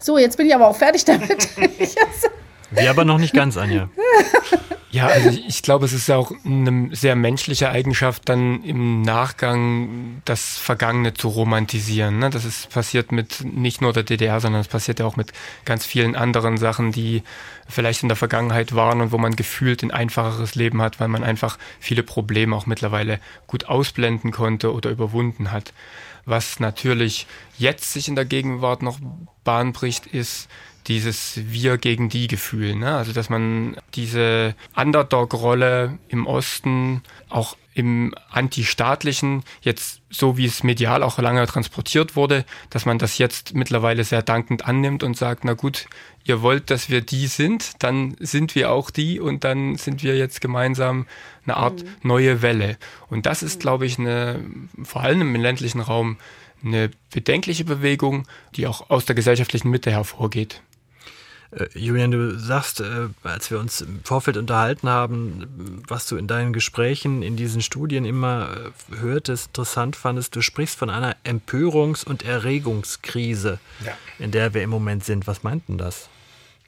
So, 0.00 0.18
jetzt 0.18 0.36
bin 0.36 0.46
ich 0.46 0.54
aber 0.54 0.68
auch 0.68 0.76
fertig 0.76 1.04
damit. 1.04 1.48
Wir 2.74 2.90
aber 2.90 3.04
noch 3.04 3.18
nicht 3.18 3.34
ganz, 3.34 3.56
Anja. 3.56 3.88
Ja, 4.94 5.08
also 5.08 5.28
ich, 5.28 5.44
ich 5.48 5.62
glaube, 5.62 5.86
es 5.86 5.92
ist 5.92 6.06
ja 6.06 6.16
auch 6.16 6.30
eine 6.44 6.94
sehr 6.94 7.16
menschliche 7.16 7.68
Eigenschaft, 7.68 8.28
dann 8.28 8.62
im 8.62 9.02
Nachgang 9.02 10.22
das 10.24 10.56
Vergangene 10.56 11.14
zu 11.14 11.26
romantisieren. 11.26 12.20
Ne? 12.20 12.30
Das 12.30 12.44
ist 12.44 12.70
passiert 12.70 13.10
mit 13.10 13.44
nicht 13.44 13.80
nur 13.80 13.92
der 13.92 14.04
DDR, 14.04 14.38
sondern 14.38 14.60
es 14.60 14.68
passiert 14.68 15.00
ja 15.00 15.06
auch 15.06 15.16
mit 15.16 15.32
ganz 15.64 15.84
vielen 15.84 16.14
anderen 16.14 16.58
Sachen, 16.58 16.92
die 16.92 17.24
vielleicht 17.68 18.04
in 18.04 18.08
der 18.08 18.14
Vergangenheit 18.14 18.76
waren 18.76 19.00
und 19.00 19.10
wo 19.10 19.18
man 19.18 19.34
gefühlt 19.34 19.82
ein 19.82 19.90
einfacheres 19.90 20.54
Leben 20.54 20.80
hat, 20.80 21.00
weil 21.00 21.08
man 21.08 21.24
einfach 21.24 21.58
viele 21.80 22.04
Probleme 22.04 22.54
auch 22.54 22.66
mittlerweile 22.66 23.18
gut 23.48 23.64
ausblenden 23.64 24.30
konnte 24.30 24.72
oder 24.72 24.90
überwunden 24.90 25.50
hat. 25.50 25.72
Was 26.24 26.60
natürlich 26.60 27.26
jetzt 27.58 27.92
sich 27.92 28.06
in 28.06 28.14
der 28.14 28.26
Gegenwart 28.26 28.82
noch 28.82 29.00
Bahn 29.42 29.72
bricht, 29.72 30.06
ist, 30.06 30.48
dieses 30.86 31.40
Wir 31.44 31.78
gegen 31.78 32.08
die 32.08 32.26
Gefühl. 32.26 32.76
Ne? 32.76 32.96
Also 32.96 33.12
dass 33.12 33.30
man 33.30 33.76
diese 33.94 34.54
Underdog-Rolle 34.76 35.98
im 36.08 36.26
Osten 36.26 37.02
auch 37.28 37.56
im 37.74 38.14
antistaatlichen, 38.30 39.42
jetzt 39.60 40.00
so 40.08 40.36
wie 40.36 40.46
es 40.46 40.62
medial 40.62 41.02
auch 41.02 41.18
lange 41.18 41.44
transportiert 41.46 42.14
wurde, 42.14 42.44
dass 42.70 42.86
man 42.86 42.98
das 42.98 43.18
jetzt 43.18 43.54
mittlerweile 43.54 44.04
sehr 44.04 44.22
dankend 44.22 44.64
annimmt 44.64 45.02
und 45.02 45.16
sagt, 45.16 45.44
na 45.44 45.54
gut, 45.54 45.86
ihr 46.24 46.40
wollt, 46.40 46.70
dass 46.70 46.88
wir 46.88 47.00
die 47.00 47.26
sind, 47.26 47.82
dann 47.82 48.16
sind 48.20 48.54
wir 48.54 48.70
auch 48.70 48.90
die 48.90 49.18
und 49.18 49.42
dann 49.42 49.74
sind 49.76 50.04
wir 50.04 50.16
jetzt 50.16 50.40
gemeinsam 50.40 51.06
eine 51.44 51.56
Art 51.56 51.82
mhm. 51.82 51.88
neue 52.02 52.42
Welle. 52.42 52.78
Und 53.10 53.26
das 53.26 53.42
ist, 53.42 53.60
glaube 53.60 53.86
ich, 53.86 53.98
eine, 53.98 54.40
vor 54.84 55.02
allem 55.02 55.20
im 55.20 55.42
ländlichen 55.42 55.80
Raum, 55.80 56.16
eine 56.64 56.90
bedenkliche 57.12 57.64
Bewegung, 57.64 58.26
die 58.54 58.66
auch 58.66 58.88
aus 58.88 59.04
der 59.04 59.14
gesellschaftlichen 59.14 59.68
Mitte 59.68 59.90
hervorgeht. 59.90 60.62
Äh, 61.54 61.66
Julian, 61.74 62.10
du 62.10 62.38
sagst, 62.38 62.80
äh, 62.80 63.08
als 63.22 63.50
wir 63.50 63.58
uns 63.58 63.80
im 63.80 64.02
Vorfeld 64.04 64.36
unterhalten 64.36 64.88
haben, 64.88 65.82
was 65.88 66.06
du 66.06 66.16
in 66.16 66.26
deinen 66.26 66.52
Gesprächen, 66.52 67.22
in 67.22 67.36
diesen 67.36 67.62
Studien 67.62 68.04
immer 68.04 68.72
äh, 68.92 68.96
hörtest, 68.96 69.48
interessant 69.48 69.96
fandest, 69.96 70.34
du 70.36 70.40
sprichst 70.40 70.78
von 70.78 70.90
einer 70.90 71.16
Empörungs- 71.24 72.04
und 72.04 72.24
Erregungskrise, 72.24 73.58
ja. 73.84 73.92
in 74.18 74.30
der 74.30 74.54
wir 74.54 74.62
im 74.62 74.70
Moment 74.70 75.04
sind. 75.04 75.26
Was 75.26 75.42
meint 75.42 75.68
denn 75.68 75.78
das? 75.78 76.08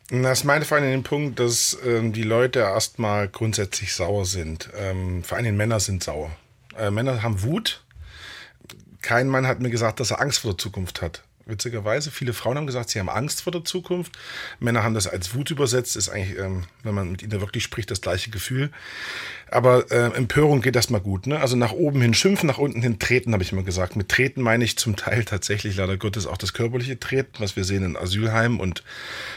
Das 0.09 0.45
meinte 0.45 0.67
vor 0.67 0.77
allem 0.77 0.91
den 0.91 1.03
Punkt, 1.03 1.41
dass 1.41 1.77
ähm, 1.85 2.13
die 2.13 2.23
Leute 2.23 2.61
erstmal 2.61 3.29
grundsätzlich 3.29 3.93
sauer 3.93 4.25
sind. 4.25 4.71
Ähm, 4.77 5.25
vor 5.25 5.39
allem 5.39 5.57
Männer 5.57 5.81
sind 5.81 6.05
sauer. 6.05 6.31
Äh, 6.79 6.93
Männer 6.93 7.23
haben 7.23 7.43
Wut. 7.43 7.83
Kein 9.03 9.29
Mann 9.29 9.47
hat 9.47 9.61
mir 9.61 9.71
gesagt, 9.71 9.99
dass 9.99 10.13
er 10.13 10.21
Angst 10.21 10.41
vor 10.41 10.53
der 10.53 10.59
Zukunft 10.59 11.03
hat 11.03 11.26
witzigerweise. 11.47 12.11
Viele 12.11 12.33
Frauen 12.33 12.57
haben 12.57 12.67
gesagt, 12.67 12.91
sie 12.91 12.99
haben 12.99 13.09
Angst 13.09 13.43
vor 13.43 13.53
der 13.53 13.65
Zukunft. 13.65 14.13
Männer 14.59 14.83
haben 14.83 14.95
das 14.95 15.07
als 15.07 15.35
Wut 15.35 15.51
übersetzt. 15.51 15.97
Ist 15.97 16.09
eigentlich, 16.09 16.39
ähm, 16.39 16.65
wenn 16.83 16.95
man 16.95 17.11
mit 17.11 17.23
ihnen 17.23 17.41
wirklich 17.41 17.63
spricht, 17.63 17.91
das 17.91 18.01
gleiche 18.01 18.31
Gefühl. 18.31 18.71
Aber 19.49 19.91
äh, 19.91 20.13
Empörung 20.17 20.61
geht 20.61 20.77
erstmal 20.77 21.01
gut. 21.01 21.27
Ne? 21.27 21.41
Also 21.41 21.57
nach 21.57 21.73
oben 21.73 22.01
hin 22.03 22.15
schimpfen, 22.15 22.49
nach 22.49 22.59
unten 22.59 22.83
hin 22.83 22.99
treten, 22.99 23.33
habe 23.33 23.43
ich 23.43 23.53
immer 23.53 23.63
gesagt. 23.63 23.97
Mit 23.97 24.09
treten 24.09 24.43
meine 24.43 24.65
ich 24.65 24.77
zum 24.77 24.97
Teil 24.97 25.25
tatsächlich 25.25 25.77
leider 25.77 25.97
Gottes 25.97 26.27
auch 26.27 26.37
das 26.37 26.53
körperliche 26.53 26.99
Treten, 26.99 27.39
was 27.39 27.55
wir 27.57 27.65
sehen 27.65 27.85
in 27.85 27.97
Asylheimen 27.97 28.59
und 28.59 28.83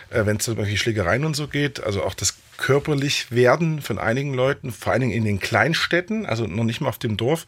äh, 0.09 0.25
wenn 0.25 0.37
es 0.37 0.45
zum 0.45 0.55
Beispiel 0.55 0.77
Schlägereien 0.77 1.25
und 1.25 1.35
so 1.35 1.47
geht. 1.47 1.81
Also 1.83 2.03
auch 2.03 2.15
das 2.15 2.35
körperlich 2.59 3.31
werden 3.31 3.81
von 3.81 3.97
einigen 3.97 4.33
Leuten, 4.33 4.71
vor 4.71 4.91
allen 4.91 5.01
Dingen 5.01 5.13
in 5.13 5.23
den 5.23 5.39
Kleinstädten, 5.39 6.25
also 6.25 6.45
noch 6.45 6.65
nicht 6.65 6.81
mal 6.81 6.89
auf 6.89 6.99
dem 6.99 7.17
Dorf. 7.17 7.47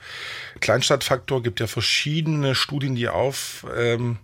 Kleinstadtfaktor 0.60 1.44
gibt 1.44 1.60
ja 1.60 1.68
verschiedene 1.68 2.56
Studien, 2.56 2.96
die 2.96 3.10
auf 3.10 3.66
ähm, 3.78 4.18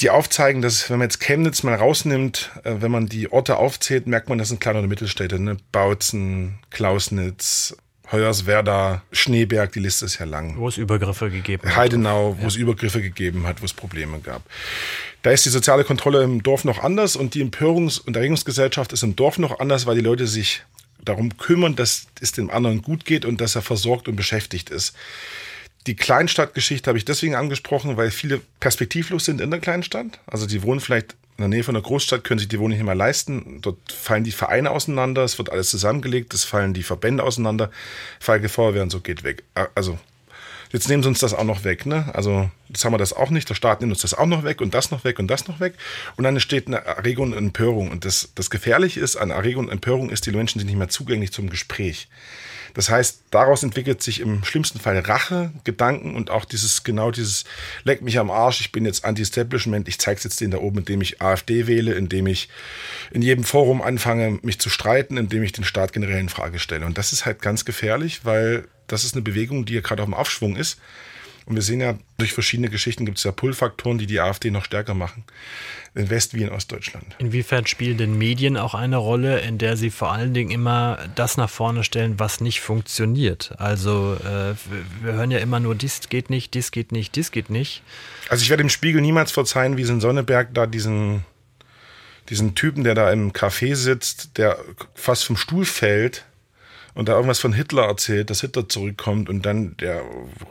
die 0.00 0.10
aufzeigen, 0.10 0.62
dass 0.62 0.88
wenn 0.90 0.98
man 0.98 1.06
jetzt 1.08 1.20
Chemnitz 1.20 1.62
mal 1.64 1.74
rausnimmt, 1.74 2.50
äh, 2.64 2.76
wenn 2.78 2.90
man 2.90 3.06
die 3.06 3.32
Orte 3.32 3.56
aufzählt, 3.56 4.06
merkt 4.06 4.28
man, 4.28 4.38
das 4.38 4.48
sind 4.48 4.60
kleinere 4.60 4.86
Mittelstädte, 4.86 5.40
ne? 5.40 5.56
Bautzen, 5.72 6.58
Klausnitz, 6.70 7.76
Hoyerswerda, 8.12 9.02
Schneeberg, 9.10 9.72
die 9.72 9.80
Liste 9.80 10.04
ist 10.04 10.18
ja 10.18 10.26
lang. 10.26 10.56
Wo 10.56 10.68
es 10.68 10.76
Übergriffe 10.76 11.30
gegeben 11.30 11.68
hat. 11.68 11.76
Heidenau, 11.76 12.36
wo 12.36 12.42
ja. 12.42 12.48
es 12.48 12.56
Übergriffe 12.56 13.00
gegeben 13.00 13.46
hat, 13.46 13.62
wo 13.62 13.64
es 13.64 13.72
Probleme 13.72 14.20
gab. 14.20 14.42
Da 15.22 15.30
ist 15.30 15.46
die 15.46 15.50
soziale 15.50 15.84
Kontrolle 15.84 16.22
im 16.24 16.42
Dorf 16.42 16.64
noch 16.64 16.80
anders 16.80 17.14
und 17.14 17.34
die 17.34 17.44
Empörungs- 17.44 18.00
und 18.00 18.16
Erregungsgesellschaft 18.16 18.92
ist 18.92 19.04
im 19.04 19.14
Dorf 19.14 19.38
noch 19.38 19.60
anders, 19.60 19.86
weil 19.86 19.94
die 19.94 20.02
Leute 20.02 20.26
sich 20.26 20.62
darum 21.04 21.36
kümmern, 21.36 21.76
dass 21.76 22.06
es 22.20 22.32
dem 22.32 22.50
anderen 22.50 22.82
gut 22.82 23.04
geht 23.04 23.24
und 23.24 23.40
dass 23.40 23.54
er 23.54 23.62
versorgt 23.62 24.08
und 24.08 24.16
beschäftigt 24.16 24.70
ist. 24.70 24.94
Die 25.86 25.96
Kleinstadtgeschichte 25.96 26.88
habe 26.88 26.98
ich 26.98 27.04
deswegen 27.04 27.34
angesprochen, 27.34 27.96
weil 27.96 28.10
viele 28.10 28.40
perspektivlos 28.60 29.24
sind 29.24 29.40
in 29.40 29.50
der 29.50 29.60
Kleinstadt. 29.60 30.20
Also 30.26 30.46
die 30.46 30.62
wohnen 30.62 30.80
vielleicht 30.80 31.16
in 31.36 31.42
der 31.42 31.48
Nähe 31.48 31.64
von 31.64 31.74
einer 31.74 31.82
Großstadt, 31.82 32.24
können 32.24 32.38
sich 32.38 32.48
die 32.48 32.58
Wohnung 32.58 32.76
nicht 32.76 32.84
mehr 32.84 32.94
leisten. 32.94 33.58
Dort 33.62 33.78
fallen 33.90 34.22
die 34.22 34.32
Vereine 34.32 34.70
auseinander, 34.70 35.24
es 35.24 35.38
wird 35.38 35.50
alles 35.50 35.70
zusammengelegt, 35.70 36.34
es 36.34 36.44
fallen 36.44 36.74
die 36.74 36.84
Verbände 36.84 37.24
auseinander, 37.24 37.70
Feuerwehr 38.20 38.82
und 38.82 38.90
so 38.90 39.00
geht 39.00 39.24
weg. 39.24 39.42
Also 39.74 39.98
jetzt 40.72 40.88
nehmen 40.88 41.02
sie 41.02 41.08
uns 41.08 41.20
das 41.20 41.34
auch 41.34 41.44
noch 41.44 41.64
weg. 41.64 41.86
Ne? 41.86 42.10
Also 42.14 42.50
jetzt 42.68 42.84
haben 42.84 42.92
wir 42.92 42.98
das 42.98 43.12
auch 43.12 43.30
nicht, 43.30 43.48
der 43.48 43.54
Staat 43.54 43.80
nimmt 43.80 43.92
uns 43.92 44.02
das 44.02 44.14
auch 44.14 44.26
noch 44.26 44.44
weg 44.44 44.60
und 44.60 44.74
das 44.74 44.90
noch 44.90 45.04
weg 45.04 45.18
und 45.18 45.28
das 45.28 45.46
noch 45.48 45.60
weg. 45.60 45.74
Und 46.16 46.24
dann 46.24 46.34
entsteht 46.34 46.66
eine 46.66 46.84
Erregung 46.84 47.32
und 47.32 47.38
Empörung. 47.38 47.90
Und 47.90 48.04
das, 48.04 48.30
das 48.34 48.50
Gefährliche 48.50 49.00
ist 49.00 49.16
an 49.16 49.30
Erregung 49.30 49.66
und 49.66 49.72
Empörung 49.72 50.10
ist, 50.10 50.26
die 50.26 50.32
Menschen 50.32 50.58
sind 50.58 50.66
nicht 50.66 50.78
mehr 50.78 50.88
zugänglich 50.88 51.32
zum 51.32 51.50
Gespräch. 51.50 52.08
Das 52.74 52.90
heißt, 52.90 53.24
daraus 53.30 53.62
entwickelt 53.62 54.02
sich 54.02 54.20
im 54.20 54.44
schlimmsten 54.44 54.80
Fall 54.80 54.98
Rache, 54.98 55.52
Gedanken 55.64 56.14
und 56.14 56.30
auch 56.30 56.44
dieses, 56.44 56.84
genau 56.84 57.10
dieses, 57.10 57.44
leck 57.84 58.02
mich 58.02 58.18
am 58.18 58.30
Arsch, 58.30 58.60
ich 58.60 58.72
bin 58.72 58.84
jetzt 58.84 59.04
Anti-Establishment, 59.04 59.88
ich 59.88 59.98
zeig's 59.98 60.24
jetzt 60.24 60.40
denen 60.40 60.52
da 60.52 60.58
oben, 60.58 60.78
indem 60.78 61.00
ich 61.00 61.20
AfD 61.20 61.66
wähle, 61.66 61.94
indem 61.94 62.26
ich 62.26 62.48
in 63.10 63.22
jedem 63.22 63.44
Forum 63.44 63.82
anfange, 63.82 64.38
mich 64.42 64.58
zu 64.58 64.70
streiten, 64.70 65.16
indem 65.16 65.42
ich 65.42 65.52
den 65.52 65.64
Staat 65.64 65.92
generell 65.92 66.20
in 66.20 66.28
Frage 66.28 66.58
stelle. 66.58 66.86
Und 66.86 66.98
das 66.98 67.12
ist 67.12 67.26
halt 67.26 67.42
ganz 67.42 67.64
gefährlich, 67.64 68.24
weil 68.24 68.64
das 68.86 69.04
ist 69.04 69.14
eine 69.14 69.22
Bewegung, 69.22 69.64
die 69.64 69.74
ja 69.74 69.80
gerade 69.80 70.02
auf 70.02 70.08
dem 70.08 70.14
Aufschwung 70.14 70.56
ist. 70.56 70.78
Und 71.46 71.56
wir 71.56 71.62
sehen 71.62 71.80
ja, 71.80 71.98
durch 72.18 72.32
verschiedene 72.32 72.68
Geschichten 72.68 73.04
gibt 73.04 73.18
es 73.18 73.24
ja 73.24 73.32
Pull-Faktoren, 73.32 73.98
die 73.98 74.06
die 74.06 74.20
AfD 74.20 74.50
noch 74.50 74.64
stärker 74.64 74.94
machen. 74.94 75.24
In 75.94 76.08
West- 76.08 76.34
wie 76.34 76.42
in 76.42 76.48
Ostdeutschland. 76.48 77.04
Inwiefern 77.18 77.66
spielen 77.66 77.98
denn 77.98 78.16
Medien 78.16 78.56
auch 78.56 78.74
eine 78.74 78.96
Rolle, 78.96 79.40
in 79.40 79.58
der 79.58 79.76
sie 79.76 79.90
vor 79.90 80.10
allen 80.12 80.32
Dingen 80.32 80.50
immer 80.50 80.98
das 81.16 81.36
nach 81.36 81.50
vorne 81.50 81.84
stellen, 81.84 82.18
was 82.18 82.40
nicht 82.40 82.60
funktioniert? 82.60 83.54
Also 83.58 84.16
äh, 84.20 84.54
wir 85.02 85.12
hören 85.12 85.30
ja 85.30 85.38
immer 85.38 85.60
nur, 85.60 85.74
dies 85.74 86.08
geht 86.08 86.30
nicht, 86.30 86.54
dies 86.54 86.70
geht 86.70 86.92
nicht, 86.92 87.14
dies 87.16 87.30
geht 87.30 87.50
nicht. 87.50 87.82
Also 88.30 88.42
ich 88.42 88.48
werde 88.48 88.62
dem 88.62 88.70
Spiegel 88.70 89.02
niemals 89.02 89.32
verzeihen, 89.32 89.76
wie 89.76 89.82
es 89.82 89.90
in 89.90 90.00
Sonneberg 90.00 90.54
da 90.54 90.66
diesen, 90.66 91.24
diesen 92.30 92.54
Typen, 92.54 92.84
der 92.84 92.94
da 92.94 93.12
im 93.12 93.32
Café 93.32 93.74
sitzt, 93.74 94.38
der 94.38 94.58
fast 94.94 95.24
vom 95.24 95.36
Stuhl 95.36 95.66
fällt 95.66 96.24
und 96.94 97.08
da 97.08 97.14
irgendwas 97.14 97.38
von 97.38 97.52
Hitler 97.52 97.84
erzählt, 97.84 98.30
dass 98.30 98.42
Hitler 98.42 98.68
zurückkommt 98.68 99.28
und 99.28 99.46
dann 99.46 99.76
der 99.78 100.02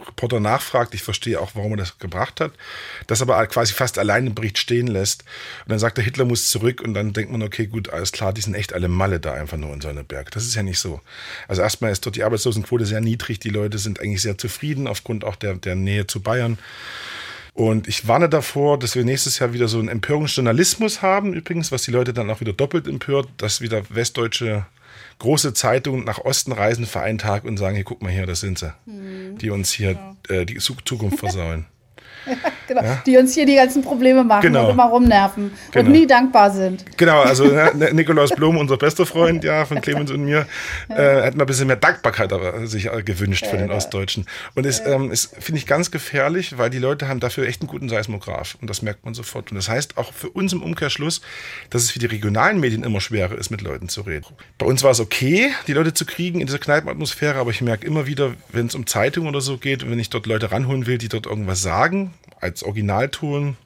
Reporter 0.07 0.39
nachfragt, 0.39 0.93
ich 0.93 1.03
verstehe 1.03 1.39
auch, 1.39 1.51
warum 1.53 1.71
er 1.71 1.77
das 1.77 1.99
gebracht 1.99 2.41
hat, 2.41 2.51
das 3.07 3.21
aber 3.21 3.45
quasi 3.47 3.73
fast 3.73 3.99
allein 3.99 4.27
im 4.27 4.35
Bericht 4.35 4.57
stehen 4.57 4.87
lässt 4.87 5.23
und 5.65 5.71
dann 5.71 5.79
sagt 5.79 5.97
der 5.97 6.03
Hitler 6.03 6.25
muss 6.25 6.49
zurück 6.49 6.81
und 6.81 6.93
dann 6.93 7.13
denkt 7.13 7.31
man, 7.31 7.43
okay, 7.43 7.67
gut, 7.67 7.89
alles 7.89 8.11
klar, 8.11 8.33
die 8.33 8.41
sind 8.41 8.55
echt 8.55 8.73
alle 8.73 8.87
Malle 8.87 9.19
da 9.19 9.33
einfach 9.33 9.57
nur 9.57 9.73
in 9.73 9.81
Sonneberg. 9.81 10.31
Das 10.31 10.45
ist 10.45 10.55
ja 10.55 10.63
nicht 10.63 10.79
so. 10.79 11.01
Also 11.47 11.61
erstmal 11.61 11.91
ist 11.91 12.05
dort 12.05 12.15
die 12.15 12.23
Arbeitslosenquote 12.23 12.85
sehr 12.85 13.01
niedrig, 13.01 13.39
die 13.39 13.49
Leute 13.49 13.77
sind 13.77 13.99
eigentlich 13.99 14.21
sehr 14.21 14.37
zufrieden 14.37 14.87
aufgrund 14.87 15.23
auch 15.23 15.35
der, 15.35 15.55
der 15.55 15.75
Nähe 15.75 16.07
zu 16.07 16.21
Bayern. 16.21 16.57
Und 17.53 17.87
ich 17.87 18.07
warne 18.07 18.29
davor, 18.29 18.79
dass 18.79 18.95
wir 18.95 19.03
nächstes 19.03 19.39
Jahr 19.39 19.53
wieder 19.53 19.67
so 19.67 19.77
einen 19.77 19.89
Empörungsjournalismus 19.89 21.01
haben, 21.01 21.33
übrigens, 21.33 21.71
was 21.71 21.83
die 21.83 21.91
Leute 21.91 22.13
dann 22.13 22.29
auch 22.29 22.39
wieder 22.39 22.53
doppelt 22.53 22.87
empört, 22.87 23.27
dass 23.37 23.59
wieder 23.59 23.83
westdeutsche 23.89 24.65
große 25.19 25.53
Zeitungen 25.53 26.03
nach 26.03 26.19
Osten 26.19 26.51
reisen 26.51 26.85
für 26.85 27.01
einen 27.01 27.17
Tag 27.17 27.43
und 27.43 27.57
sagen, 27.57 27.75
hier 27.75 27.83
guck 27.83 28.01
mal 28.01 28.11
hier, 28.11 28.25
das 28.25 28.39
sind 28.39 28.59
sie, 28.59 28.73
mhm. 28.85 29.37
die 29.37 29.49
uns 29.49 29.71
hier 29.71 30.15
äh, 30.29 30.45
die 30.45 30.57
Zukunft 30.57 31.19
versauen. 31.19 31.65
genau. 32.73 32.83
Ja? 32.83 33.01
Die 33.05 33.17
uns 33.17 33.33
hier 33.33 33.45
die 33.45 33.55
ganzen 33.55 33.83
Probleme 33.83 34.23
machen 34.23 34.41
genau. 34.41 34.65
und 34.65 34.71
immer 34.71 34.85
rumnerven 34.85 35.51
genau. 35.71 35.85
und 35.85 35.91
nie 35.91 36.07
dankbar 36.07 36.51
sind. 36.51 36.85
Genau, 36.97 37.21
also 37.21 37.45
ne, 37.47 37.71
ne, 37.75 37.93
Nikolaus 37.93 38.31
Blum, 38.31 38.57
unser 38.57 38.77
bester 38.77 39.05
Freund, 39.05 39.43
ja, 39.43 39.65
von 39.65 39.81
Clemens 39.81 40.11
und 40.11 40.23
mir, 40.23 40.47
äh, 40.89 41.23
hat 41.23 41.35
mal 41.35 41.43
ein 41.43 41.47
bisschen 41.47 41.67
mehr 41.67 41.75
Dankbarkeit 41.75 42.33
aber 42.33 42.65
sich 42.67 42.89
gewünscht 43.05 43.43
ja, 43.45 43.51
für 43.51 43.57
den 43.57 43.71
Ostdeutschen. 43.71 44.25
Und 44.55 44.65
es 44.65 44.81
ähm, 44.85 45.11
ist, 45.11 45.35
finde 45.39 45.59
ich, 45.59 45.67
ganz 45.67 45.91
gefährlich, 45.91 46.57
weil 46.57 46.69
die 46.69 46.79
Leute 46.79 47.07
haben 47.07 47.19
dafür 47.19 47.47
echt 47.47 47.61
einen 47.61 47.69
guten 47.69 47.89
Seismograph 47.89 48.57
und 48.61 48.69
das 48.69 48.81
merkt 48.81 49.05
man 49.05 49.13
sofort. 49.13 49.51
Und 49.51 49.57
das 49.57 49.69
heißt 49.69 49.97
auch 49.97 50.13
für 50.13 50.29
uns 50.29 50.53
im 50.53 50.63
Umkehrschluss, 50.63 51.21
dass 51.69 51.83
es 51.83 51.91
für 51.91 51.99
die 51.99 52.05
regionalen 52.07 52.59
Medien 52.59 52.83
immer 52.83 53.01
schwerer 53.01 53.37
ist, 53.37 53.49
mit 53.49 53.61
Leuten 53.61 53.89
zu 53.89 54.01
reden. 54.01 54.25
Bei 54.57 54.65
uns 54.65 54.83
war 54.83 54.91
es 54.91 54.99
okay, 54.99 55.51
die 55.67 55.73
Leute 55.73 55.93
zu 55.93 56.05
kriegen 56.05 56.39
in 56.39 56.47
dieser 56.47 56.59
Kneipenatmosphäre, 56.59 57.39
aber 57.39 57.51
ich 57.51 57.61
merke 57.61 57.85
immer 57.85 58.07
wieder, 58.07 58.33
wenn 58.51 58.67
es 58.67 58.75
um 58.75 58.87
Zeitungen 58.87 59.29
oder 59.29 59.41
so 59.41 59.57
geht 59.57 59.83
wenn 59.91 59.99
ich 59.99 60.09
dort 60.09 60.25
Leute 60.25 60.51
ranholen 60.51 60.87
will, 60.87 60.97
die 60.97 61.09
dort 61.09 61.25
irgendwas 61.25 61.61
sagen, 61.61 62.13
als 62.39 62.60
Originalton. 62.63 63.57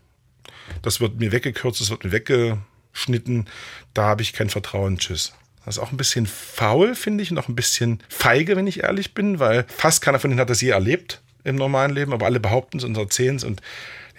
Das 0.81 0.99
wird 1.01 1.19
mir 1.19 1.31
weggekürzt, 1.31 1.81
das 1.81 1.89
wird 1.89 2.03
mir 2.03 2.11
weggeschnitten. 2.11 3.47
Da 3.93 4.03
habe 4.03 4.21
ich 4.21 4.33
kein 4.33 4.49
Vertrauen. 4.49 4.97
Tschüss. 4.97 5.33
Das 5.65 5.77
ist 5.77 5.83
auch 5.83 5.91
ein 5.91 5.97
bisschen 5.97 6.27
faul, 6.27 6.93
finde 6.93 7.23
ich, 7.23 7.31
und 7.31 7.39
auch 7.39 7.47
ein 7.47 7.55
bisschen 7.55 8.03
feige, 8.07 8.55
wenn 8.55 8.67
ich 8.67 8.83
ehrlich 8.83 9.13
bin, 9.13 9.39
weil 9.39 9.65
fast 9.67 10.01
keiner 10.01 10.19
von 10.19 10.29
denen 10.29 10.39
hat 10.39 10.49
das 10.49 10.61
je 10.61 10.69
erlebt 10.69 11.21
im 11.43 11.55
normalen 11.55 11.93
Leben, 11.93 12.13
aber 12.13 12.25
alle 12.25 12.39
behaupten 12.39 12.77
es 12.77 12.83
und 12.83 12.97
erzählen 12.97 13.35
es 13.35 13.43
und 13.43 13.61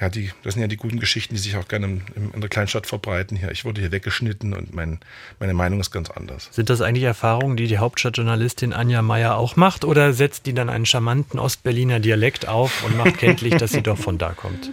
ja, 0.00 0.10
die, 0.10 0.30
das 0.42 0.54
sind 0.54 0.60
ja 0.60 0.68
die 0.68 0.76
guten 0.76 1.00
Geschichten, 1.00 1.34
die 1.34 1.40
sich 1.40 1.56
auch 1.56 1.68
gerne 1.68 1.86
in, 1.86 2.30
in 2.34 2.40
der 2.40 2.50
Kleinstadt 2.50 2.86
verbreiten. 2.86 3.36
Hier, 3.36 3.50
ich 3.50 3.64
wurde 3.64 3.80
hier 3.80 3.92
weggeschnitten 3.92 4.52
und 4.52 4.74
mein, 4.74 5.00
meine 5.40 5.54
Meinung 5.54 5.80
ist 5.80 5.90
ganz 5.90 6.10
anders. 6.10 6.48
Sind 6.52 6.68
das 6.68 6.82
eigentlich 6.82 7.04
Erfahrungen, 7.04 7.56
die 7.56 7.66
die 7.66 7.78
Hauptstadtjournalistin 7.78 8.74
Anja 8.74 9.00
Meier 9.00 9.36
auch 9.36 9.56
macht 9.56 9.84
oder 9.84 10.12
setzt 10.12 10.46
die 10.46 10.52
dann 10.52 10.68
einen 10.68 10.84
charmanten 10.84 11.40
Ostberliner 11.40 12.00
Dialekt 12.00 12.46
auf 12.46 12.84
und 12.84 12.96
macht 12.96 13.18
kenntlich, 13.18 13.54
dass 13.56 13.72
sie 13.72 13.82
doch 13.82 13.96
von 13.98 14.18
da 14.18 14.32
kommt? 14.32 14.70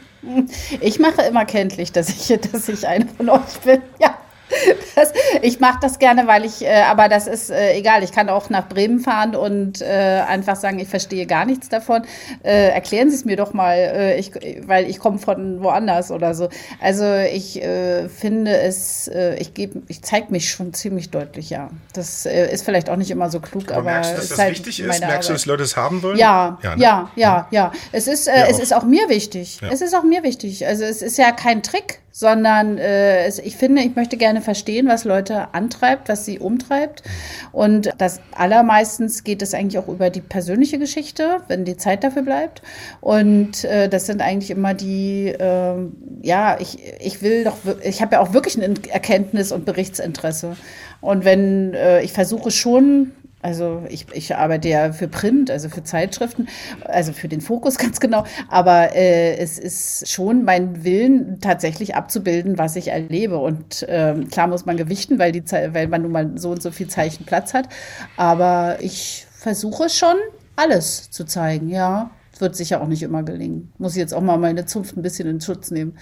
Ich 0.81 0.99
mache 0.99 1.21
immer 1.21 1.45
kenntlich, 1.45 1.91
dass 1.91 2.09
ich, 2.09 2.39
dass 2.51 2.67
ich 2.67 2.85
eine 2.87 3.07
von 3.07 3.29
euch 3.29 3.59
bin. 3.63 3.81
Ja. 3.99 4.17
Das, 4.95 5.11
ich 5.41 5.59
mache 5.59 5.79
das 5.81 5.97
gerne, 5.97 6.27
weil 6.27 6.45
ich, 6.45 6.63
äh, 6.63 6.83
aber 6.83 7.09
das 7.09 7.25
ist 7.25 7.49
äh, 7.49 7.73
egal. 7.73 8.03
Ich 8.03 8.11
kann 8.11 8.29
auch 8.29 8.49
nach 8.49 8.69
Bremen 8.69 8.99
fahren 8.99 9.35
und 9.35 9.81
äh, 9.81 10.21
einfach 10.27 10.55
sagen, 10.55 10.77
ich 10.77 10.87
verstehe 10.87 11.25
gar 11.25 11.45
nichts 11.45 11.69
davon. 11.69 12.03
Äh, 12.43 12.69
erklären 12.69 13.09
Sie 13.09 13.15
es 13.15 13.25
mir 13.25 13.35
doch 13.35 13.53
mal, 13.53 13.75
äh, 13.75 14.19
ich, 14.19 14.31
weil 14.67 14.87
ich 14.87 14.99
komme 14.99 15.17
von 15.17 15.63
woanders 15.63 16.11
oder 16.11 16.35
so. 16.35 16.49
Also 16.79 17.11
ich 17.15 17.61
äh, 17.61 18.07
finde 18.07 18.55
es, 18.55 19.09
ich 19.37 19.53
gebe, 19.53 19.81
ich 19.87 20.03
zeige 20.03 20.31
mich 20.31 20.49
schon 20.49 20.73
ziemlich 20.73 21.09
deutlich, 21.09 21.49
ja. 21.49 21.69
Das 21.93 22.25
ist 22.25 22.63
vielleicht 22.63 22.89
auch 22.89 22.95
nicht 22.95 23.11
immer 23.11 23.29
so 23.29 23.39
klug, 23.39 23.71
aber, 23.71 23.77
aber 23.77 23.83
merkst 23.83 24.11
du, 24.11 24.15
dass 24.17 24.29
das 24.29 24.39
halt 24.39 24.51
wichtig 24.51 24.79
ist? 24.79 24.87
Merkst 24.87 25.03
Arbeit. 25.03 25.29
du, 25.29 25.33
dass 25.33 25.45
Leute 25.45 25.63
es 25.63 25.77
haben 25.77 26.03
wollen? 26.03 26.17
Ja, 26.17 26.59
ja, 26.61 26.75
ne? 26.75 26.81
ja, 26.81 27.11
ja, 27.15 27.47
ja, 27.51 27.71
Es 27.91 28.07
ist, 28.07 28.27
es 28.27 28.59
ist 28.59 28.73
auch 28.73 28.83
mir 28.83 29.09
wichtig. 29.09 29.59
Ja. 29.61 29.69
Es 29.71 29.81
ist 29.81 29.95
auch 29.95 30.03
mir 30.03 30.23
wichtig. 30.23 30.65
Also 30.67 30.83
es 30.83 31.01
ist 31.01 31.17
ja 31.17 31.31
kein 31.31 31.63
Trick 31.63 31.99
sondern 32.15 32.77
es, 32.77 33.39
ich 33.39 33.55
finde, 33.55 33.81
ich 33.81 33.95
möchte 33.95 34.17
gerne 34.17 34.32
verstehen, 34.41 34.87
was 34.87 35.03
Leute 35.03 35.53
antreibt, 35.53 36.09
was 36.09 36.25
sie 36.25 36.39
umtreibt. 36.39 37.03
Und 37.51 37.91
das 37.97 38.19
allermeistens 38.31 39.23
geht 39.23 39.41
es 39.41 39.53
eigentlich 39.53 39.77
auch 39.77 39.87
über 39.87 40.09
die 40.09 40.21
persönliche 40.21 40.79
Geschichte, 40.79 41.37
wenn 41.47 41.65
die 41.65 41.77
Zeit 41.77 42.03
dafür 42.03 42.23
bleibt. 42.23 42.61
Und 43.01 43.63
äh, 43.63 43.89
das 43.89 44.05
sind 44.05 44.21
eigentlich 44.21 44.51
immer 44.51 44.73
die, 44.73 45.27
äh, 45.27 45.75
ja, 46.21 46.57
ich, 46.59 46.79
ich 46.99 47.21
will 47.21 47.43
doch, 47.43 47.57
ich 47.83 48.01
habe 48.01 48.15
ja 48.15 48.21
auch 48.21 48.33
wirklich 48.33 48.61
ein 48.61 48.75
Erkenntnis- 48.89 49.51
und 49.51 49.65
Berichtsinteresse. 49.65 50.55
Und 51.01 51.25
wenn 51.25 51.73
äh, 51.73 52.01
ich 52.01 52.13
versuche 52.13 52.51
schon 52.51 53.11
also 53.43 53.83
ich, 53.89 54.07
ich 54.13 54.35
arbeite 54.35 54.69
ja 54.69 54.93
für 54.93 55.07
Print, 55.07 55.51
also 55.51 55.69
für 55.69 55.83
Zeitschriften, 55.83 56.47
also 56.85 57.13
für 57.13 57.27
den 57.27 57.41
Fokus 57.41 57.77
ganz 57.77 57.99
genau. 57.99 58.23
Aber 58.49 58.95
äh, 58.95 59.35
es 59.37 59.59
ist 59.59 60.09
schon 60.09 60.43
mein 60.43 60.83
Willen, 60.83 61.39
tatsächlich 61.41 61.95
abzubilden, 61.95 62.57
was 62.57 62.75
ich 62.75 62.87
erlebe. 62.87 63.37
Und 63.37 63.83
äh, 63.83 64.15
klar 64.31 64.47
muss 64.47 64.65
man 64.65 64.77
gewichten, 64.77 65.19
weil, 65.19 65.31
die, 65.31 65.43
weil 65.51 65.87
man 65.87 66.01
nun 66.01 66.11
mal 66.11 66.31
so 66.35 66.51
und 66.51 66.61
so 66.61 66.71
viel 66.71 66.87
Zeichen 66.87 67.25
Platz 67.25 67.53
hat. 67.53 67.69
Aber 68.17 68.77
ich 68.79 69.27
versuche 69.31 69.89
schon, 69.89 70.15
alles 70.55 71.11
zu 71.11 71.25
zeigen, 71.25 71.69
ja 71.69 72.11
wird 72.39 72.55
sicher 72.55 72.81
auch 72.81 72.87
nicht 72.87 73.03
immer 73.03 73.23
gelingen. 73.23 73.71
Muss 73.77 73.93
ich 73.93 73.99
jetzt 73.99 74.13
auch 74.13 74.21
mal 74.21 74.37
meine 74.37 74.65
Zunft 74.65 74.97
ein 74.97 75.01
bisschen 75.01 75.27
in 75.27 75.41
Schutz 75.41 75.71
nehmen. 75.71 75.97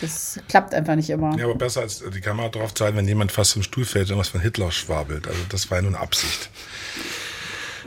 Das 0.00 0.40
klappt 0.48 0.74
einfach 0.74 0.96
nicht 0.96 1.10
immer. 1.10 1.36
Ja, 1.38 1.44
aber 1.44 1.54
besser 1.54 1.82
als 1.82 2.02
die 2.14 2.20
Kamera 2.20 2.48
drauf 2.48 2.74
zeigen, 2.74 2.96
wenn 2.96 3.08
jemand 3.08 3.32
fast 3.32 3.52
vom 3.52 3.62
Stuhl 3.62 3.84
fällt 3.84 4.10
und 4.10 4.18
was 4.18 4.28
von 4.28 4.40
Hitler 4.40 4.70
schwabelt. 4.72 5.28
Also 5.28 5.40
das 5.48 5.70
war 5.70 5.78
ja 5.78 5.82
nun 5.82 5.94
Absicht. 5.94 6.50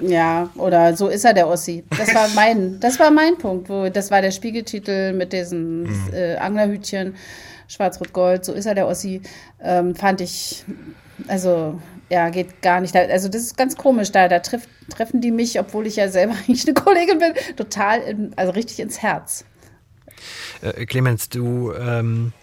Ja, 0.02 0.50
oder 0.56 0.96
so 0.96 1.08
ist 1.08 1.26
er 1.26 1.34
der 1.34 1.48
Ossi. 1.48 1.84
Das 1.98 2.14
war 2.16 2.30
mein, 2.36 2.80
das 2.80 3.00
war 3.00 3.12
mein 3.12 3.38
Punkt. 3.38 3.70
Wo, 3.70 3.90
das 3.90 4.12
war 4.12 4.22
der 4.22 4.32
Spiegeltitel 4.32 5.14
mit 5.14 5.34
diesen 5.34 5.84
mhm. 5.84 6.14
äh, 6.14 6.36
Anglerhütchen, 6.38 7.16
Schwarz-Rot-Gold. 7.68 8.46
So 8.46 8.54
ist 8.54 8.66
er 8.66 8.76
der 8.76 8.88
Ossi. 8.88 9.22
Ähm, 9.62 9.96
fand 9.96 10.22
ich, 10.22 10.64
also 11.28 11.80
ja, 12.10 12.30
geht 12.30 12.62
gar 12.62 12.82
nicht. 12.82 12.96
Also 12.96 13.30
das 13.30 13.44
ist 13.44 13.58
ganz 13.58 13.76
komisch. 13.76 14.12
Da, 14.12 14.28
da 14.28 14.40
treff, 14.40 14.68
treffen 14.90 15.22
die 15.22 15.32
mich, 15.32 15.60
obwohl 15.60 15.88
ich 15.88 15.96
ja 15.96 16.10
selber 16.10 16.34
eigentlich 16.48 16.66
eine 16.66 16.74
Kollegin 16.74 17.20
bin, 17.20 17.34
total, 17.56 18.02
in, 18.02 18.34
also 18.36 18.52
richtig 18.52 18.80
ins 18.80 19.02
Herz. 19.02 19.46
Äh, 20.62 20.86
Clemens, 20.86 21.30
du 21.30 21.74
ähm, 21.74 22.34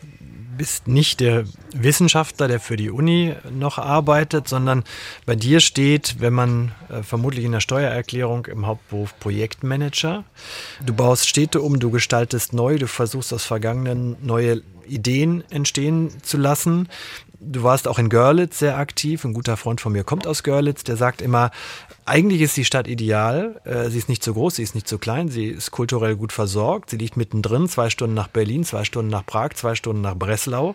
bist 0.56 0.88
nicht 0.88 1.20
der 1.20 1.44
Wissenschaftler, 1.74 2.48
der 2.48 2.60
für 2.60 2.76
die 2.76 2.90
Uni 2.90 3.34
noch 3.50 3.78
arbeitet, 3.78 4.48
sondern 4.48 4.84
bei 5.26 5.36
dir 5.36 5.60
steht, 5.60 6.16
wenn 6.20 6.32
man 6.32 6.72
äh, 6.88 7.02
vermutlich 7.02 7.44
in 7.44 7.52
der 7.52 7.60
Steuererklärung 7.60 8.46
im 8.46 8.66
Hauptberuf 8.66 9.18
Projektmanager. 9.18 10.24
Du 10.84 10.94
baust 10.94 11.28
Städte 11.28 11.60
um, 11.60 11.78
du 11.78 11.90
gestaltest 11.90 12.52
neu, 12.52 12.78
du 12.78 12.86
versuchst 12.86 13.32
aus 13.32 13.44
Vergangenen 13.44 14.16
neue 14.22 14.62
Ideen 14.86 15.44
entstehen 15.50 16.10
zu 16.22 16.36
lassen. 16.36 16.88
Du 17.40 17.62
warst 17.62 17.86
auch 17.88 17.98
in 17.98 18.08
Görlitz 18.08 18.58
sehr 18.58 18.78
aktiv. 18.78 19.24
Ein 19.24 19.34
guter 19.34 19.56
Freund 19.56 19.80
von 19.80 19.92
mir 19.92 20.04
kommt 20.04 20.26
aus 20.26 20.42
Görlitz, 20.42 20.84
der 20.84 20.96
sagt 20.96 21.20
immer, 21.20 21.50
eigentlich 22.04 22.40
ist 22.40 22.56
die 22.56 22.64
Stadt 22.64 22.88
ideal. 22.88 23.60
Äh, 23.64 23.90
sie 23.90 23.98
ist 23.98 24.08
nicht 24.08 24.22
zu 24.22 24.34
groß, 24.34 24.56
sie 24.56 24.62
ist 24.62 24.74
nicht 24.74 24.88
zu 24.88 24.98
klein, 24.98 25.28
sie 25.28 25.46
ist 25.46 25.70
kulturell 25.70 26.16
gut 26.16 26.32
versorgt. 26.32 26.90
Sie 26.90 26.96
liegt 26.96 27.16
mittendrin, 27.16 27.68
zwei 27.68 27.90
Stunden 27.90 28.14
nach 28.14 28.28
Berlin, 28.28 28.64
zwei 28.64 28.84
Stunden 28.84 29.10
nach 29.10 29.26
Prag, 29.26 29.50
zwei 29.54 29.74
Stunden 29.74 30.02
nach 30.02 30.16
Breslau. 30.16 30.74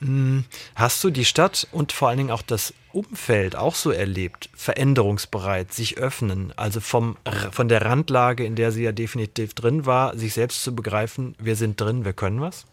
Hm, 0.00 0.44
hast 0.74 1.02
du 1.02 1.10
die 1.10 1.24
Stadt 1.24 1.66
und 1.72 1.92
vor 1.92 2.08
allen 2.08 2.18
Dingen 2.18 2.30
auch 2.30 2.42
das 2.42 2.74
Umfeld 2.92 3.56
auch 3.56 3.74
so 3.74 3.90
erlebt? 3.90 4.50
Veränderungsbereit, 4.54 5.72
sich 5.72 5.98
öffnen, 5.98 6.52
also 6.56 6.80
vom, 6.80 7.16
von 7.50 7.68
der 7.68 7.82
Randlage, 7.82 8.44
in 8.44 8.54
der 8.54 8.72
sie 8.72 8.82
ja 8.82 8.92
definitiv 8.92 9.54
drin 9.54 9.86
war, 9.86 10.16
sich 10.16 10.34
selbst 10.34 10.62
zu 10.62 10.74
begreifen, 10.74 11.34
wir 11.38 11.56
sind 11.56 11.80
drin, 11.80 12.04
wir 12.04 12.12
können 12.12 12.40
was? 12.40 12.66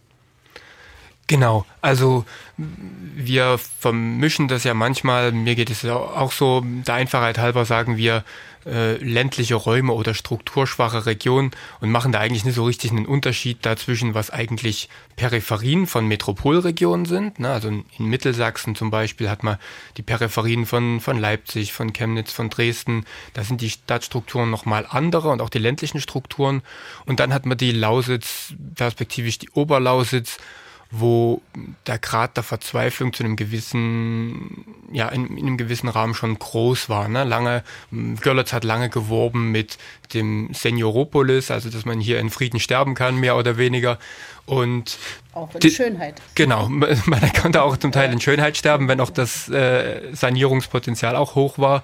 Genau, 1.28 1.66
also 1.82 2.26
wir 2.58 3.58
vermischen 3.58 4.48
das 4.48 4.64
ja 4.66 4.74
manchmal, 4.74 5.32
mir 5.32 5.56
geht 5.56 5.70
es 5.70 5.82
ja 5.84 5.96
auch 5.96 6.32
so, 6.32 6.62
der 6.66 6.96
Einfachheit 6.96 7.38
halber 7.38 7.64
sagen 7.64 7.96
wir 7.96 8.26
äh, 8.66 8.98
ländliche 8.98 9.56
Räume 9.56 9.94
oder 9.94 10.14
strukturschwache 10.14 11.06
Regionen 11.06 11.52
und 11.80 11.90
machen 11.90 12.12
da 12.12 12.20
eigentlich 12.20 12.46
nicht 12.46 12.56
so 12.56 12.66
richtig 12.66 12.92
einen 12.92 13.06
Unterschied 13.06 13.66
dazwischen, 13.66 14.14
was 14.14 14.30
eigentlich 14.30 14.90
Peripherien 15.16 15.88
von 15.88 16.08
Metropolregionen 16.08 17.06
sind. 17.06 17.40
Ne? 17.40 17.52
Also 17.52 17.70
in, 17.70 17.86
Mittelsachsen 17.98 18.76
zum 18.76 18.92
Beispiel 18.92 19.30
hat 19.30 19.44
man 19.44 19.58
die 19.98 20.04
Peripherien 20.04 20.66
von, 20.66 21.00
von 21.00 21.18
Leipzig, 21.18 21.74
von 21.74 21.94
Chemnitz, 21.94 22.32
von 22.32 22.50
Dresden. 22.50 23.06
Da 23.34 23.44
sind 23.44 23.62
die 23.62 23.70
Stadtstrukturen 23.70 24.52
nochmal 24.52 24.86
andere 24.88 25.30
und 25.30 25.42
auch 25.42 25.50
die 25.50 25.60
ländlichen 25.60 26.00
Strukturen. 26.00 26.62
Und 27.06 27.20
dann 27.20 27.34
hat 27.34 27.48
man 27.48 27.58
die 27.58 27.72
Lausitz, 27.72 28.54
perspektivisch 28.76 29.40
die 29.40 29.50
Oberlausitz 29.52 30.38
wo 30.92 31.42
der 31.88 31.98
Grad 31.98 32.36
der 32.36 32.44
Verzweiflung 32.44 33.14
zu 33.14 33.24
einem 33.24 33.38
gewissen, 33.38 34.66
ja, 34.92 35.08
in, 35.08 35.38
in 35.38 35.48
einem 35.48 35.58
gewissen 35.58 35.88
Rahmen 35.88 36.14
schon 36.14 36.38
groß 36.38 36.90
war. 36.90 37.08
Ne? 37.08 37.24
Lange, 37.24 37.64
Görlitz 38.20 38.52
hat 38.52 38.66
lange 38.66 38.90
geworben 38.90 39.52
mit 39.52 39.78
dem 40.14 40.54
Senioropolis, 40.54 41.50
also 41.50 41.70
dass 41.70 41.86
man 41.86 42.02
hier 42.02 42.20
in 42.20 42.30
Frieden 42.30 42.60
sterben 42.60 42.94
kann, 42.94 43.16
mehr 43.16 43.38
oder 43.38 43.58
weniger. 43.58 44.00
Und 44.46 44.98
auch 45.34 45.54
in 45.54 45.62
die, 45.62 45.72
Schönheit. 45.72 46.22
Genau, 46.36 46.68
man 46.70 47.34
konnte 47.42 47.64
auch 47.64 47.78
zum 47.78 47.94
Teil 47.94 48.12
in 48.12 48.20
Schönheit 48.20 48.58
sterben, 48.58 48.90
wenn 48.90 49.00
auch 49.00 49.12
das 49.12 49.48
äh, 49.48 50.14
Sanierungspotenzial 50.14 51.16
auch 51.16 51.36
hoch 51.36 51.58
war. 51.58 51.84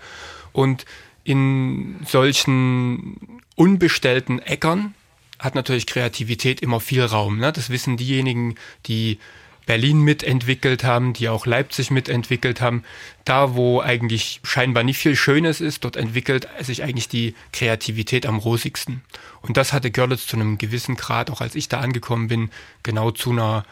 Und 0.51 0.85
in 1.23 1.97
solchen 2.05 3.39
unbestellten 3.55 4.39
Äckern, 4.39 4.95
hat 5.39 5.55
natürlich 5.55 5.85
Kreativität 5.85 6.61
immer 6.61 6.79
viel 6.79 7.03
Raum. 7.03 7.37
Ne? 7.39 7.51
Das 7.51 7.69
wissen 7.69 7.97
diejenigen, 7.97 8.55
die 8.85 9.19
Berlin 9.67 9.99
mitentwickelt 9.99 10.83
haben, 10.83 11.13
die 11.13 11.29
auch 11.29 11.45
Leipzig 11.45 11.91
mitentwickelt 11.91 12.61
haben. 12.61 12.83
Da, 13.25 13.53
wo 13.55 13.81
eigentlich 13.81 14.39
scheinbar 14.43 14.83
nicht 14.83 14.97
viel 14.97 15.15
Schönes 15.15 15.61
ist, 15.61 15.83
dort 15.83 15.97
entwickelt 15.97 16.47
sich 16.61 16.83
eigentlich 16.83 17.09
die 17.09 17.35
Kreativität 17.51 18.25
am 18.25 18.37
rosigsten. 18.37 19.01
Und 19.41 19.57
das 19.57 19.73
hatte 19.73 19.91
Görlitz 19.91 20.25
zu 20.25 20.37
einem 20.37 20.57
gewissen 20.57 20.95
Grad, 20.95 21.29
auch 21.29 21.41
als 21.41 21.53
ich 21.53 21.67
da 21.67 21.81
angekommen 21.81 22.29
bin, 22.29 22.49
genau 22.81 23.11
zu 23.11 23.31
einer 23.31 23.65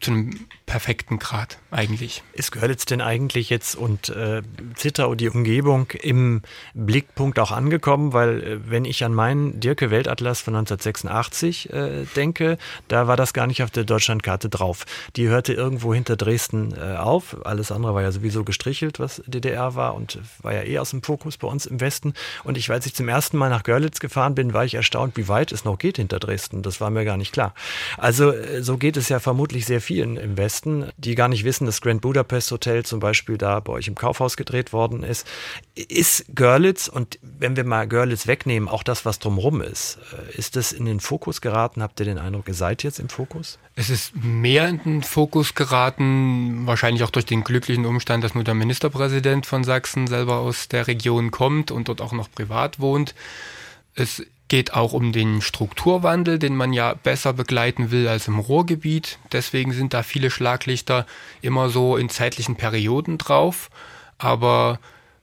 zu 0.00 0.10
einem 0.10 0.30
perfekten 0.68 1.18
Grad 1.18 1.58
eigentlich. 1.70 2.22
Ist 2.34 2.52
Görlitz 2.52 2.84
denn 2.84 3.00
eigentlich 3.00 3.48
jetzt 3.48 3.74
und 3.74 4.10
äh, 4.10 4.42
Zittau 4.74 5.14
die 5.14 5.30
Umgebung 5.30 5.90
im 5.92 6.42
Blickpunkt 6.74 7.38
auch 7.38 7.50
angekommen? 7.50 8.12
Weil 8.12 8.42
äh, 8.42 8.70
wenn 8.70 8.84
ich 8.84 9.02
an 9.02 9.14
meinen 9.14 9.60
Dirke 9.60 9.90
Weltatlas 9.90 10.42
von 10.42 10.54
1986 10.54 11.72
äh, 11.72 12.04
denke, 12.14 12.58
da 12.86 13.06
war 13.06 13.16
das 13.16 13.32
gar 13.32 13.46
nicht 13.46 13.62
auf 13.62 13.70
der 13.70 13.84
Deutschlandkarte 13.84 14.50
drauf. 14.50 14.84
Die 15.16 15.28
hörte 15.28 15.54
irgendwo 15.54 15.94
hinter 15.94 16.16
Dresden 16.16 16.74
äh, 16.76 16.96
auf. 16.96 17.46
Alles 17.46 17.72
andere 17.72 17.94
war 17.94 18.02
ja 18.02 18.12
sowieso 18.12 18.44
gestrichelt, 18.44 19.00
was 19.00 19.22
DDR 19.26 19.74
war 19.74 19.94
und 19.94 20.18
war 20.42 20.52
ja 20.52 20.64
eh 20.64 20.78
aus 20.78 20.90
dem 20.90 21.02
Fokus 21.02 21.38
bei 21.38 21.48
uns 21.48 21.64
im 21.64 21.80
Westen. 21.80 22.12
Und 22.44 22.58
ich, 22.58 22.70
als 22.70 22.84
ich 22.84 22.94
zum 22.94 23.08
ersten 23.08 23.38
Mal 23.38 23.48
nach 23.48 23.62
Görlitz 23.62 24.00
gefahren 24.00 24.34
bin, 24.34 24.52
war 24.52 24.66
ich 24.66 24.74
erstaunt, 24.74 25.16
wie 25.16 25.28
weit 25.28 25.50
es 25.50 25.64
noch 25.64 25.78
geht 25.78 25.96
hinter 25.96 26.18
Dresden. 26.18 26.60
Das 26.60 26.78
war 26.78 26.90
mir 26.90 27.06
gar 27.06 27.16
nicht 27.16 27.32
klar. 27.32 27.54
Also 27.96 28.32
äh, 28.32 28.62
so 28.62 28.76
geht 28.76 28.98
es 28.98 29.08
ja 29.08 29.18
vermutlich 29.18 29.64
sehr 29.64 29.80
vielen 29.80 30.18
im 30.18 30.36
Westen, 30.36 30.57
die 30.66 31.14
gar 31.14 31.28
nicht 31.28 31.44
wissen, 31.44 31.66
dass 31.66 31.80
Grand 31.80 32.00
Budapest 32.00 32.50
Hotel 32.50 32.84
zum 32.84 33.00
Beispiel 33.00 33.38
da 33.38 33.60
bei 33.60 33.72
euch 33.72 33.88
im 33.88 33.94
Kaufhaus 33.94 34.36
gedreht 34.36 34.72
worden 34.72 35.02
ist. 35.02 35.26
Ist 35.74 36.24
Görlitz, 36.34 36.88
und 36.88 37.18
wenn 37.22 37.56
wir 37.56 37.64
mal 37.64 37.86
Görlitz 37.86 38.26
wegnehmen, 38.26 38.68
auch 38.68 38.82
das, 38.82 39.04
was 39.04 39.18
drumherum 39.18 39.60
ist, 39.60 39.98
äh, 40.12 40.36
ist 40.38 40.56
das 40.56 40.72
in 40.72 40.84
den 40.84 41.00
Fokus 41.00 41.40
geraten? 41.40 41.82
Habt 41.82 42.00
ihr 42.00 42.06
den 42.06 42.18
Eindruck, 42.18 42.48
ihr 42.48 42.54
seid 42.54 42.82
jetzt 42.82 42.98
im 42.98 43.08
Fokus? 43.08 43.58
Es 43.74 43.90
ist 43.90 44.14
mehr 44.16 44.68
in 44.68 44.82
den 44.84 45.02
Fokus 45.02 45.54
geraten, 45.54 46.66
wahrscheinlich 46.66 47.04
auch 47.04 47.10
durch 47.10 47.26
den 47.26 47.44
glücklichen 47.44 47.86
Umstand, 47.86 48.24
dass 48.24 48.34
nur 48.34 48.44
der 48.44 48.54
Ministerpräsident 48.54 49.46
von 49.46 49.64
Sachsen 49.64 50.06
selber 50.06 50.38
aus 50.38 50.68
der 50.68 50.86
Region 50.86 51.30
kommt 51.30 51.70
und 51.70 51.88
dort 51.88 52.00
auch 52.00 52.12
noch 52.12 52.30
privat 52.30 52.80
wohnt. 52.80 53.14
Es 53.94 54.22
geht 54.48 54.72
auch 54.72 54.92
um 54.92 55.12
den 55.12 55.42
Strukturwandel, 55.42 56.38
den 56.38 56.56
man 56.56 56.72
ja 56.72 56.94
besser 56.94 57.32
begleiten 57.32 57.90
will 57.90 58.08
als 58.08 58.28
im 58.28 58.38
Ruhrgebiet. 58.38 59.18
Deswegen 59.32 59.72
sind 59.72 59.94
da 59.94 60.02
viele 60.02 60.30
Schlaglichter 60.30 61.06
immer 61.42 61.68
so 61.68 61.96
in 61.96 62.08
zeitlichen 62.08 62.56
Perioden 62.56 63.18
drauf. 63.18 63.70
Aber 64.16 64.80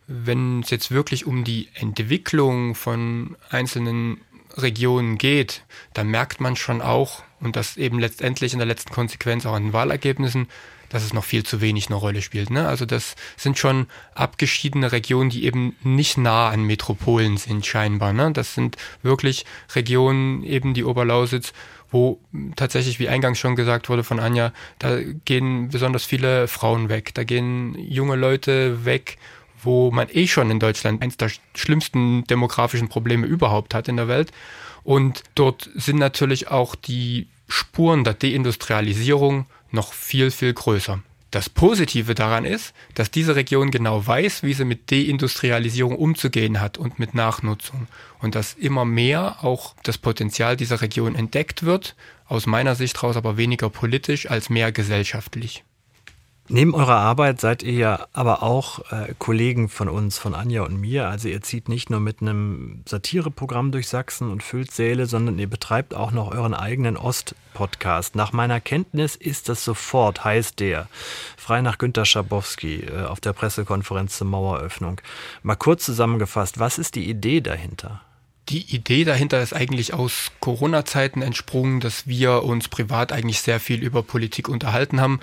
wenn 0.08 0.62
es 0.62 0.70
jetzt 0.70 0.92
wirklich 0.92 1.26
um 1.26 1.44
die 1.44 1.70
Entwicklung 1.74 2.76
von 2.76 3.36
einzelnen 3.50 4.22
Regionen 4.54 5.18
geht, 5.18 5.64
dann 5.94 6.08
merkt 6.08 6.40
man 6.40 6.56
schon 6.56 6.82
auch, 6.82 7.24
und 7.42 7.56
das 7.56 7.78
eben 7.78 8.00
letztendlich 8.00 8.54
in 8.54 8.60
der 8.60 8.68
letzten 8.68 8.94
Konsequenz 8.94 9.46
auch 9.46 9.54
an 9.54 9.64
den 9.64 9.74
Wahlergebnissen, 9.74 10.48
dass 10.96 11.04
es 11.04 11.14
noch 11.14 11.26
viel 11.26 11.44
zu 11.44 11.60
wenig 11.60 11.88
eine 11.88 11.98
Rolle 11.98 12.22
spielt. 12.22 12.52
Ne? 12.52 12.66
Also 12.70 12.86
das 12.86 13.16
sind 13.36 13.58
schon 13.60 13.88
abgeschiedene 14.14 14.94
Regionen, 14.94 15.30
die 15.30 15.44
eben 15.44 15.76
nicht 15.84 16.18
nah 16.18 16.48
an 16.48 16.64
Metropolen 16.64 17.36
sind 17.36 17.66
scheinbar. 17.66 18.14
Ne? 18.14 18.32
Das 18.32 18.54
sind 18.54 18.78
wirklich 19.04 19.44
Regionen, 19.76 20.42
eben 20.44 20.74
die 20.74 20.86
Oberlausitz, 20.86 21.52
wo 21.92 22.22
tatsächlich, 22.56 22.98
wie 22.98 23.10
eingangs 23.10 23.40
schon 23.40 23.58
gesagt 23.58 23.90
wurde 23.90 24.06
von 24.06 24.22
Anja, 24.22 24.54
da 24.80 25.02
gehen 25.26 25.68
besonders 25.68 26.06
viele 26.06 26.48
Frauen 26.48 26.88
weg, 26.88 27.14
da 27.14 27.26
gehen 27.26 27.78
junge 27.78 28.16
Leute 28.16 28.86
weg, 28.86 29.18
wo 29.62 29.92
man 29.92 30.08
eh 30.10 30.28
schon 30.28 30.50
in 30.50 30.62
Deutschland 30.62 31.02
eines 31.02 31.18
der 31.18 31.30
schlimmsten 31.56 32.24
demografischen 32.24 32.88
Probleme 32.88 33.28
überhaupt 33.28 33.74
hat 33.74 33.90
in 33.90 33.98
der 33.98 34.08
Welt. 34.08 34.32
Und 34.86 35.24
dort 35.36 35.70
sind 35.76 36.00
natürlich 36.00 36.48
auch 36.48 36.74
die 36.76 37.28
Spuren 37.50 38.06
der 38.06 38.14
Deindustrialisierung 38.14 39.46
noch 39.76 39.94
viel, 39.94 40.32
viel 40.32 40.54
größer. 40.54 41.00
Das 41.36 41.50
Positive 41.50 42.16
daran 42.16 42.46
ist, 42.46 42.74
dass 42.94 43.12
diese 43.12 43.36
Region 43.36 43.70
genau 43.70 44.08
weiß, 44.08 44.44
wie 44.44 44.54
sie 44.54 44.64
mit 44.64 44.90
Deindustrialisierung 44.90 45.96
umzugehen 45.98 46.62
hat 46.62 46.78
und 46.78 46.98
mit 46.98 47.14
Nachnutzung. 47.14 47.88
Und 48.22 48.36
dass 48.36 48.54
immer 48.54 48.86
mehr 48.86 49.44
auch 49.44 49.76
das 49.84 49.98
Potenzial 49.98 50.56
dieser 50.56 50.82
Region 50.82 51.14
entdeckt 51.14 51.64
wird, 51.64 51.96
aus 52.28 52.46
meiner 52.46 52.76
Sicht 52.76 53.02
heraus 53.02 53.18
aber 53.18 53.36
weniger 53.36 53.70
politisch 53.70 54.30
als 54.32 54.50
mehr 54.50 54.72
gesellschaftlich. 54.72 55.66
Neben 56.48 56.76
eurer 56.76 56.98
Arbeit 56.98 57.42
seid 57.42 57.64
ihr 57.64 57.74
ja 57.74 58.08
aber 58.14 58.44
auch 58.44 58.92
äh, 58.92 59.16
Kollegen 59.18 59.68
von 59.68 59.90
uns, 59.90 60.20
von 60.20 60.36
Anja 60.36 60.62
und 60.62 60.80
mir. 60.80 61.08
Also 61.08 61.28
ihr 61.28 61.42
zieht 61.42 61.70
nicht 61.70 61.90
nur 61.90 62.00
mit 62.00 62.22
einem 62.22 62.84
Satireprogramm 62.88 63.72
durch 63.72 63.88
Sachsen 63.88 64.30
und 64.30 64.44
füllt 64.44 64.72
Säle, 64.72 65.08
sondern 65.08 65.40
ihr 65.40 65.50
betreibt 65.50 65.96
auch 65.96 66.12
noch 66.12 66.32
euren 66.32 66.54
eigenen 66.54 66.98
Ost-Podcast. 66.98 68.16
Nach 68.16 68.32
meiner 68.32 68.62
Kenntnis 68.62 69.16
ist 69.16 69.50
das 69.50 69.66
sofort, 69.66 70.24
heißt 70.24 70.60
der, 70.60 70.88
frei 71.36 71.62
nach 71.62 71.80
Günter 71.80 72.06
Schabowski 72.06 72.82
äh, 72.82 73.06
auf 73.06 73.20
der 73.20 73.34
Pressekonferenz 73.34 74.20
zur 74.20 74.28
Maueröffnung. 74.28 75.02
Mal 75.42 75.56
kurz 75.56 75.84
zusammengefasst, 75.84 76.60
was 76.60 76.78
ist 76.78 76.94
die 76.94 77.10
Idee 77.10 77.42
dahinter? 77.42 78.02
Die 78.50 78.76
Idee 78.76 79.04
dahinter 79.04 79.42
ist 79.42 79.54
eigentlich 79.54 79.96
aus 79.96 80.32
Corona-Zeiten 80.42 81.24
entsprungen, 81.24 81.80
dass 81.80 82.06
wir 82.06 82.44
uns 82.44 82.68
privat 82.68 83.12
eigentlich 83.12 83.42
sehr 83.42 83.60
viel 83.60 83.82
über 83.82 84.04
Politik 84.04 84.48
unterhalten 84.48 85.02
haben 85.02 85.20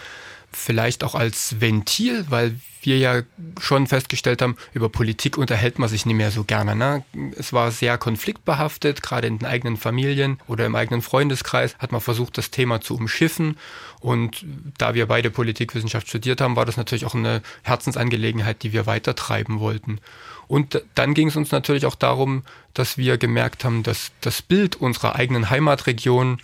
vielleicht 0.56 1.04
auch 1.04 1.14
als 1.14 1.60
Ventil, 1.60 2.26
weil 2.28 2.56
wir 2.82 2.98
ja 2.98 3.22
schon 3.60 3.86
festgestellt 3.86 4.42
haben, 4.42 4.56
über 4.72 4.88
Politik 4.88 5.38
unterhält 5.38 5.78
man 5.78 5.88
sich 5.88 6.04
nicht 6.04 6.16
mehr 6.16 6.30
so 6.30 6.44
gerne. 6.44 6.74
Ne? 6.74 7.04
Es 7.38 7.52
war 7.52 7.70
sehr 7.70 7.96
konfliktbehaftet, 7.98 9.02
gerade 9.02 9.28
in 9.28 9.38
den 9.38 9.46
eigenen 9.46 9.76
Familien 9.76 10.40
oder 10.48 10.66
im 10.66 10.74
eigenen 10.74 11.02
Freundeskreis 11.02 11.76
hat 11.78 11.92
man 11.92 12.00
versucht, 12.00 12.38
das 12.38 12.50
Thema 12.50 12.80
zu 12.80 12.96
umschiffen. 12.96 13.56
Und 14.00 14.44
da 14.78 14.94
wir 14.94 15.06
beide 15.06 15.30
Politikwissenschaft 15.30 16.08
studiert 16.08 16.40
haben, 16.40 16.56
war 16.56 16.66
das 16.66 16.76
natürlich 16.76 17.06
auch 17.06 17.14
eine 17.14 17.42
Herzensangelegenheit, 17.62 18.62
die 18.62 18.72
wir 18.72 18.86
weitertreiben 18.86 19.60
wollten. 19.60 20.00
Und 20.48 20.82
dann 20.94 21.14
ging 21.14 21.28
es 21.28 21.36
uns 21.36 21.52
natürlich 21.52 21.86
auch 21.86 21.94
darum, 21.94 22.42
dass 22.74 22.98
wir 22.98 23.16
gemerkt 23.16 23.64
haben, 23.64 23.82
dass 23.82 24.12
das 24.20 24.42
Bild 24.42 24.76
unserer 24.76 25.14
eigenen 25.14 25.50
Heimatregion 25.50 26.38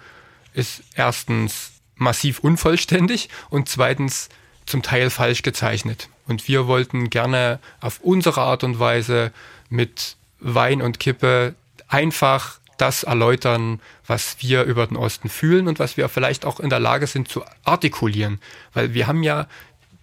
ist 0.54 0.82
erstens 0.94 1.72
massiv 1.98 2.38
unvollständig 2.40 3.28
und 3.50 3.68
zweitens 3.68 4.28
zum 4.66 4.82
Teil 4.82 5.10
falsch 5.10 5.42
gezeichnet. 5.42 6.08
Und 6.26 6.46
wir 6.48 6.66
wollten 6.66 7.10
gerne 7.10 7.58
auf 7.80 8.00
unsere 8.00 8.42
Art 8.42 8.64
und 8.64 8.78
Weise 8.78 9.32
mit 9.70 10.16
Wein 10.40 10.82
und 10.82 11.00
Kippe 11.00 11.54
einfach 11.88 12.58
das 12.76 13.02
erläutern, 13.02 13.80
was 14.06 14.36
wir 14.40 14.62
über 14.62 14.86
den 14.86 14.96
Osten 14.96 15.28
fühlen 15.28 15.68
und 15.68 15.78
was 15.78 15.96
wir 15.96 16.08
vielleicht 16.08 16.44
auch 16.44 16.60
in 16.60 16.70
der 16.70 16.78
Lage 16.78 17.06
sind 17.06 17.28
zu 17.28 17.42
artikulieren. 17.64 18.40
Weil 18.72 18.94
wir 18.94 19.06
haben 19.06 19.22
ja 19.22 19.48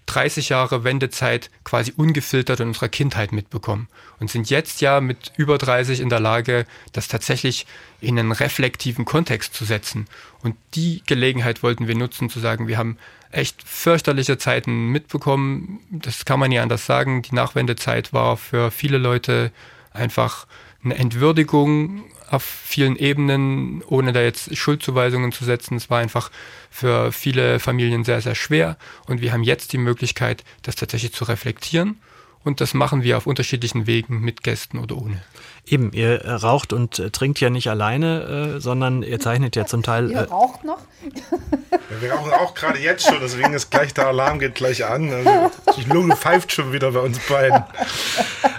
30 0.06 0.49
Jahre 0.49 0.84
Wendezeit 0.84 1.49
quasi 1.64 1.93
ungefiltert 1.95 2.60
in 2.60 2.70
unserer 2.70 2.89
Kindheit 2.89 3.32
mitbekommen 3.32 3.88
und 4.20 4.30
sind 4.30 4.49
jetzt 4.49 4.82
ja 4.82 5.01
mit 5.01 5.32
über 5.38 5.58
30 5.58 5.99
in 5.99 6.10
der 6.10 6.20
Lage, 6.20 6.66
das 6.93 7.08
tatsächlich 7.08 7.66
in 8.01 8.20
einen 8.20 8.32
reflektiven 8.32 9.06
Kontext 9.06 9.53
zu 9.53 9.66
setzen. 9.66 10.08
Und 10.43 10.56
die 10.76 11.01
Gelegenheit 11.06 11.64
wollten 11.64 11.88
wir 11.88 11.95
nutzen, 11.95 12.30
zu 12.30 12.39
sagen, 12.39 12.68
wir 12.68 12.78
haben 12.78 12.97
echt 13.32 13.64
fürchterliche 13.64 14.38
Zeiten 14.38 14.91
mitbekommen. 14.91 15.80
Das 15.89 16.26
kann 16.26 16.39
man 16.39 16.51
ja 16.51 16.62
anders 16.62 16.86
sagen. 16.86 17.22
Die 17.22 17.36
Nachwendezeit 17.36 18.14
war 18.14 18.38
für 18.38 18.72
viele 18.72 18.97
Leute 18.97 19.51
einfach 19.91 20.45
eine 20.84 20.95
Entwürdigung 20.95 22.06
auf 22.30 22.43
vielen 22.43 22.95
Ebenen, 22.95 23.84
ohne 23.84 24.13
da 24.13 24.21
jetzt 24.21 24.55
Schuldzuweisungen 24.55 25.32
zu 25.32 25.45
setzen. 25.45 25.78
Es 25.78 25.89
war 25.89 25.99
einfach 25.99 26.32
für 26.69 27.11
viele 27.11 27.59
Familien 27.59 28.03
sehr, 28.03 28.21
sehr 28.21 28.36
schwer. 28.36 28.78
Und 29.07 29.21
wir 29.21 29.32
haben 29.32 29.43
jetzt 29.43 29.73
die 29.73 29.78
Möglichkeit, 29.78 30.43
das 30.63 30.76
tatsächlich 30.76 31.13
zu 31.13 31.26
reflektieren. 31.26 31.99
Und 32.45 32.61
das 32.61 32.75
machen 32.75 33.01
wir 33.01 33.17
auf 33.17 33.25
unterschiedlichen 33.25 33.87
Wegen 33.87 34.21
mit 34.21 34.43
Gästen 34.43 34.77
oder 34.77 34.95
ohne. 34.97 35.21
Eben, 35.67 35.91
ihr 35.93 36.21
äh, 36.21 36.31
raucht 36.31 36.73
und 36.73 36.99
äh, 36.99 37.09
trinkt 37.09 37.39
ja 37.39 37.49
nicht 37.49 37.71
alleine, 37.71 38.55
äh, 38.57 38.59
sondern 38.61 39.01
ihr 39.01 39.19
zeichnet 39.19 39.55
ja 39.55 39.65
zum 39.65 39.81
Teil. 39.81 40.11
Ihr 40.11 40.29
raucht 40.29 40.63
noch? 40.63 40.77
Ja, 41.03 42.01
wir 42.01 42.11
rauchen 42.11 42.31
auch 42.33 42.53
gerade 42.53 42.77
jetzt 42.77 43.07
schon, 43.07 43.17
deswegen 43.19 43.53
ist 43.53 43.71
gleich 43.71 43.95
der 43.95 44.07
Alarm 44.07 44.37
geht 44.37 44.53
gleich 44.53 44.85
an. 44.85 45.11
Also, 45.11 45.51
die 45.75 45.89
Lunge 45.89 46.15
pfeift 46.15 46.51
schon 46.51 46.71
wieder 46.71 46.91
bei 46.91 46.99
uns 46.99 47.17
beiden. 47.27 47.63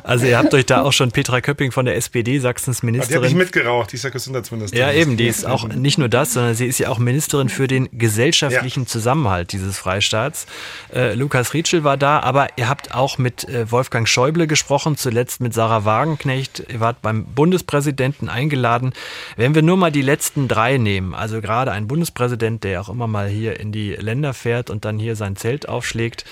Also 0.06 0.24
ihr 0.26 0.38
habt 0.38 0.54
euch 0.54 0.64
da 0.64 0.82
auch 0.82 0.92
schon 0.92 1.10
Petra 1.10 1.40
Köpping 1.40 1.72
von 1.72 1.84
der 1.84 1.96
SPD, 1.96 2.38
Sachsens 2.38 2.84
Ministerin. 2.84 3.10
Die 3.10 3.16
habe 3.16 3.26
ich 3.26 3.34
mitgeraucht, 3.34 3.90
die 3.90 3.96
ist 3.96 4.04
ja 4.04 4.10
Gesundheitsministerin. 4.10 4.86
Ja, 4.86 4.92
eben, 4.92 5.16
die 5.16 5.26
ist 5.26 5.44
auch 5.44 5.66
nicht 5.66 5.98
nur 5.98 6.08
das, 6.08 6.34
sondern 6.34 6.54
sie 6.54 6.66
ist 6.66 6.78
ja 6.78 6.90
auch 6.90 6.98
Ministerin 6.98 7.48
für 7.48 7.66
den 7.66 7.88
gesellschaftlichen 7.90 8.84
ja. 8.84 8.86
Zusammenhalt 8.86 9.50
dieses 9.50 9.78
Freistaats. 9.78 10.46
Äh, 10.94 11.14
Lukas 11.14 11.54
Rietschel 11.54 11.82
war 11.82 11.96
da, 11.96 12.20
aber 12.20 12.48
ihr 12.56 12.68
habt 12.68 12.94
auch 12.94 13.18
mit 13.18 13.48
äh, 13.48 13.70
Wolfgang 13.76 14.08
Schäuble 14.08 14.46
gesprochen, 14.46 14.96
zuletzt 14.96 15.42
mit 15.42 15.52
Sarah 15.52 15.84
Wagenknecht. 15.84 16.62
Ihr 16.72 16.80
wart 16.80 17.02
beim 17.02 17.26
Bundespräsidenten 17.26 18.30
eingeladen. 18.30 18.94
Wenn 19.36 19.54
wir 19.54 19.60
nur 19.60 19.76
mal 19.76 19.92
die 19.92 20.00
letzten 20.00 20.48
drei 20.48 20.78
nehmen, 20.78 21.14
also 21.14 21.42
gerade 21.42 21.72
ein 21.72 21.86
Bundespräsident, 21.86 22.64
der 22.64 22.80
auch 22.80 22.88
immer 22.88 23.06
mal 23.06 23.28
hier 23.28 23.60
in 23.60 23.72
die 23.72 23.90
Länder 23.90 24.32
fährt 24.32 24.70
und 24.70 24.86
dann 24.86 24.98
hier 24.98 25.14
sein 25.14 25.36
Zelt 25.36 25.68
aufschlägt, 25.68 26.24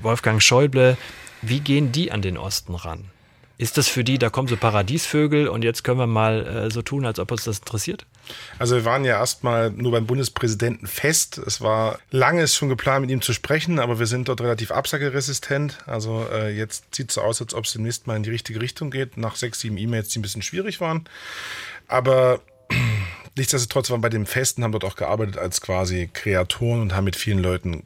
Wolfgang 0.00 0.42
Schäuble, 0.42 0.96
wie 1.42 1.60
gehen 1.60 1.92
die 1.92 2.10
an 2.10 2.22
den 2.22 2.38
Osten 2.38 2.74
ran? 2.74 3.04
Ist 3.58 3.76
das 3.76 3.86
für 3.86 4.02
die, 4.02 4.16
da 4.16 4.30
kommen 4.30 4.48
so 4.48 4.56
Paradiesvögel 4.56 5.46
und 5.46 5.64
jetzt 5.64 5.84
können 5.84 5.98
wir 5.98 6.06
mal 6.06 6.46
äh, 6.46 6.70
so 6.70 6.80
tun, 6.80 7.04
als 7.04 7.18
ob 7.18 7.30
uns 7.32 7.44
das 7.44 7.58
interessiert? 7.58 8.06
Also 8.58 8.76
wir 8.76 8.84
waren 8.84 9.04
ja 9.04 9.18
erstmal 9.18 9.70
nur 9.70 9.92
beim 9.92 10.06
Bundespräsidenten 10.06 10.86
fest. 10.86 11.38
Es 11.38 11.60
war 11.60 11.98
lange 12.10 12.46
schon 12.48 12.68
geplant, 12.68 13.02
mit 13.02 13.10
ihm 13.10 13.22
zu 13.22 13.32
sprechen, 13.32 13.78
aber 13.78 13.98
wir 13.98 14.06
sind 14.06 14.28
dort 14.28 14.40
relativ 14.40 14.70
absageresistent. 14.70 15.78
Also 15.86 16.26
äh, 16.32 16.50
jetzt 16.56 16.94
sieht 16.94 17.10
es 17.10 17.14
so 17.14 17.22
aus, 17.22 17.40
als 17.40 17.54
ob 17.54 17.64
es 17.64 17.72
demnächst 17.72 18.06
mal 18.06 18.16
in 18.16 18.22
die 18.22 18.30
richtige 18.30 18.60
Richtung 18.60 18.90
geht, 18.90 19.16
nach 19.16 19.36
sechs, 19.36 19.60
sieben 19.60 19.78
E-Mails, 19.78 20.08
die 20.08 20.18
ein 20.18 20.22
bisschen 20.22 20.42
schwierig 20.42 20.80
waren. 20.80 21.04
Aber 21.86 22.40
nichtsdestotrotz 23.36 23.90
waren 23.90 23.98
wir 24.00 24.02
bei 24.02 24.08
dem 24.08 24.26
Festen, 24.26 24.64
haben 24.64 24.72
dort 24.72 24.84
auch 24.84 24.96
gearbeitet 24.96 25.38
als 25.38 25.60
quasi 25.60 26.10
Kreatoren 26.12 26.80
und 26.80 26.94
haben 26.94 27.04
mit 27.04 27.16
vielen 27.16 27.38
Leuten 27.38 27.84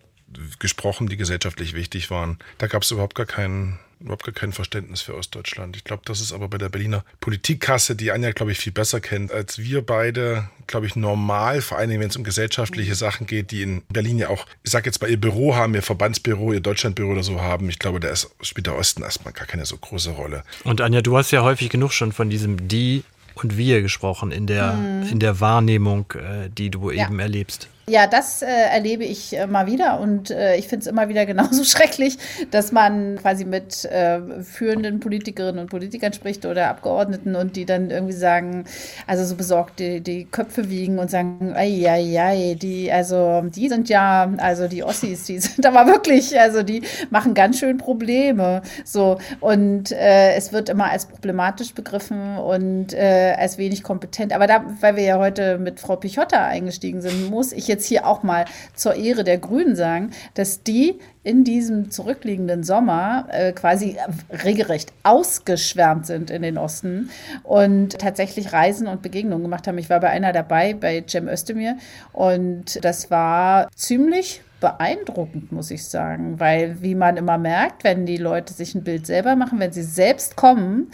gesprochen, 0.59 1.09
die 1.09 1.17
gesellschaftlich 1.17 1.75
wichtig 1.75 2.11
waren. 2.11 2.39
Da 2.59 2.67
gab 2.67 2.83
es 2.83 2.91
überhaupt 2.91 3.15
gar 3.15 3.27
keinen 3.27 3.79
überhaupt 4.03 4.25
gar 4.25 4.35
kein 4.35 4.53
Verständnis 4.53 5.01
für 5.03 5.15
Ostdeutschland. 5.15 5.77
Ich 5.77 5.85
glaube, 5.85 6.03
das 6.05 6.21
ist 6.21 6.33
aber 6.33 6.49
bei 6.49 6.59
der 6.59 6.69
Berliner 6.69 7.05
Politikkasse, 7.21 7.97
die 7.97 8.13
Anja, 8.13 8.33
glaube 8.33 8.53
ich, 8.53 8.59
viel 8.59 8.73
besser 8.73 9.01
kennt 9.01 9.33
als 9.33 9.59
wir 9.59 9.85
beide, 9.85 10.49
glaube 10.67 10.87
ich, 10.87 10.97
normal, 10.97 11.61
vor 11.61 11.79
allem 11.79 12.01
wenn 12.01 12.09
es 12.09 12.17
um 12.17 12.25
gesellschaftliche 12.25 12.95
Sachen 12.95 13.27
geht, 13.27 13.51
die 13.51 13.63
in 13.63 13.83
Berlin 13.89 14.19
ja 14.19 14.29
auch, 14.29 14.47
ich 14.63 14.71
sage 14.71 14.87
jetzt 14.87 15.01
mal, 15.01 15.11
ihr 15.11 15.21
Büro 15.21 15.55
haben, 15.55 15.75
ihr 15.75 15.83
Verbandsbüro, 15.83 16.53
ihr 16.53 16.61
Deutschlandbüro 16.61 17.13
oder 17.13 17.23
so 17.23 17.41
haben. 17.41 17.69
Ich 17.69 17.79
glaube, 17.79 18.01
da 18.01 18.09
ist, 18.09 18.31
spielt 18.43 18.67
der 18.67 18.77
Osten 18.77 19.03
erstmal 19.03 19.33
gar 19.33 19.47
keine 19.47 19.67
so 19.67 19.77
große 19.77 20.11
Rolle. 20.11 20.45
Und 20.65 20.81
Anja, 20.81 21.01
du 21.01 21.17
hast 21.17 21.31
ja 21.31 21.43
häufig 21.43 21.71
genug 21.71 21.93
schon 21.93 22.13
von 22.13 22.31
diesem 22.31 22.69
Die 22.69 23.05
und 23.35 23.57
Wir 23.57 23.83
gesprochen 23.83 24.31
in 24.31 24.47
der, 24.47 24.75
mhm. 24.75 25.09
in 25.09 25.19
der 25.19 25.41
Wahrnehmung, 25.41 26.13
äh, 26.13 26.49
die 26.51 26.71
du 26.71 26.91
ja. 26.91 27.07
eben 27.07 27.19
erlebst. 27.19 27.69
Ja, 27.93 28.07
das 28.07 28.41
äh, 28.41 28.47
erlebe 28.47 29.05
ich 29.05 29.37
äh, 29.37 29.47
mal 29.47 29.67
wieder 29.67 30.01
und 30.01 30.31
äh, 30.31 30.57
ich 30.57 30.67
finde 30.67 30.85
es 30.85 30.87
immer 30.87 31.11
wieder 31.11 31.27
genauso 31.33 31.63
schrecklich, 31.63 32.17
dass 32.51 32.73
man 32.73 33.17
quasi 33.17 33.45
mit 33.45 33.85
äh, 33.85 34.43
führenden 34.43 34.99
Politikerinnen 34.99 35.59
und 35.59 35.69
Politikern 35.69 36.15
spricht 36.15 36.47
oder 36.47 36.71
Abgeordneten 36.71 37.37
und 37.37 37.55
die 37.55 37.67
dann 37.67 37.91
irgendwie 37.91 38.15
sagen, 38.15 38.65
also 39.07 39.27
so 39.27 39.35
besorgt 39.35 39.79
die, 39.79 40.01
die 40.01 40.25
Köpfe 40.25 40.71
wiegen 40.71 40.99
und 40.99 41.11
sagen, 41.11 41.53
ei, 41.55 42.57
die, 42.59 42.91
also 42.91 43.43
die 43.55 43.69
sind 43.69 43.91
ja, 43.91 44.33
also 44.39 44.69
die 44.69 44.85
Ossis, 44.85 45.25
die 45.25 45.39
sind 45.41 45.67
aber 45.67 45.87
wirklich, 45.87 46.41
also 46.41 46.63
die 46.63 46.81
machen 47.11 47.35
ganz 47.35 47.59
schön 47.59 47.77
Probleme. 47.77 48.63
So 48.87 49.19
und 49.41 49.93
äh, 49.93 50.33
es 50.33 50.55
wird 50.55 50.71
immer 50.71 50.91
als 50.91 51.05
problematisch 51.05 51.75
begriffen 51.75 52.39
und 52.39 52.95
äh, 52.95 53.35
als 53.39 53.59
wenig 53.59 53.83
kompetent. 53.83 54.33
Aber 54.33 54.47
da, 54.47 54.65
weil 54.81 54.97
wir 54.97 55.05
ja 55.05 55.19
heute 55.19 55.59
mit 55.59 55.79
Frau 55.79 55.97
Pichotta 55.97 56.47
eingestiegen 56.47 57.03
sind, 57.03 57.29
muss 57.29 57.53
ich 57.53 57.69
jetzt 57.69 57.82
hier 57.87 58.07
auch 58.07 58.23
mal 58.23 58.45
zur 58.75 58.95
Ehre 58.95 59.25
der 59.25 59.39
Grünen 59.39 59.77
sagen, 59.77 60.11
dass 60.35 60.63
die 60.63 60.99
in 61.25 61.45
diesem 61.45 61.91
zurückliegenden 61.91 62.65
Sommer 62.65 63.27
äh, 63.31 63.53
quasi 63.53 63.97
regelrecht 64.45 64.93
ausgeschwärmt 65.05 66.07
sind 66.07 66.31
in 66.31 66.43
den 66.43 66.59
Osten 66.59 67.11
und 67.45 67.99
tatsächlich 67.99 68.53
Reisen 68.53 68.89
und 68.89 69.03
Begegnungen 69.03 69.43
gemacht 69.43 69.69
haben. 69.69 69.79
Ich 69.79 69.91
war 69.91 70.01
bei 70.01 70.11
einer 70.11 70.33
dabei, 70.33 70.75
bei 70.75 71.05
Cem 71.09 71.29
Özdemir 71.29 71.77
und 72.13 72.85
das 72.85 73.11
war 73.11 73.69
ziemlich 73.77 74.43
beeindruckend, 74.63 75.51
muss 75.53 75.71
ich 75.71 75.85
sagen, 75.85 76.39
weil 76.39 76.81
wie 76.83 76.95
man 76.95 77.17
immer 77.17 77.37
merkt, 77.37 77.83
wenn 77.83 78.07
die 78.07 78.17
Leute 78.17 78.55
sich 78.55 78.75
ein 78.75 78.85
Bild 78.85 79.07
selber 79.07 79.35
machen, 79.35 79.59
wenn 79.59 79.73
sie 79.73 79.83
selbst 79.83 80.37
kommen, 80.37 80.93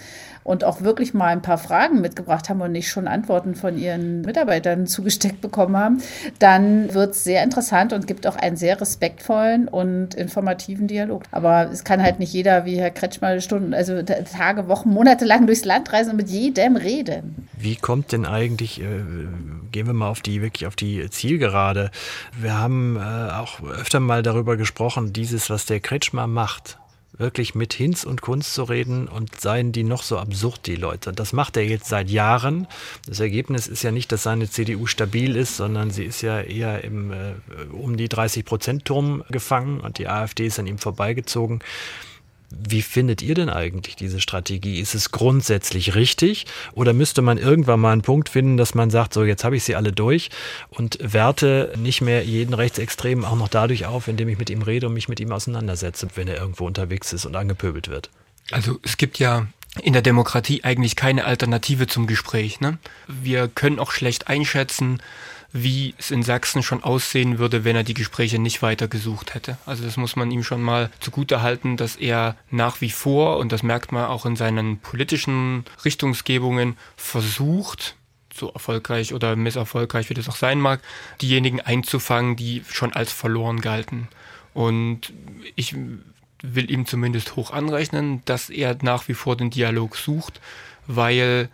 und 0.49 0.65
auch 0.65 0.81
wirklich 0.81 1.13
mal 1.13 1.27
ein 1.27 1.43
paar 1.43 1.59
Fragen 1.59 2.01
mitgebracht 2.01 2.49
haben 2.49 2.63
und 2.63 2.73
nicht 2.73 2.89
schon 2.89 3.07
Antworten 3.07 3.55
von 3.55 3.77
ihren 3.77 4.23
Mitarbeitern 4.23 4.87
zugesteckt 4.87 5.43
bekommen 5.43 5.77
haben, 5.77 6.03
dann 6.39 6.95
wird 6.95 7.11
es 7.11 7.23
sehr 7.23 7.43
interessant 7.43 7.93
und 7.93 8.07
gibt 8.07 8.27
auch 8.27 8.35
einen 8.35 8.57
sehr 8.57 8.81
respektvollen 8.81 9.69
und 9.69 10.15
informativen 10.15 10.89
Dialog. 10.89 11.25
Aber 11.33 11.69
es 11.71 11.85
kann 11.85 12.03
halt 12.03 12.19
nicht 12.19 12.33
jeder, 12.33 12.65
wie 12.65 12.79
Herr 12.79 12.91
Kretschmer, 12.91 13.39
Stunden, 13.43 13.75
also 13.75 14.01
Tage, 14.03 14.69
Wochen, 14.69 14.89
Monate 14.89 15.27
lang 15.27 15.47
durchs 15.47 15.67
Land 15.67 15.93
reisen 15.93 16.13
und 16.13 16.17
mit 16.17 16.31
jedem 16.31 16.77
reden. 16.77 17.47
Wie 17.59 17.77
kommt 17.77 18.13
denn 18.13 18.25
eigentlich, 18.25 18.81
äh, 18.81 18.85
gehen 19.71 19.87
wir 19.87 19.93
mal 19.93 20.09
auf 20.09 20.23
die, 20.23 20.41
wirklich 20.41 20.67
auf 20.67 20.77
die 20.77 21.11
Zielgerade. 21.11 21.91
Wir 22.41 22.57
haben 22.57 22.97
äh, 22.97 23.33
auch 23.35 23.61
öfter 23.63 24.01
mal 24.01 24.23
darüber 24.23 24.57
gesprochen, 24.57 25.13
dieses, 25.13 25.51
was 25.51 25.67
der 25.67 25.81
Kretschmer 25.81 26.27
macht 26.27 26.79
wirklich 27.19 27.55
mit 27.55 27.75
Hinz 27.75 28.05
und 28.05 28.23
Kunst 28.23 28.55
zu 28.55 28.63
reden 28.65 29.09
und 29.09 29.41
seien 29.41 29.73
die 29.73 29.83
noch 29.83 30.03
so 30.03 30.19
absurd, 30.19 30.67
die 30.67 30.77
Leute. 30.77 31.13
Das 31.13 31.33
macht 31.33 31.57
er 31.57 31.65
jetzt 31.65 31.87
seit 31.87 32.11
Jahren. 32.11 32.67
Das 33.07 33.21
Ergebnis 33.21 33.67
ist 33.67 33.83
ja 33.83 33.91
nicht, 33.91 34.11
dass 34.13 34.23
seine 34.23 34.49
CDU 34.49 34.87
stabil 34.87 35.37
ist, 35.37 35.57
sondern 35.57 35.91
sie 35.91 36.05
ist 36.05 36.23
ja 36.23 36.41
eher 36.41 36.85
im 36.85 37.13
äh, 37.13 37.35
um 37.73 37.97
die 37.97 38.09
30 38.09 38.45
Prozent 38.45 38.85
Turm 38.85 39.25
gefangen 39.31 39.81
und 39.81 39.99
die 39.99 40.09
AfD 40.09 40.47
ist 40.47 40.59
an 40.59 40.67
ihm 40.67 40.79
vorbeigezogen. 40.79 41.61
Wie 42.51 42.81
findet 42.81 43.21
ihr 43.21 43.35
denn 43.35 43.51
eigentlich 43.51 43.97
diese 43.97 44.21
Strategie? 44.21 44.81
Ist 44.81 44.95
es 44.95 45.11
grundsätzlich 45.11 45.95
richtig 45.95 46.47
oder 46.73 46.93
müsste 46.93 47.21
man 47.21 47.37
irgendwann 47.37 47.81
mal 47.81 47.93
einen 47.93 48.03
Punkt 48.03 48.31
finden, 48.31 48.57
dass 48.57 48.75
man 48.75 48.91
sagt, 48.91 49.13
so 49.13 49.25
jetzt 49.25 49.45
habe 49.45 49.57
ich 49.57 49.65
sie 49.65 49.77
alle 49.77 49.93
durch 49.93 50.31
und 50.71 50.99
werte 51.01 51.75
nicht 51.77 52.01
mehr 52.01 52.25
jeden 52.25 52.55
Rechtsextremen 52.55 53.25
auch 53.25 53.37
noch 53.37 53.49
dadurch 53.49 53.85
auf, 53.85 54.09
indem 54.09 54.29
ich 54.29 54.39
mit 54.39 54.49
ihm 54.49 54.63
rede 54.63 54.87
und 54.87 54.95
mich 54.95 55.09
mit 55.09 55.21
ihm 55.21 55.31
auseinandersetze, 55.31 56.09
wenn 56.15 56.29
er 56.29 56.39
irgendwo 56.39 56.67
unterwegs 56.67 57.13
ist 57.13 57.27
und 57.27 57.37
angepöbelt 57.37 57.89
wird? 57.89 58.09
Also 58.51 58.79
es 58.83 58.97
gibt 58.97 59.19
ja 59.19 59.47
in 59.83 59.93
der 59.93 60.03
Demokratie 60.03 60.65
eigentlich 60.65 60.97
keine 60.97 61.25
Alternative 61.25 61.87
zum 61.87 62.07
Gespräch. 62.07 62.61
Ne? 62.61 62.79
Wir 63.07 63.49
können 63.49 63.79
auch 63.79 63.93
schlecht 63.93 64.29
einschätzen, 64.29 65.03
wie 65.53 65.95
es 65.97 66.11
in 66.11 66.23
Sachsen 66.23 66.63
schon 66.63 66.83
aussehen 66.83 67.39
würde, 67.39 67.65
wenn 67.65 67.75
er 67.75 67.85
die 67.85 67.95
Gespräche 67.95 68.39
nicht 68.39 68.61
weiter 68.61 68.87
gesucht 68.87 69.35
hätte. 69.35 69.57
Also 69.65 69.85
das 69.85 69.97
muss 69.97 70.15
man 70.15 70.31
ihm 70.31 70.45
schon 70.45 70.61
mal 70.61 70.91
zugute 71.01 71.41
halten, 71.41 71.77
dass 71.77 71.97
er 71.97 72.37
nach 72.51 72.81
wie 72.81 72.91
vor, 72.91 73.39
und 73.39 73.51
das 73.51 73.63
merkt 73.63 73.91
man 73.91 74.05
auch 74.05 74.27
in 74.27 74.37
seinen 74.37 74.79
politischen 74.79 75.65
Richtungsgebungen, 75.85 76.77
versucht, 76.97 77.97
so 78.35 78.51
erfolgreich 78.51 79.15
oder 79.15 79.37
misserfolgreich, 79.37 80.11
wie 80.11 80.15
das 80.15 80.29
auch 80.29 80.37
sein 80.37 80.61
mag, 80.61 80.81
diejenigen 81.23 81.61
einzufangen, 81.61 82.37
die 82.37 82.63
schon 82.71 82.93
als 82.93 83.11
verloren 83.11 83.61
galten. 83.61 84.09
Und 84.53 85.13
ich 85.57 85.75
will 86.43 86.71
ihm 86.71 86.87
zumindest 86.87 87.37
hoch 87.37 87.53
anrechnen, 87.53 88.23
dass 88.27 88.51
er 88.51 88.77
nach 88.83 89.09
wie 89.09 89.15
vor 89.15 89.37
den 89.37 89.51
Dialog 89.51 89.97
sucht, 89.97 90.41
weil 90.87 91.49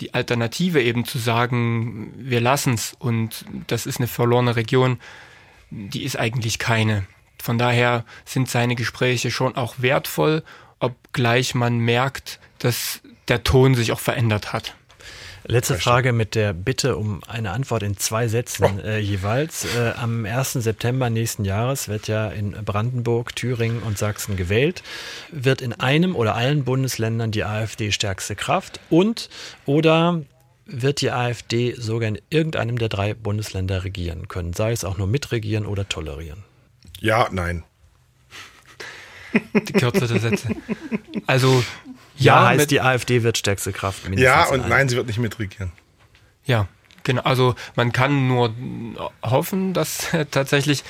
die 0.00 0.14
Alternative 0.14 0.82
eben 0.82 1.04
zu 1.04 1.18
sagen, 1.18 2.12
wir 2.16 2.40
lassen's 2.40 2.96
und 2.98 3.44
das 3.66 3.86
ist 3.86 3.98
eine 3.98 4.08
verlorene 4.08 4.56
Region, 4.56 4.98
die 5.70 6.04
ist 6.04 6.18
eigentlich 6.18 6.58
keine. 6.58 7.06
Von 7.40 7.58
daher 7.58 8.04
sind 8.24 8.48
seine 8.48 8.74
Gespräche 8.74 9.30
schon 9.30 9.56
auch 9.56 9.76
wertvoll, 9.78 10.42
obgleich 10.78 11.54
man 11.54 11.78
merkt, 11.78 12.40
dass 12.58 13.00
der 13.28 13.44
Ton 13.44 13.74
sich 13.74 13.92
auch 13.92 14.00
verändert 14.00 14.52
hat. 14.52 14.74
Letzte 15.46 15.78
Frage 15.78 16.12
mit 16.12 16.34
der 16.34 16.54
Bitte 16.54 16.96
um 16.96 17.22
eine 17.28 17.50
Antwort 17.50 17.82
in 17.82 17.98
zwei 17.98 18.28
Sätzen 18.28 18.80
äh, 18.80 18.98
jeweils. 18.98 19.66
Äh, 19.76 19.92
am 19.96 20.24
1. 20.24 20.54
September 20.54 21.10
nächsten 21.10 21.44
Jahres 21.44 21.88
wird 21.88 22.08
ja 22.08 22.28
in 22.28 22.52
Brandenburg, 22.64 23.36
Thüringen 23.36 23.82
und 23.82 23.98
Sachsen 23.98 24.36
gewählt. 24.36 24.82
Wird 25.30 25.60
in 25.60 25.74
einem 25.74 26.16
oder 26.16 26.34
allen 26.34 26.64
Bundesländern 26.64 27.30
die 27.30 27.44
AfD 27.44 27.92
stärkste 27.92 28.36
Kraft 28.36 28.80
und 28.88 29.28
oder 29.66 30.22
wird 30.64 31.02
die 31.02 31.10
AfD 31.10 31.74
sogar 31.76 32.08
in 32.08 32.18
irgendeinem 32.30 32.78
der 32.78 32.88
drei 32.88 33.12
Bundesländer 33.12 33.84
regieren 33.84 34.28
können, 34.28 34.54
sei 34.54 34.72
es 34.72 34.82
auch 34.82 34.96
nur 34.96 35.06
mitregieren 35.06 35.66
oder 35.66 35.86
tolerieren? 35.86 36.42
Ja, 37.00 37.28
nein. 37.30 37.64
Die 39.52 39.72
Kürze 39.74 40.06
der 40.06 40.20
Sätze. 40.20 40.48
Also 41.26 41.62
Ja, 42.16 42.42
ja 42.42 42.48
heißt, 42.48 42.70
die 42.70 42.80
AfD 42.80 43.22
wird 43.22 43.38
stärkste 43.38 43.72
Kraft. 43.72 44.02
Ja, 44.16 44.46
und 44.46 44.68
nein, 44.68 44.88
sie 44.88 44.96
wird 44.96 45.06
nicht 45.06 45.18
mitregieren. 45.18 45.72
Ja, 46.44 46.68
genau. 47.02 47.22
Also 47.22 47.54
man 47.76 47.92
kann 47.92 48.28
nur 48.28 48.54
hoffen, 49.22 49.72
dass 49.72 50.08
tatsächlich 50.30 50.84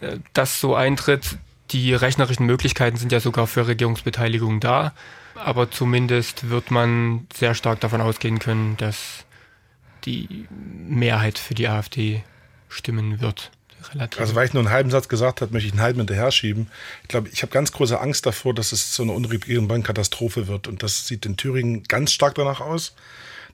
äh, 0.00 0.18
das 0.32 0.60
so 0.60 0.74
eintritt. 0.74 1.38
Die 1.70 1.94
rechnerischen 1.94 2.46
Möglichkeiten 2.46 2.96
sind 2.96 3.10
ja 3.10 3.18
sogar 3.20 3.46
für 3.46 3.66
Regierungsbeteiligung 3.66 4.60
da. 4.60 4.92
Aber 5.34 5.70
zumindest 5.70 6.48
wird 6.48 6.70
man 6.70 7.26
sehr 7.34 7.54
stark 7.54 7.80
davon 7.80 8.00
ausgehen 8.00 8.38
können, 8.38 8.76
dass 8.76 9.26
die 10.04 10.46
Mehrheit 10.50 11.38
für 11.38 11.54
die 11.54 11.68
AfD 11.68 12.22
stimmen 12.68 13.20
wird. 13.20 13.50
Relativ. 13.94 14.20
Also 14.20 14.34
weil 14.34 14.46
ich 14.46 14.52
nur 14.52 14.62
einen 14.62 14.72
halben 14.72 14.90
Satz 14.90 15.08
gesagt 15.08 15.40
habe, 15.40 15.52
möchte 15.52 15.66
ich 15.66 15.72
einen 15.72 15.82
halben 15.82 16.00
hinterher 16.00 16.30
schieben. 16.30 16.68
Ich 17.02 17.08
glaube, 17.08 17.28
ich 17.32 17.42
habe 17.42 17.52
ganz 17.52 17.72
große 17.72 18.00
Angst 18.00 18.26
davor, 18.26 18.54
dass 18.54 18.72
es 18.72 18.94
so 18.94 19.02
eine 19.02 19.12
unregierende 19.12 19.80
Katastrophe 19.82 20.48
wird. 20.48 20.68
Und 20.68 20.82
das 20.82 21.06
sieht 21.06 21.26
in 21.26 21.36
Thüringen 21.36 21.84
ganz 21.84 22.12
stark 22.12 22.34
danach 22.34 22.60
aus. 22.60 22.94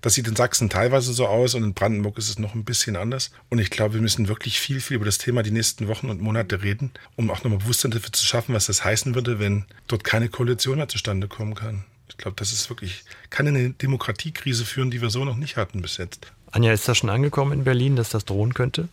Das 0.03 0.15
sieht 0.15 0.27
in 0.27 0.35
Sachsen 0.35 0.69
teilweise 0.69 1.13
so 1.13 1.29
aus 1.29 1.55
und 1.55 1.63
in 1.63 1.75
Brandenburg 1.75 2.19
ist 2.19 2.29
es 2.29 2.39
noch 2.39 2.57
ein 2.57 2.65
bisschen 2.65 2.97
anders. 2.97 3.31
Und 3.51 3.61
ich 3.61 3.71
glaube, 3.71 3.95
wir 3.95 4.01
müssen 4.01 4.27
wirklich 4.27 4.59
viel, 4.59 4.81
viel 4.81 4.97
über 4.97 5.05
das 5.05 5.19
Thema 5.19 5.45
die 5.45 5.53
nächsten 5.53 5.87
Wochen 5.87 6.11
und 6.11 6.21
Monate 6.21 6.63
reden, 6.63 6.91
um 7.15 7.31
auch 7.31 7.45
nochmal 7.45 7.61
Bewusstsein 7.61 7.93
dafür 7.93 8.13
zu 8.13 8.27
schaffen, 8.27 8.53
was 8.53 8.67
das 8.67 8.85
heißen 8.85 9.15
würde, 9.15 9.39
wenn 9.39 9.65
dort 9.87 10.03
keine 10.03 10.29
Koalition 10.29 10.79
mehr 10.79 10.89
zustande 10.89 11.29
kommen 11.29 11.55
kann. 11.55 11.85
Ich 12.09 12.17
glaube, 12.17 12.35
das 12.37 12.53
ist 12.53 12.69
wirklich, 12.69 13.05
kann 13.31 13.47
eine 13.47 13.71
Demokratiekrise 13.71 14.65
führen, 14.65 14.91
die 14.91 15.01
wir 15.01 15.09
so 15.09 15.25
noch 15.25 15.37
nicht 15.37 15.57
hatten 15.57 15.81
bis 15.83 15.99
jetzt. 15.99 16.33
Anja, 16.51 16.73
ist 16.73 16.89
das 16.89 16.99
schon 16.99 17.09
angekommen 17.09 17.53
in 17.53 17.65
Berlin, 17.65 17.95
dass 17.95 18.11
das 18.11 18.25
drohen 18.25 18.55
könnte? 18.55 18.89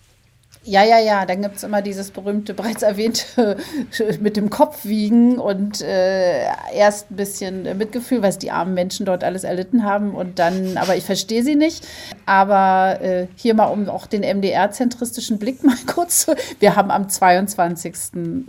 Ja, 0.65 0.83
ja, 0.83 0.99
ja, 0.99 1.25
dann 1.25 1.41
gibt 1.41 1.55
es 1.55 1.63
immer 1.63 1.81
dieses 1.81 2.11
berühmte, 2.11 2.53
bereits 2.53 2.83
erwähnte 2.83 3.55
mit 4.19 4.35
dem 4.35 4.49
Kopf 4.49 4.83
wiegen 4.83 5.39
und 5.39 5.81
äh, 5.81 6.43
erst 6.73 7.09
ein 7.09 7.15
bisschen 7.15 7.77
Mitgefühl, 7.77 8.21
was 8.21 8.39
die 8.39 8.51
armen 8.51 8.73
Menschen 8.73 9.05
dort 9.05 9.23
alles 9.23 9.45
erlitten 9.45 9.85
haben 9.85 10.13
und 10.13 10.37
dann, 10.37 10.75
aber 10.75 10.97
ich 10.97 11.05
verstehe 11.05 11.43
sie 11.43 11.55
nicht. 11.55 11.87
Aber 12.25 12.99
äh, 13.01 13.27
hier 13.35 13.53
mal 13.53 13.67
um 13.67 13.87
auch 13.87 14.05
den 14.05 14.21
MDR-zentristischen 14.21 15.39
Blick 15.39 15.63
mal 15.63 15.77
kurz 15.87 16.25
zu. 16.25 16.35
Wir 16.59 16.75
haben 16.75 16.91
am 16.91 17.07
22. 17.07 17.95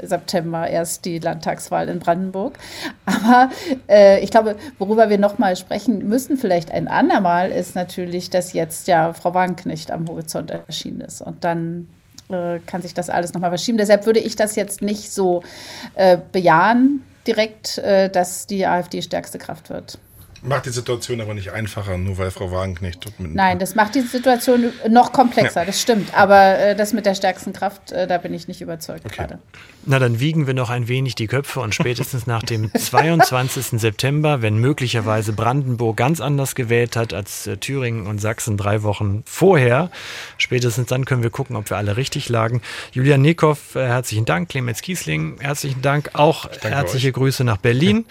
September 0.03 0.69
erst 0.69 1.05
die 1.05 1.21
Landtagswahl 1.21 1.89
in 1.89 2.01
Brandenburg. 2.01 2.59
Aber 3.07 3.51
äh, 3.89 4.19
ich 4.19 4.33
glaube, 4.33 4.57
worüber 4.81 5.11
wir 5.11 5.19
nochmal 5.19 5.55
sprechen 5.55 6.09
müssen, 6.09 6.37
vielleicht 6.37 6.73
ein 6.73 6.89
andermal, 6.89 7.53
ist 7.53 7.77
natürlich, 7.77 8.31
dass 8.31 8.53
jetzt 8.53 8.89
ja 8.89 9.13
Frau 9.13 9.33
Wagenknecht 9.33 9.93
am 9.93 10.09
Horizont 10.09 10.51
erschienen 10.51 11.03
ist. 11.03 11.23
Und 11.23 11.45
dann 11.45 11.87
äh, 12.33 12.61
kann 12.67 12.83
sich 12.83 12.95
das 12.95 13.11
alles 13.11 13.33
nochmal 13.35 13.51
verschieben. 13.51 13.79
Deshalb 13.79 14.07
würde 14.07 14.21
ich 14.21 14.37
das 14.37 14.57
jetzt 14.57 14.83
nicht 14.83 15.13
so 15.13 15.43
äh, 15.95 16.19
bejahen 16.33 17.05
direkt, 17.27 17.79
äh, 17.79 18.09
dass 18.09 18.47
die 18.47 18.67
AfD 18.67 19.03
stärkste 19.03 19.39
Kraft 19.39 19.71
wird. 19.71 19.99
Macht 20.43 20.65
die 20.65 20.71
Situation 20.71 21.21
aber 21.21 21.35
nicht 21.35 21.53
einfacher, 21.53 21.99
nur 21.99 22.17
weil 22.17 22.31
Frau 22.31 22.51
Wagenknecht. 22.51 23.05
Nein, 23.19 23.59
das 23.59 23.75
macht 23.75 23.95
die 23.95 24.01
Situation 24.01 24.73
noch 24.89 25.13
komplexer, 25.13 25.61
ja. 25.61 25.67
das 25.67 25.81
stimmt. 25.83 26.15
Aber 26.17 26.59
äh, 26.59 26.75
das 26.75 26.95
mit 26.95 27.05
der 27.05 27.15
stärksten 27.15 27.53
Kraft, 27.53 27.93
äh, 27.93 28.07
da 28.07 28.17
bin 28.17 28.33
ich 28.33 28.49
nicht 28.49 28.63
überzeugt 28.63 29.05
okay. 29.05 29.17
gerade. 29.17 29.39
Na, 29.85 29.99
dann 29.99 30.19
wiegen 30.19 30.47
wir 30.47 30.55
noch 30.55 30.71
ein 30.71 30.89
wenig 30.89 31.15
die 31.15 31.27
Köpfe 31.27 31.61
und 31.61 31.75
spätestens 31.75 32.27
nach 32.27 32.43
dem 32.43 32.73
22. 32.75 33.81
September, 33.81 34.41
wenn 34.41 34.57
möglicherweise 34.57 35.35
Brandenburg 35.35 35.99
ganz 35.99 36.23
anders 36.23 36.55
gewählt 36.55 36.97
hat 36.97 37.13
als 37.13 37.47
äh, 37.47 37.59
Thüringen 37.59 38.07
und 38.07 38.19
Sachsen 38.19 38.57
drei 38.57 38.83
Wochen 38.83 39.23
vorher, 39.27 39.91
spätestens 40.39 40.87
dann 40.87 41.05
können 41.05 41.23
wir 41.23 41.31
gucken, 41.31 41.55
ob 41.55 41.69
wir 41.69 41.77
alle 41.77 41.99
richtig 41.99 42.31
lagen. 42.31 42.63
Julian 42.93 43.21
Nekow, 43.21 43.59
äh, 43.75 43.87
herzlichen 43.87 44.25
Dank. 44.25 44.49
Clemens 44.49 44.81
Kiesling, 44.81 45.37
herzlichen 45.41 45.83
Dank. 45.83 46.11
Auch 46.15 46.49
herzliche 46.63 47.09
euch. 47.09 47.15
Grüße 47.15 47.45
nach 47.45 47.59
Berlin. 47.59 48.07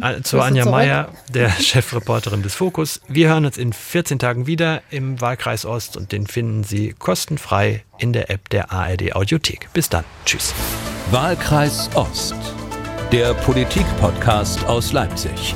Ja. 0.00 0.20
Zu 0.22 0.40
Anja 0.40 0.64
Meier, 0.64 1.08
der 1.28 1.59
Chefreporterin 1.66 2.42
des 2.42 2.54
Fokus. 2.54 3.00
Wir 3.08 3.28
hören 3.28 3.44
uns 3.44 3.58
in 3.58 3.72
14 3.72 4.18
Tagen 4.18 4.46
wieder 4.46 4.82
im 4.90 5.20
Wahlkreis 5.20 5.64
Ost 5.64 5.96
und 5.96 6.12
den 6.12 6.26
finden 6.26 6.64
Sie 6.64 6.94
kostenfrei 6.98 7.84
in 7.98 8.12
der 8.12 8.30
App 8.30 8.48
der 8.50 8.72
ARD 8.72 9.14
Audiothek. 9.14 9.68
Bis 9.72 9.88
dann. 9.88 10.04
Tschüss. 10.24 10.54
Wahlkreis 11.10 11.90
Ost, 11.94 12.34
der 13.12 13.34
Politik-Podcast 13.34 14.64
aus 14.66 14.92
Leipzig. 14.92 15.54